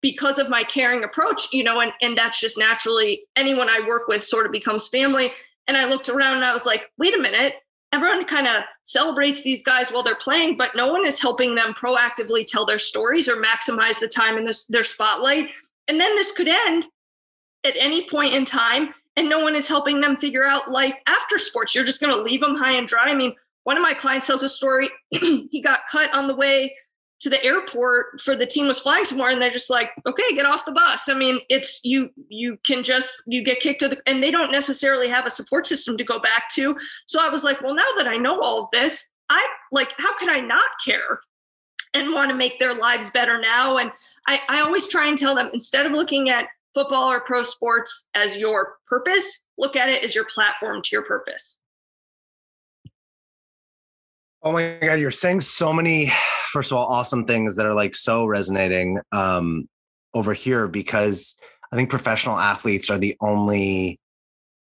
because 0.00 0.38
of 0.38 0.50
my 0.50 0.62
caring 0.64 1.04
approach 1.04 1.52
you 1.52 1.64
know 1.64 1.80
and, 1.80 1.92
and 2.02 2.16
that's 2.16 2.40
just 2.40 2.58
naturally 2.58 3.24
anyone 3.36 3.68
i 3.68 3.80
work 3.86 4.08
with 4.08 4.22
sort 4.22 4.46
of 4.46 4.52
becomes 4.52 4.88
family 4.88 5.32
and 5.66 5.76
I 5.76 5.84
looked 5.84 6.08
around 6.08 6.36
and 6.36 6.44
I 6.44 6.52
was 6.52 6.66
like, 6.66 6.90
wait 6.98 7.14
a 7.14 7.20
minute. 7.20 7.54
Everyone 7.92 8.24
kind 8.24 8.48
of 8.48 8.64
celebrates 8.82 9.42
these 9.42 9.62
guys 9.62 9.90
while 9.90 10.02
they're 10.02 10.16
playing, 10.16 10.56
but 10.56 10.74
no 10.74 10.88
one 10.88 11.06
is 11.06 11.20
helping 11.20 11.54
them 11.54 11.74
proactively 11.74 12.44
tell 12.44 12.66
their 12.66 12.78
stories 12.78 13.28
or 13.28 13.36
maximize 13.36 14.00
the 14.00 14.08
time 14.08 14.36
in 14.36 14.44
this, 14.44 14.66
their 14.66 14.82
spotlight. 14.82 15.48
And 15.86 16.00
then 16.00 16.14
this 16.16 16.32
could 16.32 16.48
end 16.48 16.86
at 17.64 17.74
any 17.76 18.08
point 18.08 18.34
in 18.34 18.44
time, 18.44 18.92
and 19.16 19.28
no 19.28 19.38
one 19.40 19.54
is 19.54 19.68
helping 19.68 20.00
them 20.00 20.16
figure 20.16 20.44
out 20.44 20.70
life 20.70 20.94
after 21.06 21.38
sports. 21.38 21.74
You're 21.74 21.84
just 21.84 22.00
going 22.00 22.12
to 22.12 22.20
leave 22.20 22.40
them 22.40 22.56
high 22.56 22.76
and 22.76 22.88
dry. 22.88 23.04
I 23.04 23.14
mean, 23.14 23.34
one 23.62 23.76
of 23.76 23.82
my 23.82 23.94
clients 23.94 24.26
tells 24.26 24.42
a 24.42 24.48
story. 24.48 24.90
he 25.10 25.62
got 25.62 25.80
cut 25.90 26.12
on 26.12 26.26
the 26.26 26.34
way 26.34 26.74
to 27.24 27.30
the 27.30 27.42
airport 27.44 28.20
for 28.20 28.36
the 28.36 28.46
team 28.46 28.66
was 28.66 28.80
flying 28.80 29.04
somewhere 29.04 29.30
and 29.30 29.42
they're 29.42 29.50
just 29.50 29.70
like 29.70 29.90
okay 30.06 30.34
get 30.34 30.46
off 30.46 30.64
the 30.64 30.72
bus. 30.72 31.08
I 31.08 31.14
mean 31.14 31.40
it's 31.50 31.84
you 31.84 32.10
you 32.28 32.56
can 32.64 32.82
just 32.82 33.22
you 33.26 33.42
get 33.42 33.60
kicked 33.60 33.80
to 33.80 33.88
the 33.88 34.02
and 34.06 34.22
they 34.22 34.30
don't 34.30 34.52
necessarily 34.52 35.08
have 35.08 35.26
a 35.26 35.30
support 35.30 35.66
system 35.66 35.96
to 35.96 36.04
go 36.04 36.20
back 36.20 36.48
to. 36.52 36.76
So 37.06 37.20
i 37.20 37.28
was 37.28 37.44
like 37.44 37.60
well 37.60 37.74
now 37.74 37.88
that 37.96 38.06
i 38.06 38.16
know 38.16 38.40
all 38.40 38.64
of 38.64 38.68
this 38.72 39.10
i 39.30 39.44
like 39.72 39.92
how 39.98 40.14
can 40.16 40.28
i 40.30 40.40
not 40.40 40.70
care 40.84 41.20
and 41.94 42.12
want 42.12 42.30
to 42.30 42.36
make 42.36 42.58
their 42.58 42.74
lives 42.74 43.10
better 43.10 43.40
now? 43.40 43.78
And 43.78 43.90
I, 44.26 44.40
I 44.48 44.60
always 44.60 44.88
try 44.88 45.06
and 45.06 45.16
tell 45.16 45.34
them 45.34 45.50
instead 45.54 45.86
of 45.86 45.92
looking 45.92 46.28
at 46.28 46.46
football 46.74 47.10
or 47.10 47.20
pro 47.20 47.44
sports 47.44 48.08
as 48.14 48.36
your 48.36 48.76
purpose 48.88 49.44
look 49.58 49.76
at 49.76 49.88
it 49.88 50.02
as 50.02 50.14
your 50.14 50.26
platform 50.34 50.82
to 50.82 50.88
your 50.90 51.04
purpose 51.04 51.60
Oh 54.44 54.52
my 54.52 54.76
God, 54.82 55.00
you're 55.00 55.10
saying 55.10 55.40
so 55.40 55.72
many, 55.72 56.12
first 56.52 56.70
of 56.70 56.76
all, 56.76 56.86
awesome 56.86 57.24
things 57.24 57.56
that 57.56 57.66
are 57.66 57.74
like 57.74 57.94
so 57.94 58.26
resonating 58.26 59.00
um, 59.10 59.66
over 60.12 60.34
here 60.34 60.68
because 60.68 61.36
I 61.72 61.76
think 61.76 61.88
professional 61.88 62.38
athletes 62.38 62.90
are 62.90 62.98
the 62.98 63.16
only 63.20 63.98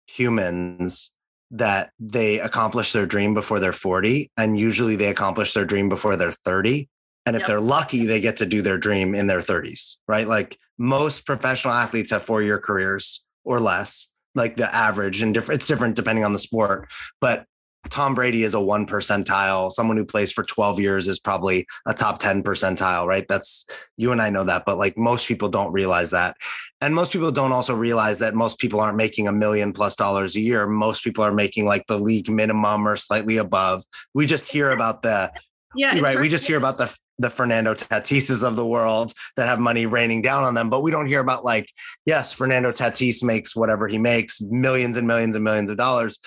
humans 0.06 1.14
that 1.50 1.92
they 2.00 2.40
accomplish 2.40 2.94
their 2.94 3.08
dream 3.08 3.34
before 3.34 3.60
they're 3.60 3.74
40. 3.74 4.32
And 4.38 4.58
usually 4.58 4.96
they 4.96 5.10
accomplish 5.10 5.54
their 5.54 5.66
dream 5.66 5.90
before 5.90 6.16
they're 6.16 6.32
30. 6.46 6.88
And 7.26 7.36
if 7.36 7.42
yep. 7.42 7.48
they're 7.48 7.60
lucky, 7.60 8.06
they 8.06 8.22
get 8.22 8.38
to 8.38 8.46
do 8.46 8.62
their 8.62 8.78
dream 8.78 9.16
in 9.16 9.28
their 9.28 9.40
30s, 9.40 9.98
right? 10.08 10.28
Like 10.28 10.58
most 10.78 11.26
professional 11.26 11.74
athletes 11.74 12.12
have 12.12 12.24
four 12.24 12.42
year 12.42 12.60
careers 12.60 13.26
or 13.44 13.60
less, 13.60 14.08
like 14.36 14.56
the 14.56 14.74
average, 14.74 15.22
and 15.22 15.34
different, 15.34 15.60
it's 15.60 15.68
different 15.68 15.96
depending 15.96 16.24
on 16.24 16.34
the 16.34 16.40
sport. 16.40 16.88
But 17.20 17.46
Tom 17.90 18.14
Brady 18.14 18.44
is 18.44 18.54
a 18.54 18.62
one 18.62 18.86
percentile. 18.86 19.72
Someone 19.72 19.98
who 19.98 20.06
plays 20.06 20.32
for 20.32 20.44
12 20.44 20.80
years 20.80 21.08
is 21.08 21.20
probably 21.20 21.66
a 21.88 21.94
top 21.94 22.20
10 22.20 22.44
percentile, 22.44 23.06
right? 23.06 23.26
That's 23.28 23.66
you 23.98 24.12
and 24.12 24.22
I 24.22 24.30
know 24.30 24.44
that, 24.44 24.64
but 24.66 24.78
like 24.78 24.98
most 24.98 25.28
people 25.28 25.50
don't 25.50 25.74
realize 25.74 26.12
that. 26.12 26.38
And 26.80 26.96
most 26.96 27.12
people 27.12 27.32
don't 27.32 27.52
also 27.52 27.76
realize 27.76 28.20
that 28.20 28.34
most 28.34 28.60
people 28.60 28.80
aren't 28.80 28.98
making 28.98 29.28
a 29.28 29.34
million 29.34 29.74
plus 29.74 29.96
dollars 29.96 30.36
a 30.36 30.40
year. 30.40 30.68
Most 30.68 31.04
people 31.04 31.24
are 31.24 31.34
making 31.34 31.66
like 31.66 31.86
the 31.88 32.00
league 32.00 32.30
minimum 32.30 32.88
or 32.88 32.96
slightly 32.96 33.38
above. 33.38 33.84
We 34.14 34.26
just 34.26 34.48
hear 34.48 34.72
about 34.72 35.02
the 35.02 35.32
Yeah, 35.76 36.00
right. 36.00 36.20
We 36.20 36.30
just 36.30 36.48
hear 36.48 36.58
about 36.58 36.78
the 36.78 36.96
the 37.20 37.30
Fernando 37.30 37.76
Tatises 37.76 38.44
of 38.46 38.56
the 38.56 38.66
world 38.66 39.14
that 39.38 39.46
have 39.46 39.60
money 39.60 39.86
raining 39.86 40.24
down 40.24 40.44
on 40.44 40.56
them, 40.56 40.70
but 40.70 40.82
we 40.82 40.90
don't 40.90 41.06
hear 41.06 41.20
about 41.20 41.46
like, 41.46 41.70
yes, 42.06 42.34
Fernando 42.34 42.72
Tatis 42.72 43.24
makes 43.24 43.56
whatever 43.56 43.88
he 43.88 44.00
makes, 44.00 44.42
millions 44.42 44.98
and 44.98 45.08
millions 45.08 45.36
and 45.36 45.46
millions 45.46 45.70
of 45.70 45.78
dollars, 45.78 46.18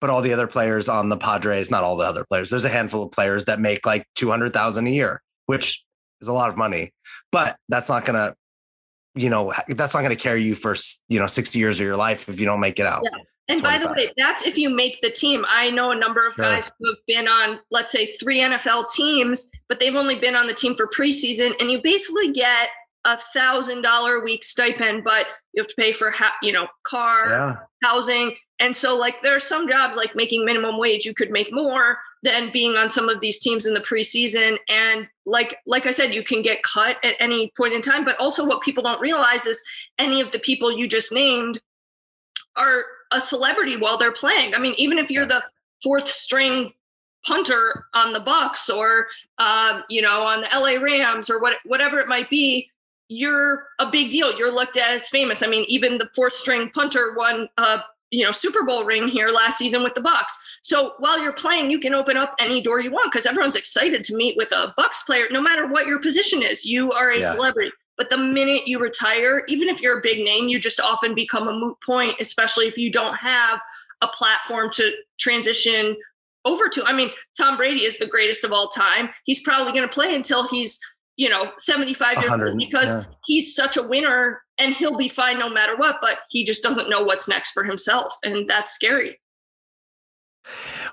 but 0.00 0.10
all 0.10 0.22
the 0.22 0.32
other 0.32 0.46
players 0.46 0.88
on 0.88 1.08
the 1.08 1.16
Padres, 1.16 1.70
not 1.70 1.84
all 1.84 1.96
the 1.96 2.04
other 2.04 2.24
players, 2.24 2.50
there's 2.50 2.64
a 2.64 2.70
handful 2.70 3.02
of 3.02 3.12
players 3.12 3.44
that 3.46 3.60
make 3.60 3.84
like 3.86 4.06
200,000 4.16 4.86
a 4.86 4.90
year, 4.90 5.22
which 5.46 5.84
is 6.20 6.28
a 6.28 6.32
lot 6.32 6.50
of 6.50 6.56
money, 6.56 6.92
but 7.32 7.56
that's 7.68 7.88
not 7.88 8.04
going 8.04 8.16
to 8.16 8.34
you 9.16 9.28
know 9.28 9.52
that's 9.70 9.92
not 9.92 10.02
going 10.02 10.14
to 10.14 10.22
carry 10.22 10.40
you 10.40 10.54
for 10.54 10.76
you 11.08 11.18
know 11.18 11.26
60 11.26 11.58
years 11.58 11.80
of 11.80 11.84
your 11.84 11.96
life 11.96 12.28
if 12.28 12.38
you 12.38 12.46
don't 12.46 12.60
make 12.60 12.78
it 12.78 12.86
out 12.86 13.00
yeah. 13.02 13.18
And 13.50 13.58
25. 13.58 13.80
by 13.80 13.84
the 13.84 13.92
way, 13.92 14.12
that's 14.16 14.46
if 14.46 14.56
you 14.56 14.70
make 14.70 15.00
the 15.00 15.10
team. 15.10 15.44
I 15.48 15.70
know 15.70 15.90
a 15.90 15.96
number 15.96 16.20
of 16.20 16.34
sure. 16.34 16.44
guys 16.44 16.70
who 16.78 16.86
have 16.86 16.98
been 17.08 17.26
on, 17.26 17.58
let's 17.72 17.90
say, 17.90 18.06
three 18.06 18.38
NFL 18.38 18.90
teams, 18.90 19.50
but 19.68 19.80
they've 19.80 19.96
only 19.96 20.14
been 20.14 20.36
on 20.36 20.46
the 20.46 20.54
team 20.54 20.76
for 20.76 20.86
preseason, 20.86 21.54
and 21.58 21.68
you 21.68 21.80
basically 21.82 22.30
get 22.30 22.68
a 23.04 23.16
thousand 23.34 23.82
dollar 23.82 24.16
a 24.16 24.20
week 24.20 24.44
stipend, 24.44 25.02
but 25.02 25.26
you 25.52 25.62
have 25.62 25.68
to 25.68 25.74
pay 25.74 25.92
for 25.92 26.10
ha- 26.12 26.36
you 26.42 26.52
know 26.52 26.68
car, 26.84 27.28
yeah. 27.28 27.56
housing, 27.82 28.36
and 28.60 28.76
so 28.76 28.96
like 28.96 29.16
there 29.22 29.34
are 29.34 29.40
some 29.40 29.68
jobs 29.68 29.96
like 29.96 30.14
making 30.14 30.44
minimum 30.44 30.78
wage 30.78 31.04
you 31.04 31.14
could 31.14 31.30
make 31.30 31.52
more 31.52 31.98
than 32.22 32.52
being 32.52 32.76
on 32.76 32.90
some 32.90 33.08
of 33.08 33.20
these 33.20 33.38
teams 33.38 33.66
in 33.66 33.74
the 33.74 33.80
preseason, 33.80 34.58
and 34.68 35.08
like 35.26 35.56
like 35.66 35.86
I 35.86 35.90
said, 35.90 36.14
you 36.14 36.22
can 36.22 36.42
get 36.42 36.62
cut 36.62 36.96
at 37.02 37.14
any 37.18 37.52
point 37.56 37.72
in 37.72 37.80
time. 37.80 38.04
But 38.04 38.18
also, 38.18 38.46
what 38.46 38.62
people 38.62 38.82
don't 38.82 39.00
realize 39.00 39.46
is 39.46 39.62
any 39.98 40.20
of 40.20 40.30
the 40.30 40.38
people 40.38 40.70
you 40.70 40.86
just 40.86 41.12
named 41.12 41.60
are 42.56 42.82
a 43.12 43.20
celebrity 43.20 43.76
while 43.76 43.96
they're 43.96 44.12
playing. 44.12 44.54
I 44.54 44.58
mean, 44.58 44.74
even 44.76 44.98
if 44.98 45.10
you're 45.10 45.26
the 45.26 45.42
fourth 45.82 46.08
string 46.08 46.72
punter 47.26 47.86
on 47.94 48.12
the 48.12 48.20
Bucs 48.20 48.74
or 48.74 49.06
um, 49.38 49.82
you 49.88 50.02
know 50.02 50.22
on 50.22 50.42
the 50.42 50.48
LA 50.54 50.82
Rams 50.82 51.30
or 51.30 51.40
what 51.40 51.54
whatever 51.64 51.98
it 52.00 52.08
might 52.08 52.28
be, 52.28 52.68
you're 53.08 53.66
a 53.78 53.90
big 53.90 54.10
deal. 54.10 54.36
You're 54.36 54.52
looked 54.52 54.76
at 54.76 54.90
as 54.90 55.08
famous. 55.08 55.42
I 55.42 55.46
mean, 55.46 55.64
even 55.68 55.96
the 55.96 56.10
fourth 56.14 56.34
string 56.34 56.70
punter 56.70 57.14
won 57.16 57.48
a 57.56 57.80
you 58.10 58.24
know 58.24 58.30
Super 58.30 58.64
Bowl 58.64 58.84
ring 58.84 59.08
here 59.08 59.28
last 59.28 59.58
season 59.58 59.82
with 59.82 59.94
the 59.94 60.00
Bucs. 60.00 60.32
So 60.62 60.94
while 60.98 61.22
you're 61.22 61.32
playing, 61.32 61.70
you 61.70 61.78
can 61.78 61.94
open 61.94 62.16
up 62.16 62.34
any 62.38 62.60
door 62.60 62.80
you 62.80 62.90
want 62.90 63.12
because 63.12 63.26
everyone's 63.26 63.56
excited 63.56 64.02
to 64.04 64.16
meet 64.16 64.36
with 64.36 64.52
a 64.52 64.74
Bucs 64.78 65.04
player, 65.06 65.26
no 65.30 65.40
matter 65.40 65.66
what 65.66 65.86
your 65.86 66.00
position 66.00 66.42
is. 66.42 66.64
You 66.64 66.92
are 66.92 67.10
a 67.10 67.20
yeah. 67.20 67.32
celebrity. 67.32 67.70
But 67.96 68.08
the 68.08 68.16
minute 68.16 68.66
you 68.66 68.78
retire, 68.78 69.44
even 69.48 69.68
if 69.68 69.82
you're 69.82 69.98
a 69.98 70.02
big 70.02 70.24
name, 70.24 70.48
you 70.48 70.58
just 70.58 70.80
often 70.80 71.14
become 71.14 71.48
a 71.48 71.52
moot 71.52 71.76
point, 71.84 72.16
especially 72.18 72.66
if 72.66 72.78
you 72.78 72.90
don't 72.90 73.14
have 73.14 73.60
a 74.00 74.08
platform 74.08 74.70
to 74.72 74.92
transition 75.18 75.96
over 76.46 76.68
to. 76.68 76.82
I 76.84 76.94
mean, 76.94 77.10
Tom 77.36 77.58
Brady 77.58 77.84
is 77.84 77.98
the 77.98 78.06
greatest 78.06 78.42
of 78.42 78.52
all 78.52 78.68
time. 78.68 79.10
He's 79.24 79.42
probably 79.42 79.72
going 79.72 79.86
to 79.86 79.92
play 79.92 80.14
until 80.14 80.48
he's, 80.48 80.80
you 81.20 81.28
know, 81.28 81.52
75 81.58 82.16
years 82.22 82.30
old 82.30 82.56
because 82.56 82.96
yeah. 82.96 83.04
he's 83.26 83.54
such 83.54 83.76
a 83.76 83.82
winner 83.82 84.40
and 84.56 84.72
he'll 84.74 84.96
be 84.96 85.10
fine 85.10 85.38
no 85.38 85.50
matter 85.50 85.76
what, 85.76 85.98
but 86.00 86.20
he 86.30 86.44
just 86.44 86.62
doesn't 86.62 86.88
know 86.88 87.02
what's 87.02 87.28
next 87.28 87.52
for 87.52 87.62
himself. 87.62 88.14
And 88.24 88.48
that's 88.48 88.72
scary. 88.72 89.20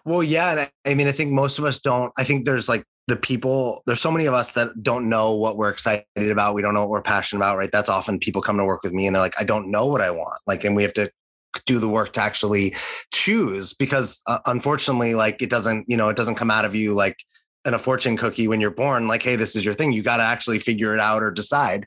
Well, 0.04 0.22
yeah. 0.22 0.52
And 0.52 0.60
I, 0.60 0.72
I 0.86 0.96
mean, 0.96 1.08
I 1.08 1.14
think 1.14 1.32
most 1.32 1.60
of 1.60 1.64
us 1.64 1.80
don't. 1.80 2.12
I 2.18 2.26
think 2.26 2.44
there's 2.44 2.68
like 2.68 2.84
the 3.08 3.16
people 3.16 3.84
there's 3.88 4.02
so 4.02 4.12
many 4.12 4.26
of 4.26 4.34
us 4.34 4.52
that 4.52 4.84
don't 4.84 5.08
know 5.08 5.34
what 5.34 5.56
we're 5.56 5.70
excited 5.70 6.04
about 6.18 6.54
we 6.54 6.62
don't 6.62 6.74
know 6.74 6.82
what 6.82 6.90
we're 6.90 7.02
passionate 7.02 7.40
about 7.40 7.58
right 7.58 7.72
that's 7.72 7.88
often 7.88 8.20
people 8.20 8.42
come 8.42 8.58
to 8.58 8.66
work 8.66 8.84
with 8.84 8.92
me 8.92 9.08
and 9.08 9.16
they're 9.16 9.24
like 9.24 9.40
i 9.40 9.46
don't 9.46 9.72
know 9.72 9.86
what 9.86 10.02
i 10.02 10.12
want 10.12 10.38
like 10.46 10.66
and 10.66 10.76
we 10.76 10.84
have 10.84 10.92
to 10.92 11.10
do 11.66 11.80
the 11.80 11.88
work 11.88 12.12
to 12.12 12.20
actually 12.20 12.76
choose 13.14 13.74
because 13.74 14.22
uh, 14.28 14.40
unfortunately 14.48 15.16
like 15.16 15.42
it 15.42 15.50
doesn't 15.50 15.86
you 15.88 15.96
know 15.96 16.10
it 16.10 16.18
doesn't 16.18 16.36
come 16.36 16.52
out 16.52 16.66
of 16.66 16.76
you 16.76 16.94
like 16.94 17.16
in 17.68 17.74
a 17.74 17.80
fortune 17.80 18.18
cookie 18.18 18.48
when 18.48 18.62
you're 18.62 18.72
born 18.72 19.08
like 19.08 19.22
hey 19.22 19.36
this 19.36 19.56
is 19.56 19.64
your 19.64 19.74
thing 19.74 19.92
you 19.92 20.02
got 20.02 20.18
to 20.18 20.24
actually 20.24 20.60
figure 20.60 20.94
it 20.94 21.00
out 21.00 21.22
or 21.22 21.32
decide 21.32 21.86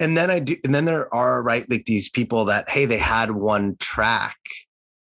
and 0.00 0.16
then 0.16 0.30
i 0.30 0.38
do 0.38 0.56
and 0.64 0.74
then 0.74 0.84
there 0.84 1.12
are 1.14 1.42
right 1.42 1.70
like 1.70 1.84
these 1.86 2.08
people 2.08 2.44
that 2.44 2.68
hey 2.68 2.84
they 2.84 2.98
had 2.98 3.30
one 3.30 3.76
track 3.78 4.36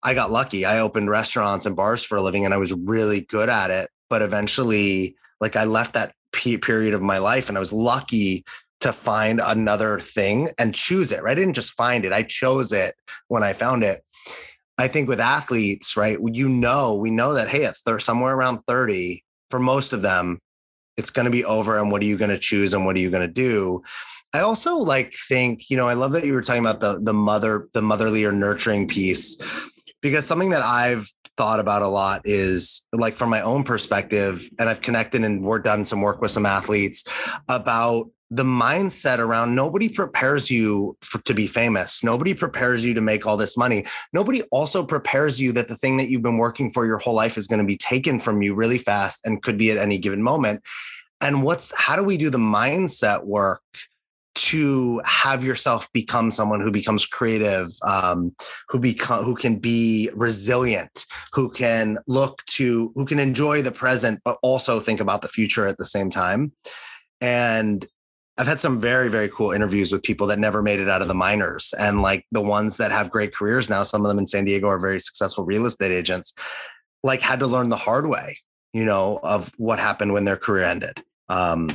i 0.03 0.13
got 0.13 0.29
lucky 0.29 0.65
i 0.65 0.79
opened 0.79 1.09
restaurants 1.09 1.65
and 1.65 1.75
bars 1.75 2.03
for 2.03 2.17
a 2.17 2.21
living 2.21 2.45
and 2.45 2.53
i 2.53 2.57
was 2.57 2.73
really 2.73 3.21
good 3.21 3.49
at 3.49 3.71
it 3.71 3.89
but 4.09 4.21
eventually 4.21 5.15
like 5.43 5.55
I 5.55 5.65
left 5.65 5.93
that 5.95 6.15
period 6.31 6.93
of 6.93 7.01
my 7.01 7.17
life 7.17 7.49
and 7.49 7.57
I 7.57 7.59
was 7.59 7.73
lucky 7.73 8.45
to 8.79 8.93
find 8.93 9.41
another 9.43 9.99
thing 9.99 10.49
and 10.57 10.73
choose 10.73 11.11
it. 11.11 11.21
Right? 11.21 11.31
I 11.31 11.35
didn't 11.35 11.55
just 11.55 11.73
find 11.73 12.05
it. 12.05 12.13
I 12.13 12.23
chose 12.23 12.71
it 12.71 12.95
when 13.27 13.43
I 13.43 13.53
found 13.53 13.83
it. 13.83 14.01
I 14.77 14.87
think 14.87 15.09
with 15.09 15.19
athletes, 15.19 15.97
right? 15.97 16.17
You 16.31 16.47
know, 16.47 16.95
we 16.95 17.11
know 17.11 17.33
that 17.33 17.49
hey, 17.49 17.65
at 17.65 17.75
thir- 17.75 17.99
somewhere 17.99 18.33
around 18.33 18.59
30, 18.59 19.23
for 19.53 19.59
most 19.59 19.93
of 19.93 20.01
them, 20.01 20.39
it's 20.97 21.11
going 21.11 21.25
to 21.25 21.31
be 21.31 21.45
over 21.45 21.77
and 21.77 21.91
what 21.91 22.01
are 22.01 22.05
you 22.05 22.17
going 22.17 22.31
to 22.31 22.39
choose 22.39 22.73
and 22.73 22.87
what 22.87 22.95
are 22.95 22.99
you 22.99 23.11
going 23.11 23.21
to 23.21 23.31
do? 23.31 23.83
I 24.33 24.39
also 24.39 24.77
like 24.77 25.13
think, 25.29 25.69
you 25.69 25.77
know, 25.77 25.87
I 25.87 25.93
love 25.93 26.11
that 26.13 26.25
you 26.25 26.33
were 26.33 26.41
talking 26.41 26.65
about 26.65 26.79
the 26.79 26.99
the 26.99 27.13
mother 27.13 27.69
the 27.73 27.83
motherly 27.83 28.25
or 28.25 28.31
nurturing 28.31 28.87
piece 28.87 29.37
because 30.01 30.25
something 30.25 30.49
that 30.49 30.63
I've 30.63 31.07
thought 31.37 31.59
about 31.59 31.83
a 31.83 31.87
lot 31.87 32.21
is 32.25 32.83
like 32.93 33.15
from 33.15 33.29
my 33.29 33.41
own 33.41 33.63
perspective, 33.63 34.49
and 34.57 34.67
I've 34.69 34.81
connected 34.81 35.23
and 35.23 35.43
we're 35.43 35.59
done 35.59 35.85
some 35.85 36.01
work 36.01 36.19
with 36.19 36.31
some 36.31 36.47
athletes 36.47 37.03
about 37.47 38.09
the 38.35 38.43
mindset 38.43 39.19
around 39.19 39.53
nobody 39.53 39.87
prepares 39.87 40.49
you 40.49 40.97
for, 41.01 41.19
to 41.19 41.35
be 41.35 41.45
famous. 41.45 42.03
Nobody 42.03 42.33
prepares 42.33 42.83
you 42.83 42.95
to 42.95 43.01
make 43.01 43.27
all 43.27 43.37
this 43.37 43.55
money. 43.55 43.85
Nobody 44.11 44.41
also 44.43 44.83
prepares 44.83 45.39
you 45.39 45.51
that 45.51 45.67
the 45.67 45.75
thing 45.75 45.97
that 45.97 46.09
you've 46.09 46.23
been 46.23 46.37
working 46.37 46.71
for 46.71 46.87
your 46.87 46.97
whole 46.97 47.13
life 47.13 47.37
is 47.37 47.45
going 47.45 47.59
to 47.59 47.65
be 47.65 47.77
taken 47.77 48.19
from 48.19 48.41
you 48.41 48.55
really 48.55 48.79
fast 48.79 49.23
and 49.23 49.43
could 49.43 49.57
be 49.57 49.69
at 49.69 49.77
any 49.77 49.99
given 49.99 50.23
moment. 50.23 50.63
And 51.21 51.43
what's 51.43 51.73
how 51.79 51.95
do 51.95 52.03
we 52.03 52.17
do 52.17 52.31
the 52.31 52.39
mindset 52.39 53.23
work 53.23 53.61
to 54.35 54.99
have 55.05 55.43
yourself 55.43 55.91
become 55.93 56.31
someone 56.31 56.59
who 56.59 56.71
becomes 56.71 57.05
creative, 57.05 57.69
um, 57.85 58.35
who 58.67 58.79
become 58.79 59.23
who 59.23 59.35
can 59.35 59.57
be 59.57 60.09
resilient, 60.15 61.05
who 61.33 61.51
can 61.51 61.99
look 62.07 62.43
to 62.47 62.91
who 62.95 63.05
can 63.05 63.19
enjoy 63.19 63.61
the 63.61 63.71
present, 63.71 64.21
but 64.25 64.39
also 64.41 64.79
think 64.79 64.99
about 64.99 65.21
the 65.21 65.27
future 65.27 65.67
at 65.67 65.77
the 65.77 65.85
same 65.85 66.09
time. 66.09 66.51
And 67.21 67.85
I've 68.37 68.47
had 68.47 68.59
some 68.59 68.79
very, 68.79 69.09
very 69.09 69.29
cool 69.29 69.51
interviews 69.51 69.91
with 69.91 70.01
people 70.01 70.25
that 70.27 70.39
never 70.39 70.63
made 70.63 70.79
it 70.79 70.89
out 70.89 71.01
of 71.01 71.07
the 71.07 71.13
minors. 71.13 71.73
And 71.77 72.01
like 72.01 72.25
the 72.31 72.41
ones 72.41 72.77
that 72.77 72.91
have 72.91 73.11
great 73.11 73.33
careers 73.33 73.69
now, 73.69 73.83
some 73.83 74.01
of 74.01 74.07
them 74.07 74.17
in 74.17 74.25
San 74.25 74.45
Diego 74.45 74.67
are 74.67 74.79
very 74.79 74.99
successful 74.99 75.45
real 75.45 75.65
estate 75.67 75.91
agents, 75.91 76.33
like 77.03 77.21
had 77.21 77.39
to 77.39 77.47
learn 77.47 77.69
the 77.69 77.77
hard 77.77 78.07
way, 78.07 78.37
you 78.73 78.85
know, 78.85 79.19
of 79.21 79.51
what 79.57 79.77
happened 79.77 80.13
when 80.13 80.25
their 80.25 80.37
career 80.37 80.63
ended. 80.63 81.03
Um, 81.29 81.69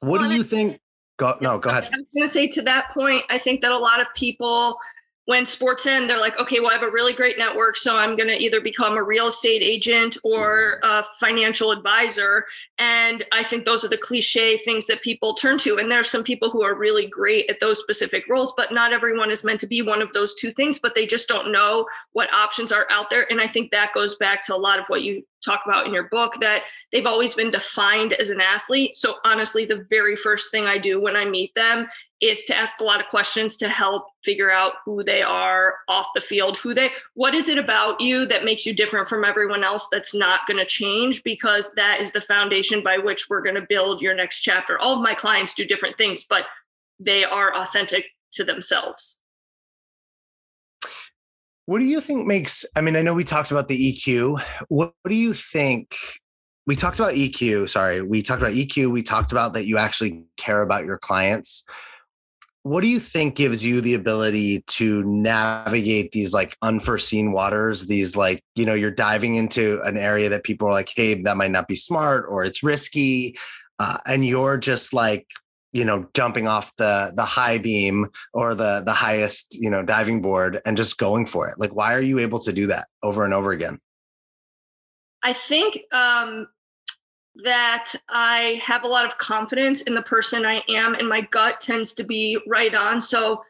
what 0.00 0.20
well, 0.20 0.30
do 0.30 0.36
you 0.36 0.42
think? 0.42 0.80
Go 1.18 1.36
no, 1.40 1.58
go 1.58 1.70
ahead. 1.70 1.84
I 1.84 1.96
was 1.96 2.06
going 2.14 2.26
to 2.26 2.32
say 2.32 2.48
to 2.48 2.62
that 2.62 2.90
point, 2.92 3.22
I 3.30 3.38
think 3.38 3.60
that 3.60 3.70
a 3.70 3.78
lot 3.78 4.00
of 4.00 4.06
people 4.16 4.78
when 5.26 5.46
sports 5.46 5.86
end, 5.86 6.08
they're 6.08 6.20
like, 6.20 6.38
okay, 6.38 6.60
well, 6.60 6.70
I 6.70 6.74
have 6.74 6.82
a 6.82 6.90
really 6.90 7.14
great 7.14 7.38
network. 7.38 7.76
So 7.78 7.96
I'm 7.96 8.16
going 8.16 8.28
to 8.28 8.36
either 8.36 8.60
become 8.60 8.96
a 8.98 9.02
real 9.02 9.28
estate 9.28 9.62
agent 9.62 10.18
or 10.22 10.80
a 10.82 11.04
financial 11.18 11.70
advisor. 11.70 12.44
And 12.78 13.24
I 13.32 13.42
think 13.42 13.64
those 13.64 13.84
are 13.84 13.88
the 13.88 13.96
cliche 13.96 14.58
things 14.58 14.86
that 14.86 15.02
people 15.02 15.34
turn 15.34 15.56
to. 15.58 15.78
And 15.78 15.90
there 15.90 16.00
are 16.00 16.04
some 16.04 16.24
people 16.24 16.50
who 16.50 16.62
are 16.62 16.74
really 16.74 17.06
great 17.06 17.48
at 17.48 17.60
those 17.60 17.80
specific 17.80 18.24
roles, 18.28 18.52
but 18.56 18.72
not 18.72 18.92
everyone 18.92 19.30
is 19.30 19.44
meant 19.44 19.60
to 19.60 19.66
be 19.66 19.80
one 19.80 20.02
of 20.02 20.12
those 20.12 20.34
two 20.34 20.52
things, 20.52 20.78
but 20.78 20.94
they 20.94 21.06
just 21.06 21.28
don't 21.28 21.50
know 21.50 21.86
what 22.12 22.32
options 22.32 22.70
are 22.70 22.86
out 22.90 23.08
there. 23.08 23.26
And 23.30 23.40
I 23.40 23.46
think 23.46 23.70
that 23.70 23.94
goes 23.94 24.16
back 24.16 24.42
to 24.42 24.54
a 24.54 24.58
lot 24.58 24.78
of 24.78 24.84
what 24.88 25.02
you 25.02 25.24
talk 25.44 25.60
about 25.64 25.86
in 25.86 25.92
your 25.92 26.08
book 26.08 26.34
that 26.40 26.62
they've 26.92 27.06
always 27.06 27.34
been 27.34 27.50
defined 27.50 28.14
as 28.14 28.30
an 28.30 28.40
athlete. 28.40 28.96
So 28.96 29.16
honestly, 29.24 29.64
the 29.64 29.86
very 29.90 30.16
first 30.16 30.50
thing 30.50 30.64
I 30.64 30.78
do 30.78 31.00
when 31.00 31.16
I 31.16 31.24
meet 31.24 31.54
them 31.54 31.88
is 32.20 32.44
to 32.46 32.56
ask 32.56 32.80
a 32.80 32.84
lot 32.84 33.00
of 33.00 33.08
questions 33.08 33.56
to 33.58 33.68
help 33.68 34.06
figure 34.24 34.50
out 34.50 34.74
who 34.84 35.02
they 35.02 35.20
are 35.22 35.74
off 35.88 36.06
the 36.14 36.20
field, 36.20 36.56
who 36.58 36.72
they 36.72 36.90
what 37.14 37.34
is 37.34 37.48
it 37.48 37.58
about 37.58 38.00
you 38.00 38.26
that 38.26 38.44
makes 38.44 38.64
you 38.64 38.74
different 38.74 39.08
from 39.08 39.24
everyone 39.24 39.62
else 39.62 39.88
that's 39.90 40.14
not 40.14 40.46
going 40.46 40.58
to 40.58 40.66
change 40.66 41.22
because 41.22 41.72
that 41.74 42.00
is 42.00 42.12
the 42.12 42.20
foundation 42.20 42.82
by 42.82 42.96
which 42.98 43.28
we're 43.28 43.42
going 43.42 43.54
to 43.56 43.66
build 43.68 44.00
your 44.00 44.14
next 44.14 44.42
chapter. 44.42 44.78
All 44.78 44.94
of 44.94 45.02
my 45.02 45.14
clients 45.14 45.54
do 45.54 45.64
different 45.64 45.98
things, 45.98 46.24
but 46.24 46.46
they 46.98 47.24
are 47.24 47.54
authentic 47.54 48.06
to 48.32 48.44
themselves. 48.44 49.18
What 51.66 51.78
do 51.78 51.84
you 51.84 52.00
think 52.00 52.26
makes? 52.26 52.64
I 52.76 52.82
mean, 52.82 52.96
I 52.96 53.02
know 53.02 53.14
we 53.14 53.24
talked 53.24 53.50
about 53.50 53.68
the 53.68 53.94
EQ. 53.94 54.42
What, 54.68 54.92
what, 55.02 55.10
do 55.10 55.16
you 55.16 55.32
think? 55.32 55.96
We 56.66 56.76
talked 56.76 56.98
about 56.98 57.14
EQ. 57.14 57.70
Sorry, 57.70 58.02
we 58.02 58.22
talked 58.22 58.42
about 58.42 58.54
EQ. 58.54 58.90
We 58.90 59.02
talked 59.02 59.32
about 59.32 59.54
that 59.54 59.66
you 59.66 59.78
actually 59.78 60.24
care 60.36 60.62
about 60.62 60.84
your 60.84 60.98
clients. 60.98 61.64
What 62.62 62.82
do 62.82 62.88
you 62.88 63.00
think 63.00 63.34
gives 63.34 63.62
you 63.62 63.82
the 63.82 63.92
ability 63.92 64.62
to 64.62 65.04
navigate 65.04 66.12
these 66.12 66.32
like 66.32 66.56
unforeseen 66.62 67.32
waters? 67.32 67.86
These 67.86 68.16
like, 68.16 68.42
you 68.54 68.64
know, 68.64 68.72
you're 68.72 68.90
diving 68.90 69.34
into 69.34 69.82
an 69.84 69.98
area 69.98 70.30
that 70.30 70.44
people 70.44 70.68
are 70.68 70.72
like, 70.72 70.90
hey, 70.94 71.20
that 71.22 71.36
might 71.36 71.50
not 71.50 71.68
be 71.68 71.76
smart 71.76 72.26
or 72.28 72.44
it's 72.44 72.62
risky. 72.62 73.36
Uh, 73.78 73.98
and 74.06 74.24
you're 74.24 74.56
just 74.56 74.94
like 74.94 75.26
you 75.74 75.84
know 75.84 76.08
jumping 76.14 76.48
off 76.48 76.74
the 76.76 77.12
the 77.14 77.24
high 77.24 77.58
beam 77.58 78.06
or 78.32 78.54
the 78.54 78.82
the 78.86 78.92
highest 78.92 79.54
you 79.54 79.68
know 79.68 79.82
diving 79.82 80.22
board 80.22 80.62
and 80.64 80.76
just 80.76 80.96
going 80.96 81.26
for 81.26 81.48
it 81.48 81.58
like 81.58 81.74
why 81.74 81.92
are 81.92 82.00
you 82.00 82.18
able 82.18 82.38
to 82.38 82.52
do 82.52 82.66
that 82.68 82.86
over 83.02 83.24
and 83.24 83.34
over 83.34 83.50
again 83.50 83.78
i 85.22 85.34
think 85.34 85.80
um 85.92 86.46
that 87.42 87.92
I 88.08 88.60
have 88.62 88.84
a 88.84 88.88
lot 88.88 89.06
of 89.06 89.18
confidence 89.18 89.82
in 89.82 89.94
the 89.94 90.02
person 90.02 90.46
I 90.46 90.62
am, 90.68 90.94
and 90.94 91.08
my 91.08 91.22
gut 91.22 91.60
tends 91.60 91.94
to 91.94 92.04
be 92.04 92.38
right 92.46 92.74
on. 92.74 93.00
So 93.00 93.42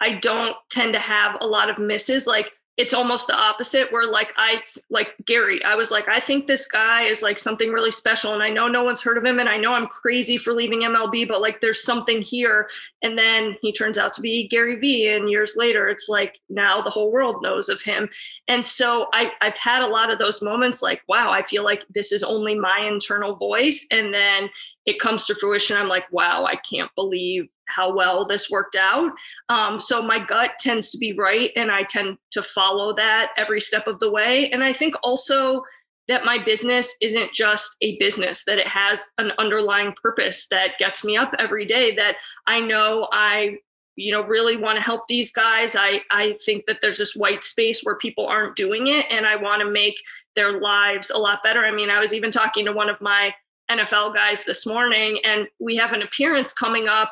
I 0.00 0.14
don't 0.14 0.56
tend 0.70 0.92
to 0.94 0.98
have 0.98 1.36
a 1.40 1.46
lot 1.46 1.70
of 1.70 1.78
misses. 1.78 2.26
Like 2.26 2.50
it's 2.76 2.92
almost 2.92 3.26
the 3.26 3.34
opposite 3.34 3.90
where 3.92 4.06
like 4.06 4.32
i 4.36 4.60
like 4.90 5.14
gary 5.24 5.62
i 5.64 5.74
was 5.74 5.90
like 5.90 6.08
i 6.08 6.20
think 6.20 6.46
this 6.46 6.66
guy 6.68 7.02
is 7.02 7.22
like 7.22 7.38
something 7.38 7.72
really 7.72 7.90
special 7.90 8.34
and 8.34 8.42
i 8.42 8.50
know 8.50 8.68
no 8.68 8.84
one's 8.84 9.02
heard 9.02 9.16
of 9.16 9.24
him 9.24 9.38
and 9.38 9.48
i 9.48 9.56
know 9.56 9.72
i'm 9.72 9.86
crazy 9.86 10.36
for 10.36 10.52
leaving 10.52 10.80
mlb 10.80 11.26
but 11.28 11.40
like 11.40 11.60
there's 11.60 11.82
something 11.82 12.22
here. 12.22 12.68
And 13.02 13.16
then 13.16 13.56
he 13.62 13.72
turns 13.72 13.98
out 13.98 14.12
to 14.14 14.20
be 14.20 14.48
gary 14.48 14.76
vee 14.76 15.08
and 15.08 15.30
years 15.30 15.54
later 15.56 15.88
it's 15.88 16.08
like 16.08 16.40
now 16.48 16.82
the 16.82 16.90
whole 16.90 17.12
world 17.12 17.42
knows 17.42 17.68
of 17.68 17.82
him. 17.82 18.08
And 18.48 18.64
so 18.64 19.06
I, 19.12 19.30
i've 19.40 19.56
had 19.56 19.82
a 19.82 19.86
lot 19.86 20.10
of 20.10 20.18
those 20.18 20.42
moments 20.42 20.82
like 20.82 21.02
wow 21.08 21.30
i 21.30 21.42
feel 21.42 21.64
like 21.64 21.84
this 21.94 22.12
is 22.12 22.22
only 22.22 22.54
my 22.54 22.80
internal 22.86 23.36
voice 23.36 23.86
and 23.90 24.12
then 24.12 24.48
it 24.84 25.00
comes 25.00 25.26
to 25.26 25.34
fruition 25.34 25.76
i'm 25.76 25.88
like 25.88 26.10
wow 26.12 26.44
i 26.44 26.56
can't 26.56 26.90
believe 26.94 27.48
how 27.68 27.94
well 27.94 28.26
this 28.26 28.50
worked 28.50 28.76
out. 28.76 29.12
Um, 29.48 29.80
so 29.80 30.02
my 30.02 30.24
gut 30.24 30.52
tends 30.58 30.90
to 30.92 30.98
be 30.98 31.12
right, 31.12 31.50
and 31.56 31.70
I 31.70 31.84
tend 31.84 32.18
to 32.32 32.42
follow 32.42 32.94
that 32.94 33.30
every 33.36 33.60
step 33.60 33.86
of 33.86 34.00
the 34.00 34.10
way. 34.10 34.48
And 34.50 34.62
I 34.62 34.72
think 34.72 34.94
also 35.02 35.62
that 36.08 36.24
my 36.24 36.38
business 36.42 36.96
isn't 37.00 37.32
just 37.32 37.76
a 37.82 37.98
business, 37.98 38.44
that 38.44 38.58
it 38.58 38.66
has 38.66 39.04
an 39.18 39.32
underlying 39.38 39.92
purpose 40.00 40.46
that 40.48 40.78
gets 40.78 41.04
me 41.04 41.16
up 41.16 41.34
every 41.38 41.66
day, 41.66 41.94
that 41.96 42.16
I 42.46 42.60
know 42.60 43.08
I 43.12 43.58
you 43.96 44.12
know 44.12 44.22
really 44.22 44.56
want 44.56 44.76
to 44.76 44.82
help 44.82 45.08
these 45.08 45.32
guys 45.32 45.74
i 45.74 46.00
i 46.10 46.36
think 46.44 46.64
that 46.66 46.78
there's 46.80 46.98
this 46.98 47.16
white 47.16 47.42
space 47.42 47.80
where 47.82 47.96
people 47.96 48.26
aren't 48.26 48.54
doing 48.54 48.86
it 48.86 49.06
and 49.10 49.26
i 49.26 49.34
want 49.34 49.60
to 49.60 49.70
make 49.70 50.00
their 50.36 50.60
lives 50.60 51.10
a 51.10 51.18
lot 51.18 51.42
better 51.42 51.64
i 51.64 51.70
mean 51.70 51.90
i 51.90 51.98
was 51.98 52.14
even 52.14 52.30
talking 52.30 52.64
to 52.64 52.72
one 52.72 52.88
of 52.88 53.00
my 53.00 53.34
nfl 53.70 54.14
guys 54.14 54.44
this 54.44 54.66
morning 54.66 55.18
and 55.24 55.48
we 55.58 55.74
have 55.76 55.92
an 55.92 56.02
appearance 56.02 56.52
coming 56.52 56.88
up 56.88 57.10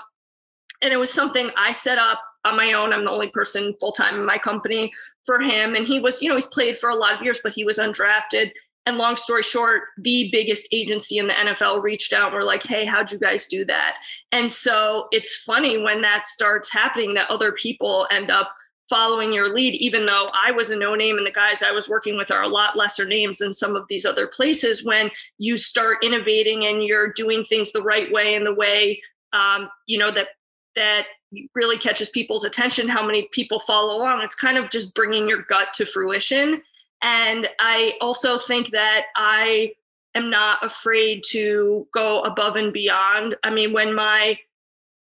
and 0.84 0.92
it 0.92 0.98
was 0.98 1.12
something 1.12 1.50
I 1.56 1.72
set 1.72 1.98
up 1.98 2.20
on 2.44 2.56
my 2.56 2.74
own. 2.74 2.92
I'm 2.92 3.04
the 3.04 3.10
only 3.10 3.28
person 3.28 3.74
full 3.80 3.92
time 3.92 4.16
in 4.16 4.26
my 4.26 4.38
company 4.38 4.92
for 5.24 5.40
him. 5.40 5.74
And 5.74 5.86
he 5.86 5.98
was, 5.98 6.22
you 6.22 6.28
know, 6.28 6.34
he's 6.34 6.46
played 6.46 6.78
for 6.78 6.90
a 6.90 6.94
lot 6.94 7.14
of 7.14 7.22
years, 7.22 7.40
but 7.42 7.54
he 7.54 7.64
was 7.64 7.78
undrafted. 7.78 8.50
And 8.86 8.98
long 8.98 9.16
story 9.16 9.42
short, 9.42 9.84
the 9.96 10.28
biggest 10.30 10.68
agency 10.70 11.16
in 11.16 11.26
the 11.26 11.32
NFL 11.32 11.82
reached 11.82 12.12
out 12.12 12.26
and 12.26 12.34
were 12.34 12.44
like, 12.44 12.66
hey, 12.66 12.84
how'd 12.84 13.10
you 13.10 13.18
guys 13.18 13.46
do 13.46 13.64
that? 13.64 13.94
And 14.30 14.52
so 14.52 15.08
it's 15.10 15.36
funny 15.36 15.78
when 15.78 16.02
that 16.02 16.26
starts 16.26 16.70
happening 16.70 17.14
that 17.14 17.30
other 17.30 17.52
people 17.52 18.06
end 18.10 18.30
up 18.30 18.52
following 18.90 19.32
your 19.32 19.54
lead, 19.54 19.72
even 19.76 20.04
though 20.04 20.28
I 20.34 20.50
was 20.50 20.68
a 20.68 20.76
no 20.76 20.94
name 20.94 21.16
and 21.16 21.26
the 21.26 21.30
guys 21.30 21.62
I 21.62 21.72
was 21.72 21.88
working 21.88 22.18
with 22.18 22.30
are 22.30 22.42
a 22.42 22.48
lot 22.48 22.76
lesser 22.76 23.06
names 23.06 23.38
than 23.38 23.54
some 23.54 23.74
of 23.74 23.86
these 23.88 24.04
other 24.04 24.26
places. 24.26 24.84
When 24.84 25.10
you 25.38 25.56
start 25.56 26.04
innovating 26.04 26.66
and 26.66 26.84
you're 26.84 27.10
doing 27.14 27.42
things 27.42 27.72
the 27.72 27.80
right 27.80 28.12
way 28.12 28.34
and 28.34 28.44
the 28.44 28.52
way 28.52 29.00
um, 29.34 29.68
you 29.86 29.98
know 29.98 30.12
that 30.12 30.28
that 30.76 31.06
really 31.54 31.78
catches 31.78 32.10
people's 32.10 32.44
attention 32.44 32.88
how 32.88 33.04
many 33.04 33.28
people 33.32 33.58
follow 33.58 33.96
along. 33.96 34.22
It's 34.22 34.34
kind 34.34 34.56
of 34.56 34.70
just 34.70 34.94
bringing 34.94 35.28
your 35.28 35.42
gut 35.42 35.74
to 35.74 35.86
fruition. 35.86 36.62
And 37.02 37.48
i 37.58 37.92
also 38.00 38.38
think 38.38 38.70
that 38.70 39.02
i 39.16 39.72
am 40.14 40.30
not 40.30 40.64
afraid 40.64 41.22
to 41.28 41.86
go 41.92 42.22
above 42.22 42.56
and 42.56 42.72
beyond. 42.72 43.36
I 43.42 43.50
mean 43.50 43.72
when 43.72 43.94
my 43.94 44.38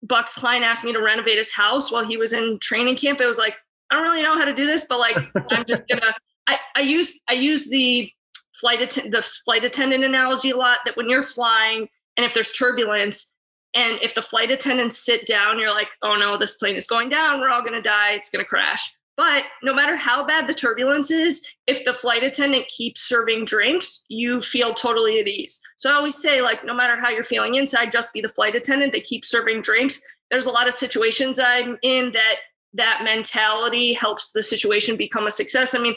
Bucs 0.05 0.35
client 0.35 0.63
asked 0.63 0.83
me 0.83 0.93
to 0.93 1.01
renovate 1.01 1.37
his 1.37 1.51
house 1.51 1.91
while 1.91 2.05
he 2.05 2.17
was 2.17 2.33
in 2.33 2.59
training 2.59 2.95
camp 2.95 3.19
it 3.21 3.25
was 3.25 3.37
like 3.37 3.55
i 3.89 3.95
don't 3.95 4.03
really 4.03 4.21
know 4.21 4.37
how 4.37 4.45
to 4.45 4.53
do 4.53 4.65
this 4.65 4.85
but 4.85 4.99
like 4.99 5.17
i'm 5.51 5.65
just 5.65 5.81
gonna 5.87 6.13
i 6.47 6.59
i 6.75 6.81
use 6.81 7.19
i 7.27 7.33
use 7.33 7.69
the 7.69 8.09
flight 8.53 8.81
attendant 8.81 9.15
the 9.15 9.21
flight 9.21 9.63
attendant 9.63 10.03
analogy 10.03 10.51
a 10.51 10.57
lot 10.57 10.79
that 10.85 10.95
when 10.95 11.09
you're 11.09 11.23
flying 11.23 11.87
and 12.17 12.25
if 12.25 12.33
there's 12.33 12.51
turbulence 12.51 13.33
and 13.75 13.99
if 14.01 14.15
the 14.15 14.21
flight 14.21 14.49
attendants 14.49 14.97
sit 14.97 15.25
down, 15.25 15.59
you're 15.59 15.73
like, 15.73 15.89
oh 16.01 16.15
no, 16.15 16.37
this 16.37 16.55
plane 16.57 16.75
is 16.75 16.87
going 16.87 17.09
down. 17.09 17.39
We're 17.39 17.49
all 17.49 17.61
going 17.61 17.73
to 17.73 17.81
die. 17.81 18.13
It's 18.13 18.29
going 18.29 18.43
to 18.43 18.49
crash. 18.49 18.95
But 19.17 19.43
no 19.63 19.73
matter 19.73 19.95
how 19.95 20.25
bad 20.25 20.47
the 20.47 20.53
turbulence 20.53 21.09
is, 21.09 21.45
if 21.67 21.85
the 21.85 21.93
flight 21.93 22.23
attendant 22.23 22.67
keeps 22.67 23.01
serving 23.01 23.45
drinks, 23.45 24.03
you 24.09 24.41
feel 24.41 24.73
totally 24.73 25.19
at 25.19 25.27
ease. 25.27 25.61
So 25.77 25.89
I 25.89 25.93
always 25.93 26.21
say, 26.21 26.41
like, 26.41 26.65
no 26.65 26.73
matter 26.73 26.99
how 26.99 27.09
you're 27.09 27.23
feeling 27.23 27.55
inside, 27.55 27.91
just 27.91 28.11
be 28.11 28.19
the 28.19 28.29
flight 28.29 28.55
attendant. 28.55 28.91
They 28.91 28.99
keep 28.99 29.23
serving 29.23 29.61
drinks. 29.61 30.01
There's 30.31 30.47
a 30.47 30.51
lot 30.51 30.67
of 30.67 30.73
situations 30.73 31.39
I'm 31.39 31.77
in 31.81 32.11
that 32.11 32.35
that 32.73 33.03
mentality 33.05 33.93
helps 33.93 34.33
the 34.33 34.43
situation 34.43 34.97
become 34.97 35.27
a 35.27 35.31
success. 35.31 35.75
I 35.75 35.79
mean, 35.79 35.95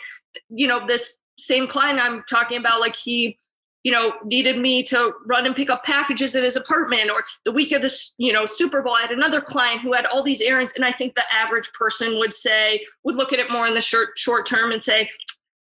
you 0.49 0.69
know, 0.69 0.87
this 0.87 1.19
same 1.37 1.67
client 1.67 1.99
I'm 1.99 2.23
talking 2.29 2.59
about, 2.59 2.79
like 2.79 2.95
he 2.95 3.37
you 3.85 3.93
know, 3.93 4.13
needed 4.25 4.59
me 4.59 4.83
to 4.83 5.13
run 5.27 5.47
and 5.47 5.55
pick 5.55 5.71
up 5.71 5.85
packages 5.85 6.35
at 6.35 6.45
his 6.45 6.57
apartment 6.57 7.11
or 7.11 7.25
the 7.45 7.53
week 7.53 7.73
of 7.73 7.83
this, 7.83 8.15
you 8.19 8.33
know, 8.33 8.45
Super 8.45 8.83
Bowl, 8.83 8.95
I 8.95 9.03
had 9.03 9.13
another 9.13 9.41
client 9.41 9.81
who 9.81 9.93
had 9.93 10.07
all 10.07 10.23
these 10.23 10.41
errands. 10.41 10.73
And 10.75 10.85
I 10.85 10.93
think 10.93 11.15
the 11.15 11.23
average 11.33 11.73
person 11.73 12.19
would 12.19 12.35
say, 12.35 12.85
would 13.05 13.17
look 13.17 13.33
at 13.33 13.39
it 13.39 13.51
more 13.51 13.67
in 13.67 13.75
the 13.75 13.81
short, 13.81 14.11
short 14.17 14.47
term 14.47 14.73
and 14.73 14.83
say, 14.83 15.09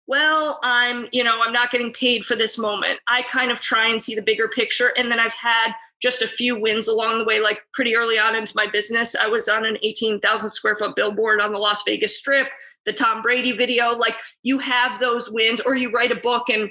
well, 0.06 0.60
I'm, 0.62 1.08
you 1.12 1.24
know, 1.24 1.40
I'm 1.42 1.52
not 1.52 1.70
getting 1.70 1.92
paid 1.92 2.24
for 2.24 2.36
this 2.36 2.58
moment. 2.58 3.00
I 3.08 3.22
kind 3.22 3.50
of 3.50 3.60
try 3.60 3.88
and 3.88 4.00
see 4.00 4.14
the 4.14 4.22
bigger 4.22 4.48
picture. 4.48 4.92
And 4.98 5.10
then 5.10 5.18
I've 5.18 5.32
had 5.32 5.72
just 6.02 6.20
a 6.20 6.28
few 6.28 6.60
wins 6.60 6.88
along 6.88 7.18
the 7.18 7.24
way, 7.24 7.40
like 7.40 7.60
pretty 7.72 7.96
early 7.96 8.18
on 8.18 8.36
into 8.36 8.52
my 8.54 8.66
business. 8.70 9.16
I 9.16 9.26
was 9.26 9.48
on 9.48 9.64
an 9.64 9.78
18,000 9.82 10.50
square 10.50 10.76
foot 10.76 10.94
billboard 10.94 11.40
on 11.40 11.52
the 11.52 11.58
Las 11.58 11.82
Vegas 11.86 12.18
Strip, 12.18 12.48
the 12.84 12.92
Tom 12.92 13.22
Brady 13.22 13.52
video. 13.52 13.92
Like 13.92 14.16
you 14.42 14.58
have 14.58 15.00
those 15.00 15.30
wins, 15.30 15.62
or 15.62 15.74
you 15.74 15.90
write 15.90 16.12
a 16.12 16.16
book 16.16 16.50
and 16.50 16.68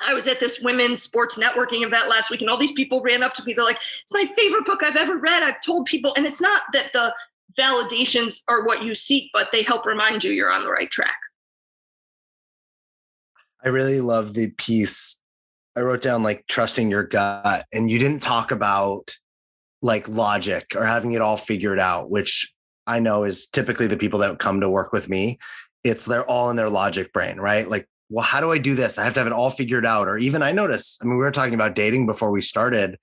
I 0.00 0.14
was 0.14 0.26
at 0.28 0.40
this 0.40 0.60
women's 0.60 1.02
sports 1.02 1.38
networking 1.38 1.84
event 1.84 2.08
last 2.08 2.30
week, 2.30 2.40
and 2.40 2.48
all 2.48 2.58
these 2.58 2.72
people 2.72 3.00
ran 3.00 3.22
up 3.22 3.34
to 3.34 3.44
me. 3.44 3.52
They're 3.52 3.64
like, 3.64 3.80
"It's 4.02 4.12
my 4.12 4.24
favorite 4.24 4.64
book 4.64 4.82
I've 4.82 4.96
ever 4.96 5.16
read." 5.16 5.42
I've 5.42 5.60
told 5.60 5.86
people, 5.86 6.14
and 6.14 6.26
it's 6.26 6.40
not 6.40 6.62
that 6.72 6.92
the 6.92 7.14
validations 7.58 8.42
are 8.48 8.64
what 8.64 8.82
you 8.82 8.94
seek, 8.94 9.30
but 9.32 9.50
they 9.52 9.62
help 9.62 9.86
remind 9.86 10.22
you 10.22 10.32
you're 10.32 10.52
on 10.52 10.64
the 10.64 10.70
right 10.70 10.90
track. 10.90 11.16
I 13.64 13.68
really 13.68 14.00
love 14.00 14.34
the 14.34 14.50
piece. 14.50 15.20
I 15.74 15.80
wrote 15.80 16.02
down 16.02 16.22
like 16.22 16.46
trusting 16.46 16.90
your 16.90 17.04
gut, 17.04 17.66
and 17.72 17.90
you 17.90 17.98
didn't 17.98 18.22
talk 18.22 18.50
about 18.50 19.16
like 19.82 20.08
logic 20.08 20.74
or 20.74 20.84
having 20.84 21.12
it 21.12 21.20
all 21.20 21.36
figured 21.36 21.78
out, 21.78 22.10
which 22.10 22.52
I 22.86 23.00
know 23.00 23.24
is 23.24 23.46
typically 23.46 23.86
the 23.86 23.96
people 23.96 24.18
that 24.20 24.38
come 24.38 24.60
to 24.60 24.70
work 24.70 24.92
with 24.92 25.08
me. 25.08 25.38
It's 25.84 26.06
they're 26.06 26.26
all 26.26 26.50
in 26.50 26.56
their 26.56 26.70
logic 26.70 27.12
brain, 27.12 27.38
right? 27.38 27.68
Like 27.68 27.88
well, 28.08 28.24
how 28.24 28.40
do 28.40 28.52
I 28.52 28.58
do 28.58 28.74
this? 28.74 28.98
I 28.98 29.04
have 29.04 29.14
to 29.14 29.20
have 29.20 29.26
it 29.26 29.32
all 29.32 29.50
figured 29.50 29.86
out. 29.86 30.08
Or 30.08 30.18
even 30.18 30.42
I 30.42 30.52
notice, 30.52 30.98
I 31.02 31.06
mean, 31.06 31.18
we 31.18 31.24
were 31.24 31.30
talking 31.30 31.54
about 31.54 31.74
dating 31.74 32.06
before 32.06 32.30
we 32.30 32.40
started. 32.40 32.98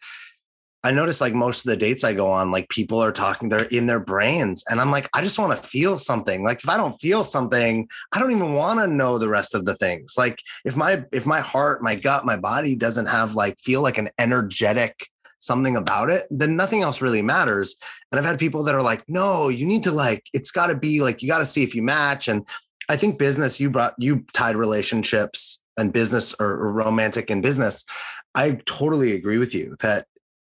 I 0.83 0.91
notice 0.91 1.19
like 1.19 1.33
most 1.33 1.65
of 1.65 1.69
the 1.71 1.77
dates 1.77 2.03
I 2.03 2.13
go 2.13 2.27
on, 2.27 2.51
like 2.51 2.69
people 2.69 3.01
are 3.01 3.11
talking, 3.11 3.49
they're 3.49 3.63
in 3.65 3.87
their 3.87 3.99
brains. 3.99 4.63
And 4.69 4.79
I'm 4.79 4.91
like, 4.91 5.09
I 5.15 5.21
just 5.21 5.39
want 5.39 5.51
to 5.51 5.67
feel 5.67 5.97
something. 5.97 6.43
Like 6.43 6.59
if 6.63 6.69
I 6.69 6.77
don't 6.77 6.93
feel 6.99 7.23
something, 7.23 7.87
I 8.11 8.19
don't 8.19 8.31
even 8.31 8.53
want 8.53 8.79
to 8.79 8.87
know 8.87 9.17
the 9.17 9.27
rest 9.27 9.55
of 9.55 9.65
the 9.65 9.75
things. 9.75 10.13
Like 10.15 10.39
if 10.63 10.75
my 10.75 11.03
if 11.11 11.25
my 11.25 11.39
heart, 11.39 11.81
my 11.81 11.95
gut, 11.95 12.23
my 12.23 12.37
body 12.37 12.75
doesn't 12.75 13.07
have 13.07 13.33
like 13.33 13.59
feel 13.61 13.81
like 13.81 13.97
an 13.97 14.09
energetic 14.19 15.07
something 15.39 15.75
about 15.75 16.09
it, 16.09 16.27
then 16.29 16.55
nothing 16.55 16.81
else 16.81 17.01
really 17.01 17.21
matters. 17.21 17.75
And 18.11 18.19
I've 18.19 18.25
had 18.25 18.39
people 18.39 18.63
that 18.63 18.75
are 18.75 18.81
like, 18.81 19.03
no, 19.07 19.49
you 19.49 19.65
need 19.65 19.83
to 19.83 19.91
like, 19.91 20.23
it's 20.33 20.51
got 20.51 20.67
to 20.67 20.75
be 20.75 21.01
like, 21.01 21.21
you 21.21 21.29
got 21.29 21.39
to 21.39 21.45
see 21.45 21.63
if 21.63 21.75
you 21.75 21.83
match. 21.83 22.27
And 22.27 22.47
I 22.89 22.97
think 22.97 23.17
business, 23.17 23.59
you 23.59 23.69
brought, 23.69 23.95
you 23.97 24.25
tied 24.33 24.55
relationships 24.55 25.63
and 25.77 25.91
business 25.91 26.35
or, 26.39 26.71
romantic 26.71 27.29
and 27.29 27.41
business. 27.41 27.85
I 28.33 28.59
totally 28.65 29.13
agree 29.13 29.37
with 29.37 29.53
you 29.53 29.75
that 29.81 30.07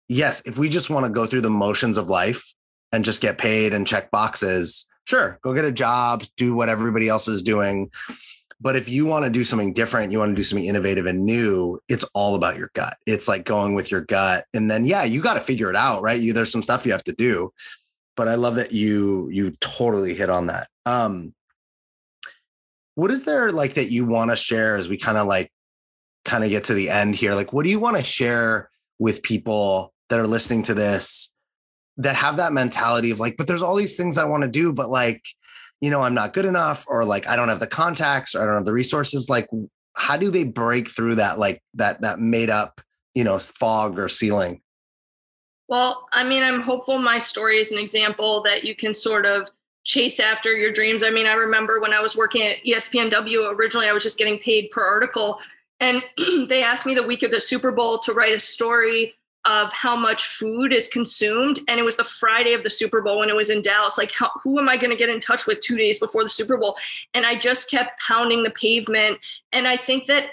yes, 0.08 0.42
if 0.44 0.58
we 0.58 0.68
just 0.68 0.90
want 0.90 1.04
to 1.04 1.10
go 1.10 1.26
through 1.26 1.42
the 1.42 1.50
motions 1.50 1.96
of 1.96 2.08
life 2.08 2.52
and 2.92 3.04
just 3.04 3.20
get 3.20 3.38
paid 3.38 3.74
and 3.74 3.86
check 3.86 4.10
boxes, 4.10 4.86
sure, 5.04 5.38
go 5.42 5.54
get 5.54 5.64
a 5.64 5.72
job, 5.72 6.24
do 6.36 6.54
what 6.54 6.68
everybody 6.68 7.08
else 7.08 7.28
is 7.28 7.42
doing. 7.42 7.90
But 8.60 8.76
if 8.76 8.88
you 8.88 9.04
want 9.04 9.24
to 9.26 9.30
do 9.30 9.44
something 9.44 9.74
different, 9.74 10.12
you 10.12 10.18
want 10.18 10.30
to 10.30 10.36
do 10.36 10.44
something 10.44 10.64
innovative 10.64 11.04
and 11.04 11.26
new, 11.26 11.78
it's 11.88 12.04
all 12.14 12.34
about 12.34 12.56
your 12.56 12.70
gut. 12.72 12.96
It's 13.04 13.28
like 13.28 13.44
going 13.44 13.74
with 13.74 13.90
your 13.90 14.00
gut. 14.00 14.46
And 14.54 14.70
then 14.70 14.86
yeah, 14.86 15.04
you 15.04 15.20
got 15.20 15.34
to 15.34 15.40
figure 15.40 15.68
it 15.68 15.76
out, 15.76 16.02
right? 16.02 16.18
You 16.18 16.32
there's 16.32 16.52
some 16.52 16.62
stuff 16.62 16.86
you 16.86 16.92
have 16.92 17.04
to 17.04 17.12
do. 17.12 17.52
But 18.16 18.28
I 18.28 18.36
love 18.36 18.54
that 18.54 18.72
you 18.72 19.28
you 19.30 19.50
totally 19.60 20.14
hit 20.14 20.30
on 20.30 20.46
that. 20.46 20.68
Um 20.86 21.34
what 22.96 23.10
is 23.10 23.24
there 23.24 23.52
like 23.52 23.74
that 23.74 23.90
you 23.90 24.04
want 24.04 24.30
to 24.30 24.36
share 24.36 24.76
as 24.76 24.88
we 24.88 24.96
kind 24.96 25.16
of 25.16 25.26
like 25.26 25.50
kind 26.24 26.42
of 26.42 26.50
get 26.50 26.64
to 26.64 26.74
the 26.74 26.90
end 26.90 27.14
here? 27.14 27.34
Like 27.34 27.52
what 27.52 27.62
do 27.62 27.70
you 27.70 27.78
want 27.78 27.96
to 27.96 28.02
share 28.02 28.70
with 28.98 29.22
people 29.22 29.94
that 30.08 30.18
are 30.18 30.26
listening 30.26 30.62
to 30.64 30.74
this 30.74 31.32
that 31.98 32.16
have 32.16 32.36
that 32.36 32.52
mentality 32.52 33.10
of 33.10 33.20
like 33.20 33.36
but 33.36 33.46
there's 33.46 33.62
all 33.62 33.74
these 33.74 33.96
things 33.96 34.18
i 34.18 34.24
want 34.24 34.42
to 34.42 34.48
do 34.48 34.72
but 34.72 34.90
like 34.90 35.24
you 35.80 35.90
know 35.90 36.02
i'm 36.02 36.14
not 36.14 36.32
good 36.32 36.44
enough 36.44 36.84
or 36.88 37.04
like 37.04 37.26
i 37.28 37.36
don't 37.36 37.48
have 37.48 37.60
the 37.60 37.66
contacts 37.66 38.34
or 38.34 38.42
i 38.42 38.46
don't 38.46 38.56
have 38.56 38.64
the 38.64 38.72
resources 38.72 39.28
like 39.28 39.48
how 39.94 40.16
do 40.16 40.30
they 40.30 40.44
break 40.44 40.88
through 40.88 41.14
that 41.14 41.38
like 41.38 41.62
that 41.74 42.00
that 42.02 42.20
made 42.20 42.50
up 42.50 42.80
you 43.14 43.24
know 43.24 43.38
fog 43.38 43.98
or 43.98 44.08
ceiling? 44.08 44.60
Well 45.68 46.06
i 46.12 46.22
mean 46.22 46.42
i'm 46.42 46.60
hopeful 46.60 46.98
my 46.98 47.18
story 47.18 47.58
is 47.58 47.72
an 47.72 47.78
example 47.78 48.42
that 48.42 48.64
you 48.64 48.76
can 48.76 48.94
sort 48.94 49.26
of 49.26 49.48
chase 49.86 50.18
after 50.20 50.52
your 50.52 50.72
dreams. 50.72 51.02
I 51.02 51.10
mean, 51.10 51.26
I 51.26 51.32
remember 51.32 51.80
when 51.80 51.92
I 51.92 52.00
was 52.00 52.16
working 52.16 52.42
at 52.42 52.62
ESPNW 52.64 53.54
originally, 53.54 53.88
I 53.88 53.92
was 53.92 54.02
just 54.02 54.18
getting 54.18 54.38
paid 54.38 54.70
per 54.70 54.84
article. 54.84 55.40
And 55.80 56.02
they 56.48 56.62
asked 56.62 56.84
me 56.84 56.94
the 56.94 57.06
week 57.06 57.22
of 57.22 57.30
the 57.30 57.40
Super 57.40 57.72
Bowl 57.72 58.00
to 58.00 58.12
write 58.12 58.34
a 58.34 58.40
story 58.40 59.14
of 59.46 59.72
how 59.72 59.94
much 59.94 60.24
food 60.24 60.72
is 60.72 60.88
consumed. 60.88 61.60
And 61.68 61.78
it 61.78 61.84
was 61.84 61.96
the 61.96 62.04
Friday 62.04 62.52
of 62.52 62.64
the 62.64 62.70
Super 62.70 63.00
Bowl 63.00 63.20
when 63.20 63.28
it 63.28 63.36
was 63.36 63.48
in 63.48 63.62
Dallas. 63.62 63.96
Like, 63.96 64.10
how, 64.10 64.32
who 64.42 64.58
am 64.58 64.68
I 64.68 64.76
going 64.76 64.90
to 64.90 64.96
get 64.96 65.08
in 65.08 65.20
touch 65.20 65.46
with 65.46 65.60
two 65.60 65.76
days 65.76 66.00
before 66.00 66.24
the 66.24 66.28
Super 66.28 66.56
Bowl? 66.56 66.76
And 67.14 67.24
I 67.24 67.38
just 67.38 67.70
kept 67.70 68.00
pounding 68.00 68.42
the 68.42 68.50
pavement. 68.50 69.20
And 69.52 69.68
I 69.68 69.76
think 69.76 70.06
that 70.06 70.30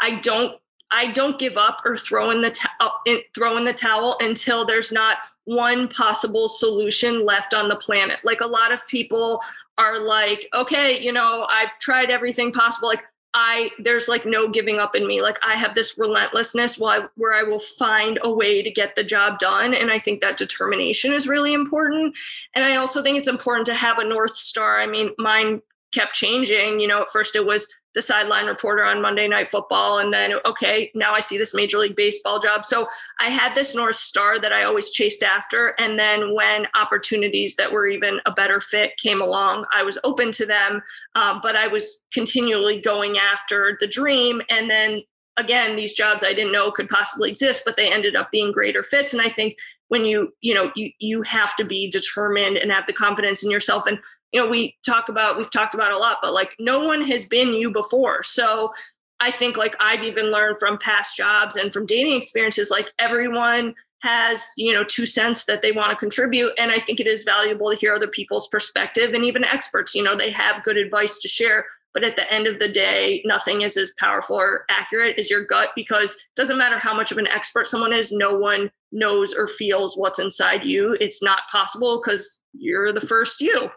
I 0.00 0.20
don't. 0.20 0.56
I 0.94 1.10
don't 1.10 1.38
give 1.38 1.56
up 1.56 1.80
or 1.86 1.96
throw 1.96 2.32
in 2.32 2.42
the 2.42 2.50
t- 2.50 2.68
uh, 2.78 2.90
throw 3.34 3.56
in 3.56 3.64
the 3.64 3.72
towel 3.72 4.18
until 4.20 4.66
there's 4.66 4.92
not 4.92 5.16
one 5.44 5.88
possible 5.88 6.48
solution 6.48 7.24
left 7.24 7.54
on 7.54 7.68
the 7.68 7.76
planet. 7.76 8.18
Like 8.24 8.40
a 8.40 8.46
lot 8.46 8.72
of 8.72 8.86
people 8.88 9.40
are 9.78 9.98
like, 9.98 10.48
okay, 10.54 11.00
you 11.00 11.12
know, 11.12 11.46
I've 11.50 11.78
tried 11.78 12.10
everything 12.10 12.52
possible. 12.52 12.88
Like 12.88 13.02
I 13.34 13.70
there's 13.78 14.08
like 14.08 14.26
no 14.26 14.48
giving 14.48 14.78
up 14.78 14.94
in 14.94 15.06
me. 15.06 15.22
Like 15.22 15.38
I 15.42 15.54
have 15.56 15.74
this 15.74 15.98
relentlessness 15.98 16.80
I, 16.80 17.06
where 17.16 17.34
I 17.34 17.42
will 17.42 17.60
find 17.60 18.18
a 18.22 18.32
way 18.32 18.62
to 18.62 18.70
get 18.70 18.94
the 18.94 19.04
job 19.04 19.38
done 19.38 19.74
and 19.74 19.90
I 19.90 19.98
think 19.98 20.20
that 20.20 20.36
determination 20.36 21.12
is 21.12 21.26
really 21.26 21.54
important. 21.54 22.14
And 22.54 22.64
I 22.64 22.76
also 22.76 23.02
think 23.02 23.16
it's 23.16 23.28
important 23.28 23.66
to 23.66 23.74
have 23.74 23.98
a 23.98 24.04
north 24.04 24.36
star. 24.36 24.80
I 24.80 24.86
mean, 24.86 25.10
mine 25.18 25.62
kept 25.92 26.14
changing, 26.14 26.78
you 26.78 26.86
know, 26.86 27.02
at 27.02 27.10
first 27.10 27.34
it 27.34 27.46
was 27.46 27.66
the 27.94 28.02
sideline 28.02 28.46
reporter 28.46 28.84
on 28.84 29.02
Monday 29.02 29.28
Night 29.28 29.50
Football. 29.50 29.98
And 29.98 30.12
then, 30.12 30.32
okay, 30.44 30.90
now 30.94 31.14
I 31.14 31.20
see 31.20 31.38
this 31.38 31.54
Major 31.54 31.78
League 31.78 31.96
Baseball 31.96 32.40
job. 32.40 32.64
So 32.64 32.88
I 33.20 33.28
had 33.30 33.54
this 33.54 33.74
North 33.74 33.96
Star 33.96 34.40
that 34.40 34.52
I 34.52 34.64
always 34.64 34.90
chased 34.90 35.22
after. 35.22 35.74
And 35.78 35.98
then 35.98 36.34
when 36.34 36.66
opportunities 36.74 37.56
that 37.56 37.70
were 37.70 37.86
even 37.86 38.20
a 38.26 38.32
better 38.32 38.60
fit 38.60 38.96
came 38.96 39.20
along, 39.20 39.66
I 39.74 39.82
was 39.82 39.98
open 40.04 40.32
to 40.32 40.46
them. 40.46 40.82
Um, 41.14 41.40
but 41.42 41.56
I 41.56 41.68
was 41.68 42.02
continually 42.12 42.80
going 42.80 43.18
after 43.18 43.76
the 43.80 43.86
dream. 43.86 44.40
And 44.48 44.70
then 44.70 45.02
again, 45.36 45.76
these 45.76 45.94
jobs 45.94 46.22
I 46.22 46.34
didn't 46.34 46.52
know 46.52 46.70
could 46.70 46.88
possibly 46.88 47.30
exist, 47.30 47.62
but 47.64 47.76
they 47.76 47.90
ended 47.90 48.16
up 48.16 48.30
being 48.30 48.52
greater 48.52 48.82
fits. 48.82 49.12
And 49.12 49.22
I 49.22 49.30
think 49.30 49.56
when 49.88 50.04
you, 50.04 50.32
you 50.40 50.54
know, 50.54 50.70
you 50.74 50.90
you 50.98 51.22
have 51.22 51.54
to 51.56 51.64
be 51.64 51.90
determined 51.90 52.56
and 52.56 52.70
have 52.70 52.86
the 52.86 52.92
confidence 52.92 53.44
in 53.44 53.50
yourself. 53.50 53.86
And 53.86 53.98
you 54.32 54.40
know, 54.40 54.48
we 54.48 54.76
talk 54.84 55.08
about, 55.08 55.36
we've 55.36 55.50
talked 55.50 55.74
about 55.74 55.92
a 55.92 55.98
lot, 55.98 56.18
but 56.22 56.32
like 56.32 56.56
no 56.58 56.80
one 56.80 57.02
has 57.02 57.26
been 57.26 57.48
you 57.48 57.70
before. 57.70 58.22
So 58.22 58.72
I 59.20 59.30
think 59.30 59.56
like 59.56 59.76
I've 59.78 60.02
even 60.02 60.32
learned 60.32 60.58
from 60.58 60.78
past 60.78 61.16
jobs 61.16 61.56
and 61.56 61.72
from 61.72 61.86
dating 61.86 62.14
experiences, 62.14 62.70
like 62.70 62.90
everyone 62.98 63.74
has, 64.00 64.48
you 64.56 64.72
know, 64.72 64.82
two 64.82 65.06
cents 65.06 65.44
that 65.44 65.62
they 65.62 65.70
want 65.70 65.90
to 65.90 65.96
contribute. 65.96 66.52
And 66.58 66.72
I 66.72 66.80
think 66.80 66.98
it 66.98 67.06
is 67.06 67.22
valuable 67.22 67.70
to 67.70 67.76
hear 67.76 67.94
other 67.94 68.08
people's 68.08 68.48
perspective 68.48 69.14
and 69.14 69.24
even 69.24 69.44
experts, 69.44 69.94
you 69.94 70.02
know, 70.02 70.16
they 70.16 70.32
have 70.32 70.64
good 70.64 70.76
advice 70.76 71.20
to 71.20 71.28
share. 71.28 71.66
But 71.94 72.04
at 72.04 72.16
the 72.16 72.32
end 72.32 72.46
of 72.46 72.58
the 72.58 72.68
day, 72.68 73.22
nothing 73.24 73.62
is 73.62 73.76
as 73.76 73.92
powerful 73.98 74.36
or 74.36 74.64
accurate 74.70 75.18
as 75.18 75.30
your 75.30 75.44
gut 75.44 75.68
because 75.76 76.14
it 76.14 76.36
doesn't 76.36 76.58
matter 76.58 76.78
how 76.78 76.94
much 76.94 77.12
of 77.12 77.18
an 77.18 77.26
expert 77.26 77.66
someone 77.66 77.92
is, 77.92 78.10
no 78.10 78.36
one 78.36 78.70
knows 78.92 79.34
or 79.34 79.46
feels 79.46 79.96
what's 79.96 80.18
inside 80.18 80.64
you. 80.64 80.96
It's 81.00 81.22
not 81.22 81.42
possible 81.52 82.00
because 82.02 82.40
you're 82.54 82.92
the 82.92 83.00
first 83.00 83.40
you. 83.40 83.70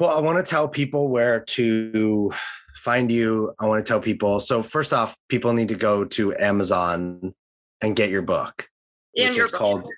Well, 0.00 0.10
I 0.10 0.20
want 0.20 0.44
to 0.44 0.48
tell 0.48 0.68
people 0.68 1.08
where 1.08 1.40
to 1.40 2.32
find 2.76 3.10
you. 3.10 3.54
I 3.60 3.66
want 3.66 3.84
to 3.84 3.88
tell 3.88 4.00
people. 4.00 4.40
So, 4.40 4.62
first 4.62 4.92
off, 4.92 5.16
people 5.28 5.52
need 5.52 5.68
to 5.68 5.76
go 5.76 6.04
to 6.04 6.34
Amazon 6.36 7.34
and 7.80 7.94
get 7.94 8.10
your 8.10 8.22
book, 8.22 8.68
and 9.16 9.28
which 9.28 9.38
is 9.38 9.50
book. 9.50 9.58
called 9.60 9.88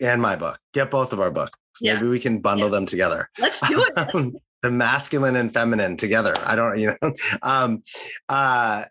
and 0.00 0.20
my 0.20 0.36
book. 0.36 0.58
Get 0.74 0.90
both 0.90 1.12
of 1.12 1.20
our 1.20 1.30
books. 1.30 1.58
Yeah. 1.80 1.94
Maybe 1.94 2.08
we 2.08 2.20
can 2.20 2.40
bundle 2.40 2.68
yeah. 2.68 2.72
them 2.72 2.86
together. 2.86 3.30
Let's 3.38 3.66
do 3.66 3.84
it. 3.96 4.34
the 4.62 4.70
masculine 4.70 5.36
and 5.36 5.52
feminine 5.52 5.96
together. 5.96 6.34
I 6.44 6.56
don't, 6.56 6.78
you 6.78 6.96
know. 7.00 7.12
Um, 7.42 7.82
uh, 8.28 8.84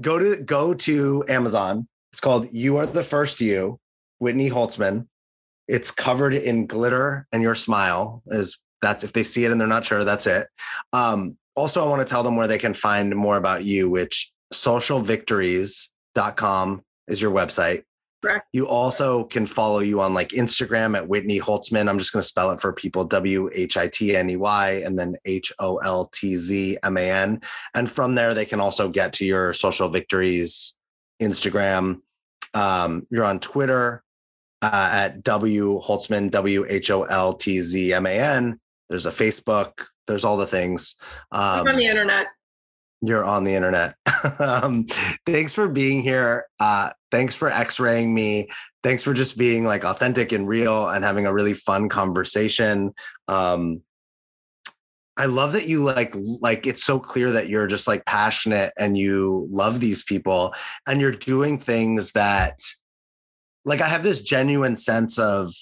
go 0.00 0.18
to 0.18 0.42
go 0.42 0.74
to 0.74 1.24
Amazon. 1.28 1.88
It's 2.12 2.20
called 2.20 2.48
"You 2.52 2.76
Are 2.76 2.86
the 2.86 3.02
First 3.02 3.40
You," 3.40 3.80
Whitney 4.18 4.50
Holtzman. 4.50 5.06
It's 5.66 5.90
covered 5.90 6.34
in 6.34 6.66
glitter, 6.66 7.26
and 7.32 7.42
your 7.42 7.54
smile 7.54 8.22
is 8.26 8.60
that's 8.84 9.04
if 9.04 9.12
they 9.12 9.22
see 9.22 9.44
it 9.44 9.52
and 9.52 9.60
they're 9.60 9.68
not 9.68 9.84
sure, 9.84 10.04
that's 10.04 10.26
it. 10.26 10.48
Um, 10.92 11.36
also, 11.56 11.84
I 11.84 11.88
want 11.88 12.00
to 12.00 12.10
tell 12.10 12.22
them 12.22 12.36
where 12.36 12.46
they 12.46 12.58
can 12.58 12.74
find 12.74 13.14
more 13.14 13.36
about 13.36 13.64
you, 13.64 13.88
which 13.88 14.30
socialvictories.com 14.52 16.82
is 17.08 17.22
your 17.22 17.32
website. 17.32 17.84
Correct. 18.22 18.46
You 18.52 18.66
also 18.66 19.24
can 19.24 19.44
follow 19.44 19.80
you 19.80 20.00
on 20.00 20.14
like 20.14 20.30
Instagram 20.30 20.96
at 20.96 21.06
Whitney 21.06 21.38
Holtzman. 21.38 21.90
I'm 21.90 21.98
just 21.98 22.12
going 22.12 22.22
to 22.22 22.28
spell 22.28 22.50
it 22.52 22.60
for 22.60 22.72
people 22.72 23.04
W 23.04 23.50
H 23.52 23.76
I 23.76 23.88
T 23.88 24.16
N 24.16 24.30
E 24.30 24.36
Y 24.36 24.82
and 24.84 24.98
then 24.98 25.16
H 25.26 25.52
O 25.58 25.76
L 25.76 26.06
T 26.06 26.36
Z 26.36 26.78
M 26.82 26.96
A 26.96 27.10
N. 27.10 27.42
And 27.74 27.90
from 27.90 28.14
there, 28.14 28.32
they 28.32 28.46
can 28.46 28.60
also 28.60 28.88
get 28.88 29.12
to 29.14 29.26
your 29.26 29.52
social 29.52 29.88
victories 29.88 30.78
Instagram. 31.20 32.00
Um, 32.54 33.06
you're 33.10 33.24
on 33.24 33.40
Twitter 33.40 34.02
uh, 34.62 34.90
at 34.92 35.22
W 35.22 35.80
Holtzman, 35.82 36.30
W 36.30 36.64
H 36.66 36.90
O 36.90 37.02
L 37.02 37.34
T 37.34 37.60
Z 37.60 37.92
M 37.92 38.06
A 38.06 38.18
N. 38.18 38.58
There's 38.88 39.06
a 39.06 39.10
Facebook. 39.10 39.72
There's 40.06 40.24
all 40.24 40.36
the 40.36 40.46
things. 40.46 40.96
Um, 41.32 41.66
on 41.66 41.76
the 41.76 41.86
internet. 41.86 42.26
You're 43.00 43.24
on 43.24 43.44
the 43.44 43.54
internet. 43.54 43.96
um, 44.38 44.86
thanks 45.26 45.52
for 45.52 45.68
being 45.68 46.02
here. 46.02 46.46
Uh, 46.58 46.90
thanks 47.10 47.36
for 47.36 47.50
x-raying 47.50 48.14
me. 48.14 48.48
Thanks 48.82 49.02
for 49.02 49.12
just 49.12 49.36
being 49.36 49.64
like 49.64 49.84
authentic 49.84 50.32
and 50.32 50.48
real 50.48 50.88
and 50.88 51.04
having 51.04 51.26
a 51.26 51.32
really 51.32 51.52
fun 51.52 51.88
conversation. 51.88 52.94
Um, 53.28 53.82
I 55.16 55.26
love 55.26 55.52
that 55.52 55.68
you 55.68 55.82
like 55.82 56.14
like 56.40 56.66
it's 56.66 56.82
so 56.82 56.98
clear 56.98 57.30
that 57.32 57.48
you're 57.48 57.68
just 57.68 57.86
like 57.86 58.04
passionate 58.04 58.72
and 58.76 58.96
you 58.98 59.46
love 59.48 59.78
these 59.80 60.02
people 60.02 60.54
and 60.88 61.00
you're 61.00 61.12
doing 61.12 61.58
things 61.58 62.12
that 62.12 62.60
like 63.64 63.80
I 63.80 63.86
have 63.86 64.02
this 64.02 64.20
genuine 64.20 64.76
sense 64.76 65.18
of 65.18 65.54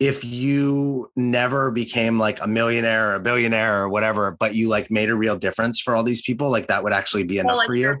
if 0.00 0.24
you 0.24 1.10
never 1.14 1.70
became 1.70 2.18
like 2.18 2.42
a 2.42 2.48
millionaire 2.48 3.10
or 3.10 3.14
a 3.16 3.20
billionaire 3.20 3.82
or 3.82 3.88
whatever, 3.90 4.32
but 4.40 4.54
you 4.54 4.68
like 4.68 4.90
made 4.90 5.10
a 5.10 5.14
real 5.14 5.36
difference 5.36 5.78
for 5.78 5.94
all 5.94 6.02
these 6.02 6.22
people, 6.22 6.50
like 6.50 6.66
that 6.68 6.82
would 6.82 6.94
actually 6.94 7.22
be 7.22 7.38
enough 7.38 7.58
well, 7.58 7.66
for 7.66 7.74
you. 7.74 8.00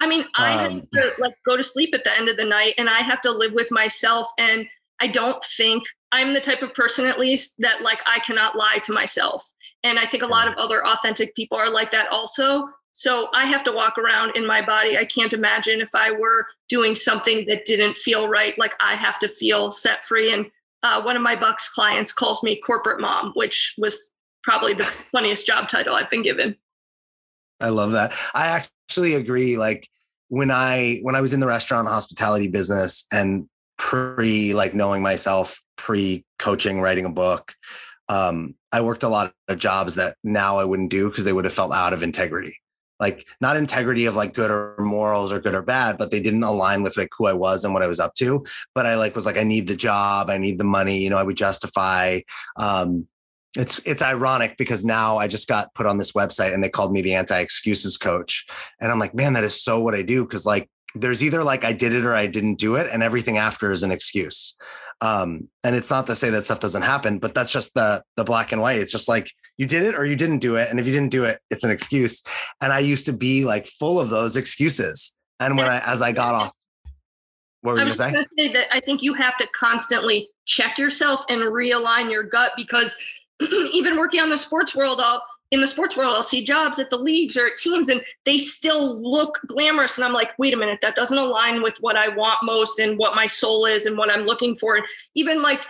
I 0.00 0.08
mean, 0.08 0.24
I 0.34 0.64
um, 0.64 0.74
have 0.74 0.90
to 0.90 1.22
like 1.22 1.34
go 1.44 1.56
to 1.56 1.62
sleep 1.62 1.94
at 1.94 2.02
the 2.02 2.14
end 2.18 2.28
of 2.28 2.36
the 2.36 2.44
night 2.44 2.74
and 2.78 2.90
I 2.90 2.98
have 2.98 3.20
to 3.22 3.30
live 3.30 3.52
with 3.52 3.70
myself. 3.70 4.28
And 4.38 4.66
I 5.00 5.06
don't 5.06 5.42
think 5.44 5.84
I'm 6.10 6.34
the 6.34 6.40
type 6.40 6.62
of 6.62 6.74
person, 6.74 7.06
at 7.06 7.18
least, 7.18 7.54
that 7.60 7.82
like 7.82 8.00
I 8.06 8.18
cannot 8.18 8.56
lie 8.56 8.78
to 8.82 8.92
myself. 8.92 9.48
And 9.84 10.00
I 10.00 10.06
think 10.06 10.24
a 10.24 10.26
lot 10.26 10.48
of 10.48 10.54
other 10.54 10.84
authentic 10.84 11.34
people 11.36 11.58
are 11.58 11.70
like 11.70 11.92
that 11.92 12.08
also. 12.08 12.68
So 12.92 13.28
I 13.34 13.44
have 13.44 13.62
to 13.64 13.72
walk 13.72 13.98
around 13.98 14.36
in 14.36 14.46
my 14.46 14.64
body. 14.64 14.98
I 14.98 15.04
can't 15.04 15.32
imagine 15.32 15.80
if 15.80 15.90
I 15.94 16.10
were 16.10 16.46
doing 16.68 16.94
something 16.94 17.44
that 17.46 17.66
didn't 17.66 17.98
feel 17.98 18.26
right. 18.26 18.58
Like 18.58 18.72
I 18.80 18.96
have 18.96 19.18
to 19.20 19.28
feel 19.28 19.70
set 19.70 20.06
free. 20.06 20.32
And 20.32 20.46
uh, 20.82 21.02
one 21.02 21.16
of 21.16 21.22
my 21.22 21.36
Bucs 21.36 21.70
clients 21.72 22.12
calls 22.12 22.42
me 22.42 22.60
corporate 22.60 23.00
mom, 23.00 23.32
which 23.34 23.74
was 23.78 24.14
probably 24.42 24.74
the 24.74 24.84
funniest 25.12 25.46
job 25.46 25.68
title 25.68 25.94
I've 25.94 26.10
been 26.10 26.22
given. 26.22 26.56
I 27.60 27.70
love 27.70 27.92
that. 27.92 28.12
I 28.34 28.46
actually 28.48 29.14
agree. 29.14 29.56
Like 29.56 29.88
when 30.28 30.50
I 30.50 31.00
when 31.02 31.14
I 31.14 31.20
was 31.20 31.32
in 31.32 31.40
the 31.40 31.46
restaurant 31.46 31.88
hospitality 31.88 32.48
business 32.48 33.06
and 33.12 33.48
pre 33.78 34.54
like 34.54 34.74
knowing 34.74 35.02
myself, 35.02 35.62
pre 35.76 36.24
coaching, 36.38 36.80
writing 36.80 37.06
a 37.06 37.10
book, 37.10 37.54
um, 38.08 38.54
I 38.72 38.82
worked 38.82 39.02
a 39.02 39.08
lot 39.08 39.32
of 39.48 39.58
jobs 39.58 39.94
that 39.94 40.16
now 40.22 40.58
I 40.58 40.64
wouldn't 40.64 40.90
do 40.90 41.08
because 41.08 41.24
they 41.24 41.32
would 41.32 41.44
have 41.44 41.54
felt 41.54 41.72
out 41.72 41.92
of 41.92 42.02
integrity 42.02 42.56
like 42.98 43.26
not 43.40 43.56
integrity 43.56 44.06
of 44.06 44.16
like 44.16 44.34
good 44.34 44.50
or 44.50 44.76
morals 44.78 45.32
or 45.32 45.40
good 45.40 45.54
or 45.54 45.62
bad, 45.62 45.98
but 45.98 46.10
they 46.10 46.20
didn't 46.20 46.42
align 46.42 46.82
with 46.82 46.96
like 46.96 47.10
who 47.16 47.26
I 47.26 47.32
was 47.32 47.64
and 47.64 47.74
what 47.74 47.82
I 47.82 47.86
was 47.86 48.00
up 48.00 48.14
to. 48.14 48.44
But 48.74 48.86
I 48.86 48.96
like 48.96 49.14
was 49.14 49.26
like, 49.26 49.36
I 49.36 49.42
need 49.42 49.66
the 49.66 49.76
job, 49.76 50.30
I 50.30 50.38
need 50.38 50.58
the 50.58 50.64
money, 50.64 50.98
you 50.98 51.10
know, 51.10 51.18
I 51.18 51.22
would 51.22 51.36
justify. 51.36 52.20
Um, 52.56 53.06
it's 53.58 53.78
it's 53.86 54.02
ironic 54.02 54.56
because 54.58 54.84
now 54.84 55.16
I 55.16 55.28
just 55.28 55.48
got 55.48 55.74
put 55.74 55.86
on 55.86 55.98
this 55.98 56.12
website 56.12 56.52
and 56.52 56.62
they 56.62 56.68
called 56.68 56.92
me 56.92 57.00
the 57.02 57.14
anti-excuses 57.14 57.96
coach. 57.96 58.46
And 58.80 58.92
I'm 58.92 58.98
like, 58.98 59.14
man, 59.14 59.32
that 59.32 59.44
is 59.44 59.62
so 59.62 59.80
what 59.80 59.94
I 59.94 60.02
do. 60.02 60.26
Cause 60.26 60.44
like 60.44 60.68
there's 60.94 61.22
either 61.22 61.42
like 61.42 61.64
I 61.64 61.72
did 61.72 61.92
it 61.92 62.04
or 62.04 62.14
I 62.14 62.26
didn't 62.26 62.56
do 62.56 62.76
it, 62.76 62.88
and 62.90 63.02
everything 63.02 63.38
after 63.38 63.70
is 63.70 63.82
an 63.82 63.90
excuse. 63.90 64.56
Um, 65.02 65.48
and 65.62 65.76
it's 65.76 65.90
not 65.90 66.06
to 66.06 66.16
say 66.16 66.30
that 66.30 66.46
stuff 66.46 66.60
doesn't 66.60 66.82
happen, 66.82 67.18
but 67.18 67.34
that's 67.34 67.52
just 67.52 67.74
the 67.74 68.02
the 68.16 68.24
black 68.24 68.52
and 68.52 68.62
white. 68.62 68.78
It's 68.78 68.92
just 68.92 69.08
like 69.08 69.30
you 69.58 69.66
did 69.66 69.82
it 69.82 69.94
or 69.94 70.04
you 70.04 70.16
didn't 70.16 70.38
do 70.38 70.56
it. 70.56 70.68
And 70.70 70.78
if 70.78 70.86
you 70.86 70.92
didn't 70.92 71.10
do 71.10 71.24
it, 71.24 71.40
it's 71.50 71.64
an 71.64 71.70
excuse. 71.70 72.22
And 72.60 72.72
I 72.72 72.80
used 72.80 73.06
to 73.06 73.12
be 73.12 73.44
like 73.44 73.66
full 73.66 73.98
of 73.98 74.10
those 74.10 74.36
excuses. 74.36 75.16
And 75.40 75.56
when 75.56 75.68
I, 75.68 75.80
as 75.86 76.02
I 76.02 76.12
got 76.12 76.34
off, 76.34 76.52
what 77.62 77.72
were 77.72 77.78
you 77.80 77.88
going 77.88 77.90
to 77.90 78.26
say? 78.36 78.52
that 78.52 78.68
I 78.72 78.80
think 78.80 79.02
you 79.02 79.14
have 79.14 79.36
to 79.38 79.46
constantly 79.54 80.28
check 80.44 80.78
yourself 80.78 81.24
and 81.28 81.40
realign 81.40 82.10
your 82.10 82.22
gut 82.22 82.52
because 82.56 82.96
even 83.72 83.96
working 83.96 84.20
on 84.20 84.30
the 84.30 84.36
sports 84.36 84.74
world, 84.74 85.00
I'll, 85.02 85.22
in 85.50 85.60
the 85.60 85.66
sports 85.66 85.96
world, 85.96 86.14
I'll 86.14 86.22
see 86.22 86.44
jobs 86.44 86.78
at 86.78 86.90
the 86.90 86.96
leagues 86.96 87.36
or 87.36 87.46
at 87.46 87.56
teams 87.56 87.88
and 87.88 88.02
they 88.24 88.38
still 88.38 89.00
look 89.00 89.40
glamorous. 89.46 89.96
And 89.96 90.04
I'm 90.04 90.12
like, 90.12 90.38
wait 90.38 90.54
a 90.54 90.56
minute, 90.56 90.80
that 90.82 90.94
doesn't 90.94 91.16
align 91.16 91.62
with 91.62 91.76
what 91.80 91.96
I 91.96 92.08
want 92.08 92.38
most 92.42 92.78
and 92.78 92.98
what 92.98 93.14
my 93.14 93.26
soul 93.26 93.66
is 93.66 93.86
and 93.86 93.96
what 93.96 94.10
I'm 94.10 94.26
looking 94.26 94.56
for. 94.56 94.76
And 94.76 94.84
even 95.14 95.42
like 95.42 95.60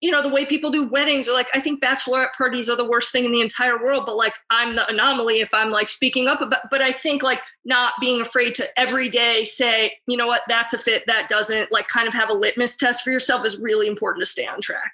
you 0.00 0.10
know 0.10 0.22
the 0.22 0.28
way 0.28 0.44
people 0.44 0.70
do 0.70 0.86
weddings 0.88 1.28
or 1.28 1.32
like 1.32 1.48
i 1.54 1.60
think 1.60 1.82
bachelorette 1.82 2.32
parties 2.36 2.68
are 2.68 2.76
the 2.76 2.88
worst 2.88 3.12
thing 3.12 3.24
in 3.24 3.32
the 3.32 3.40
entire 3.40 3.82
world 3.82 4.04
but 4.06 4.16
like 4.16 4.34
i'm 4.50 4.74
the 4.74 4.86
anomaly 4.88 5.40
if 5.40 5.54
i'm 5.54 5.70
like 5.70 5.88
speaking 5.88 6.26
up 6.26 6.40
about 6.40 6.60
but 6.70 6.82
i 6.82 6.92
think 6.92 7.22
like 7.22 7.40
not 7.64 7.94
being 8.00 8.20
afraid 8.20 8.54
to 8.54 8.68
every 8.78 9.08
day 9.08 9.42
say 9.44 9.92
you 10.06 10.16
know 10.16 10.26
what? 10.26 10.42
That's 10.48 10.72
a 10.72 10.78
fit. 10.78 11.04
That 11.06 11.28
doesn't 11.28 11.72
like 11.72 11.88
kind 11.88 12.08
of 12.08 12.14
have 12.14 12.30
a 12.30 12.32
litmus 12.32 12.76
test 12.76 13.02
for 13.02 13.10
yourself 13.10 13.44
is 13.44 13.58
really 13.58 13.86
important 13.86 14.22
to 14.22 14.30
stay 14.30 14.46
on 14.46 14.60
track. 14.60 14.92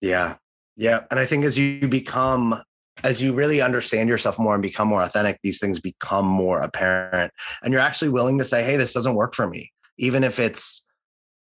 Yeah. 0.00 0.36
Yeah. 0.76 1.04
And 1.10 1.18
i 1.18 1.26
think 1.26 1.44
as 1.44 1.58
you 1.58 1.88
become 1.88 2.62
as 3.04 3.22
you 3.22 3.32
really 3.32 3.60
understand 3.60 4.08
yourself 4.08 4.40
more 4.40 4.54
and 4.54 4.62
become 4.62 4.88
more 4.88 5.02
authentic 5.02 5.38
these 5.42 5.58
things 5.58 5.80
become 5.80 6.26
more 6.26 6.60
apparent. 6.60 7.32
And 7.62 7.72
you're 7.72 7.82
actually 7.82 8.10
willing 8.10 8.38
to 8.38 8.44
say 8.44 8.62
hey 8.62 8.76
this 8.76 8.92
doesn't 8.92 9.14
work 9.14 9.34
for 9.34 9.48
me 9.48 9.72
even 9.98 10.22
if 10.22 10.38
it's 10.38 10.84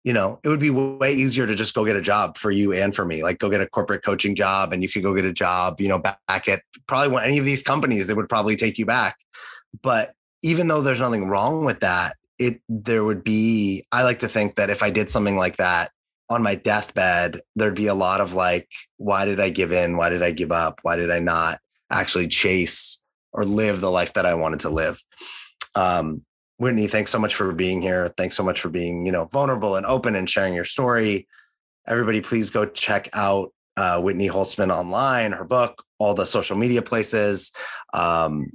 you 0.03 0.13
know, 0.13 0.39
it 0.43 0.47
would 0.47 0.59
be 0.59 0.69
way 0.69 1.13
easier 1.13 1.45
to 1.45 1.55
just 1.55 1.73
go 1.73 1.85
get 1.85 1.95
a 1.95 2.01
job 2.01 2.37
for 2.37 2.49
you 2.49 2.73
and 2.73 2.95
for 2.95 3.03
me. 3.03 3.23
Like 3.23 3.39
go 3.39 3.49
get 3.49 3.61
a 3.61 3.67
corporate 3.67 4.03
coaching 4.03 4.35
job 4.35 4.71
and 4.71 4.81
you 4.81 4.89
could 4.89 5.03
go 5.03 5.13
get 5.13 5.25
a 5.25 5.33
job, 5.33 5.81
you 5.81 5.89
know, 5.89 5.99
back 5.99 6.47
at 6.47 6.61
probably 6.87 7.21
any 7.23 7.37
of 7.37 7.45
these 7.45 7.61
companies 7.61 8.07
that 8.07 8.15
would 8.15 8.29
probably 8.29 8.55
take 8.55 8.77
you 8.77 8.85
back. 8.85 9.17
But 9.81 10.13
even 10.43 10.67
though 10.67 10.81
there's 10.81 10.99
nothing 10.99 11.27
wrong 11.27 11.65
with 11.65 11.81
that, 11.81 12.15
it 12.39 12.61
there 12.69 13.03
would 13.03 13.23
be 13.23 13.85
I 13.91 14.03
like 14.03 14.19
to 14.19 14.27
think 14.27 14.55
that 14.55 14.69
if 14.69 14.83
I 14.83 14.89
did 14.89 15.09
something 15.09 15.35
like 15.35 15.57
that 15.57 15.91
on 16.29 16.43
my 16.43 16.55
deathbed, 16.55 17.41
there'd 17.55 17.75
be 17.75 17.87
a 17.87 17.95
lot 17.95 18.21
of 18.21 18.33
like, 18.33 18.69
why 18.97 19.25
did 19.25 19.39
I 19.39 19.49
give 19.49 19.71
in? 19.71 19.97
Why 19.97 20.09
did 20.09 20.23
I 20.23 20.31
give 20.31 20.51
up? 20.51 20.79
Why 20.83 20.95
did 20.95 21.09
I 21.09 21.19
not 21.19 21.59
actually 21.89 22.27
chase 22.27 23.01
or 23.31 23.45
live 23.45 23.81
the 23.81 23.91
life 23.91 24.13
that 24.13 24.25
I 24.25 24.35
wanted 24.35 24.61
to 24.61 24.69
live? 24.69 25.01
Um, 25.75 26.23
Whitney, 26.57 26.87
thanks 26.87 27.11
so 27.11 27.19
much 27.19 27.35
for 27.35 27.51
being 27.53 27.81
here. 27.81 28.07
Thanks 28.17 28.35
so 28.35 28.43
much 28.43 28.61
for 28.61 28.69
being, 28.69 29.05
you 29.05 29.11
know, 29.11 29.25
vulnerable 29.25 29.75
and 29.75 29.85
open 29.85 30.15
and 30.15 30.29
sharing 30.29 30.53
your 30.53 30.65
story. 30.65 31.27
Everybody, 31.87 32.21
please 32.21 32.49
go 32.49 32.65
check 32.65 33.09
out 33.13 33.53
uh, 33.77 34.01
Whitney 34.01 34.27
Holtzman 34.27 34.75
online, 34.75 35.31
her 35.31 35.45
book, 35.45 35.83
all 35.99 36.15
the 36.15 36.25
social 36.25 36.57
media 36.57 36.81
places. 36.81 37.51
Um, 37.93 38.51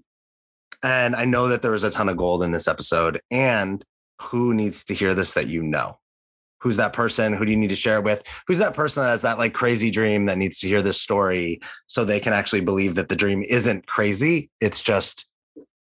and 0.83 1.15
I 1.15 1.25
know 1.25 1.49
that 1.49 1.63
there 1.63 1.71
was 1.71 1.85
a 1.85 1.91
ton 1.91 2.09
of 2.09 2.17
gold 2.17 2.43
in 2.43 2.51
this 2.51 2.67
episode. 2.67 3.21
And 3.31 3.85
who 4.21 4.53
needs 4.53 4.85
to 4.85 4.95
hear 4.95 5.15
this 5.15 5.33
that 5.35 5.47
you 5.47 5.63
know? 5.63 5.99
Who's 6.61 6.77
that 6.77 6.93
person? 6.93 7.33
Who 7.33 7.45
do 7.45 7.51
you 7.51 7.57
need 7.57 7.71
to 7.71 7.77
share 7.77 7.99
it 7.99 8.05
with? 8.05 8.23
Who's 8.47 8.59
that 8.59 8.75
person 8.75 9.03
that 9.03 9.11
has 9.11 9.23
that 9.23 9.39
like 9.39 9.53
crazy 9.53 9.91
dream 9.91 10.27
that 10.27 10.39
needs 10.39 10.61
to 10.61 10.69
hear 10.69 10.83
this 10.83 11.01
story 11.01 11.61
so 11.87 12.05
they 12.05 12.21
can 12.21 12.33
actually 12.33 12.61
believe 12.61 12.95
that 12.97 13.09
the 13.09 13.17
dream 13.17 13.43
isn't 13.43 13.87
crazy? 13.87 14.51
It's 14.61 14.83
just 14.83 15.27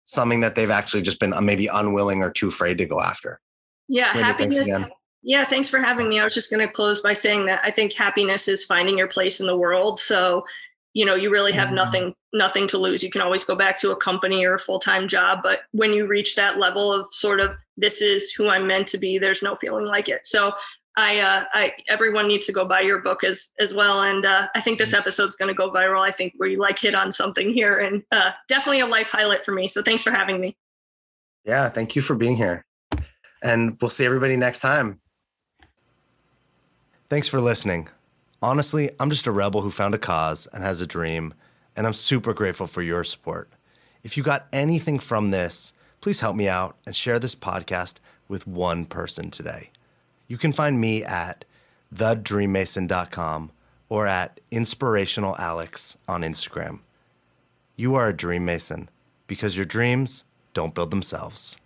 something 0.04 0.42
that 0.42 0.56
they've 0.56 0.70
actually 0.70 1.02
just 1.02 1.20
been 1.20 1.34
uh, 1.34 1.42
maybe 1.42 1.68
unwilling 1.68 2.22
or 2.22 2.32
too 2.32 2.48
afraid 2.48 2.78
to 2.78 2.86
go 2.86 3.00
after. 3.00 3.40
Yeah, 3.88 4.14
happiness. 4.14 4.68
Yeah, 5.24 5.46
thanks 5.46 5.70
for 5.70 5.80
having 5.80 6.10
me. 6.10 6.20
I 6.20 6.24
was 6.24 6.34
just 6.34 6.50
going 6.50 6.66
to 6.66 6.72
close 6.72 7.00
by 7.00 7.14
saying 7.14 7.46
that 7.46 7.62
I 7.64 7.70
think 7.70 7.94
happiness 7.94 8.48
is 8.48 8.66
finding 8.66 8.98
your 8.98 9.08
place 9.08 9.40
in 9.40 9.46
the 9.46 9.56
world. 9.56 10.00
So, 10.00 10.46
you 10.94 11.06
know, 11.06 11.14
you 11.14 11.30
really 11.30 11.52
have 11.52 11.68
mm-hmm. 11.68 11.76
nothing 11.76 12.16
nothing 12.34 12.68
to 12.70 12.78
lose. 12.78 13.04
You 13.04 13.12
can 13.12 13.22
always 13.22 13.44
go 13.44 13.56
back 13.56 13.78
to 13.82 13.92
a 13.92 13.96
company 13.96 14.46
or 14.46 14.56
a 14.56 14.60
full-time 14.60 15.08
job, 15.08 15.40
but 15.44 15.60
when 15.74 15.94
you 15.94 16.08
reach 16.08 16.36
that 16.38 16.58
level 16.58 16.92
of 16.92 17.14
sort 17.14 17.40
of 17.40 17.52
this 17.78 18.02
is 18.02 18.32
who 18.32 18.48
I'm 18.48 18.68
meant 18.68 18.88
to 18.88 18.98
be, 18.98 19.20
there's 19.20 19.44
no 19.44 19.58
feeling 19.58 19.86
like 19.86 20.10
it. 20.10 20.26
So, 20.26 20.54
I, 20.98 21.20
uh, 21.20 21.46
I, 21.54 21.74
everyone 21.88 22.28
needs 22.28 22.46
to 22.48 22.52
go 22.52 22.66
buy 22.66 22.82
your 22.82 23.00
book 23.00 23.24
as 23.24 23.54
as 23.60 23.74
well. 23.74 24.02
And 24.02 24.26
uh, 24.26 24.48
I 24.56 24.62
think 24.62 24.78
this 24.78 24.90
mm-hmm. 24.92 25.00
episode's 25.00 25.36
going 25.36 25.48
to 25.48 25.56
go 25.56 25.72
viral. 25.72 26.02
I 26.02 26.12
think 26.12 26.34
we 26.40 26.58
like 26.58 26.78
hit 26.80 26.96
on 26.96 27.12
something 27.12 27.54
here, 27.54 27.78
and 27.80 28.04
uh, 28.12 28.32
definitely 28.48 28.82
a 28.82 28.88
life 28.88 29.10
highlight 29.10 29.46
for 29.46 29.54
me. 29.54 29.68
So 29.68 29.82
thanks 29.82 30.04
for 30.04 30.12
having 30.12 30.40
me. 30.42 30.58
Yeah, 31.46 31.70
thank 31.70 31.96
you 31.96 32.02
for 32.02 32.16
being 32.16 32.36
here, 32.36 32.66
and 33.42 33.78
we'll 33.82 33.90
see 33.90 34.06
everybody 34.06 34.36
next 34.36 34.60
time. 34.60 35.00
Thanks 37.10 37.28
for 37.28 37.42
listening. 37.42 37.88
Honestly, 38.42 38.92
I'm 39.00 39.10
just 39.10 39.28
a 39.28 39.32
rebel 39.32 39.62
who 39.62 39.72
found 39.72 39.94
a 39.96 39.98
cause 39.98 40.48
and 40.54 40.64
has 40.64 40.82
a 40.82 40.88
dream, 40.88 41.34
and 41.76 41.88
I'm 41.88 41.94
super 41.94 42.34
grateful 42.34 42.68
for 42.68 42.82
your 42.82 43.04
support. 43.04 43.50
If 44.04 44.18
you 44.18 44.24
got 44.24 44.48
anything 44.52 45.00
from 45.00 45.32
this, 45.32 45.74
please 46.00 46.22
help 46.22 46.36
me 46.36 46.48
out 46.48 46.78
and 46.86 46.96
share 46.96 47.20
this 47.20 47.36
podcast 47.36 47.96
with 48.28 48.48
one 48.48 48.86
person 48.86 49.30
today. 49.30 49.71
You 50.32 50.38
can 50.38 50.54
find 50.54 50.80
me 50.80 51.04
at 51.04 51.44
thedreammason.com 51.94 53.52
or 53.90 54.08
at 54.08 54.40
inspirationalalex 54.50 55.98
on 56.08 56.22
Instagram. 56.22 56.80
You 57.76 57.96
are 57.96 58.08
a 58.08 58.16
dream 58.16 58.46
mason 58.46 58.88
because 59.28 59.58
your 59.58 59.66
dreams 59.66 60.24
don't 60.54 60.74
build 60.74 60.90
themselves. 60.90 61.60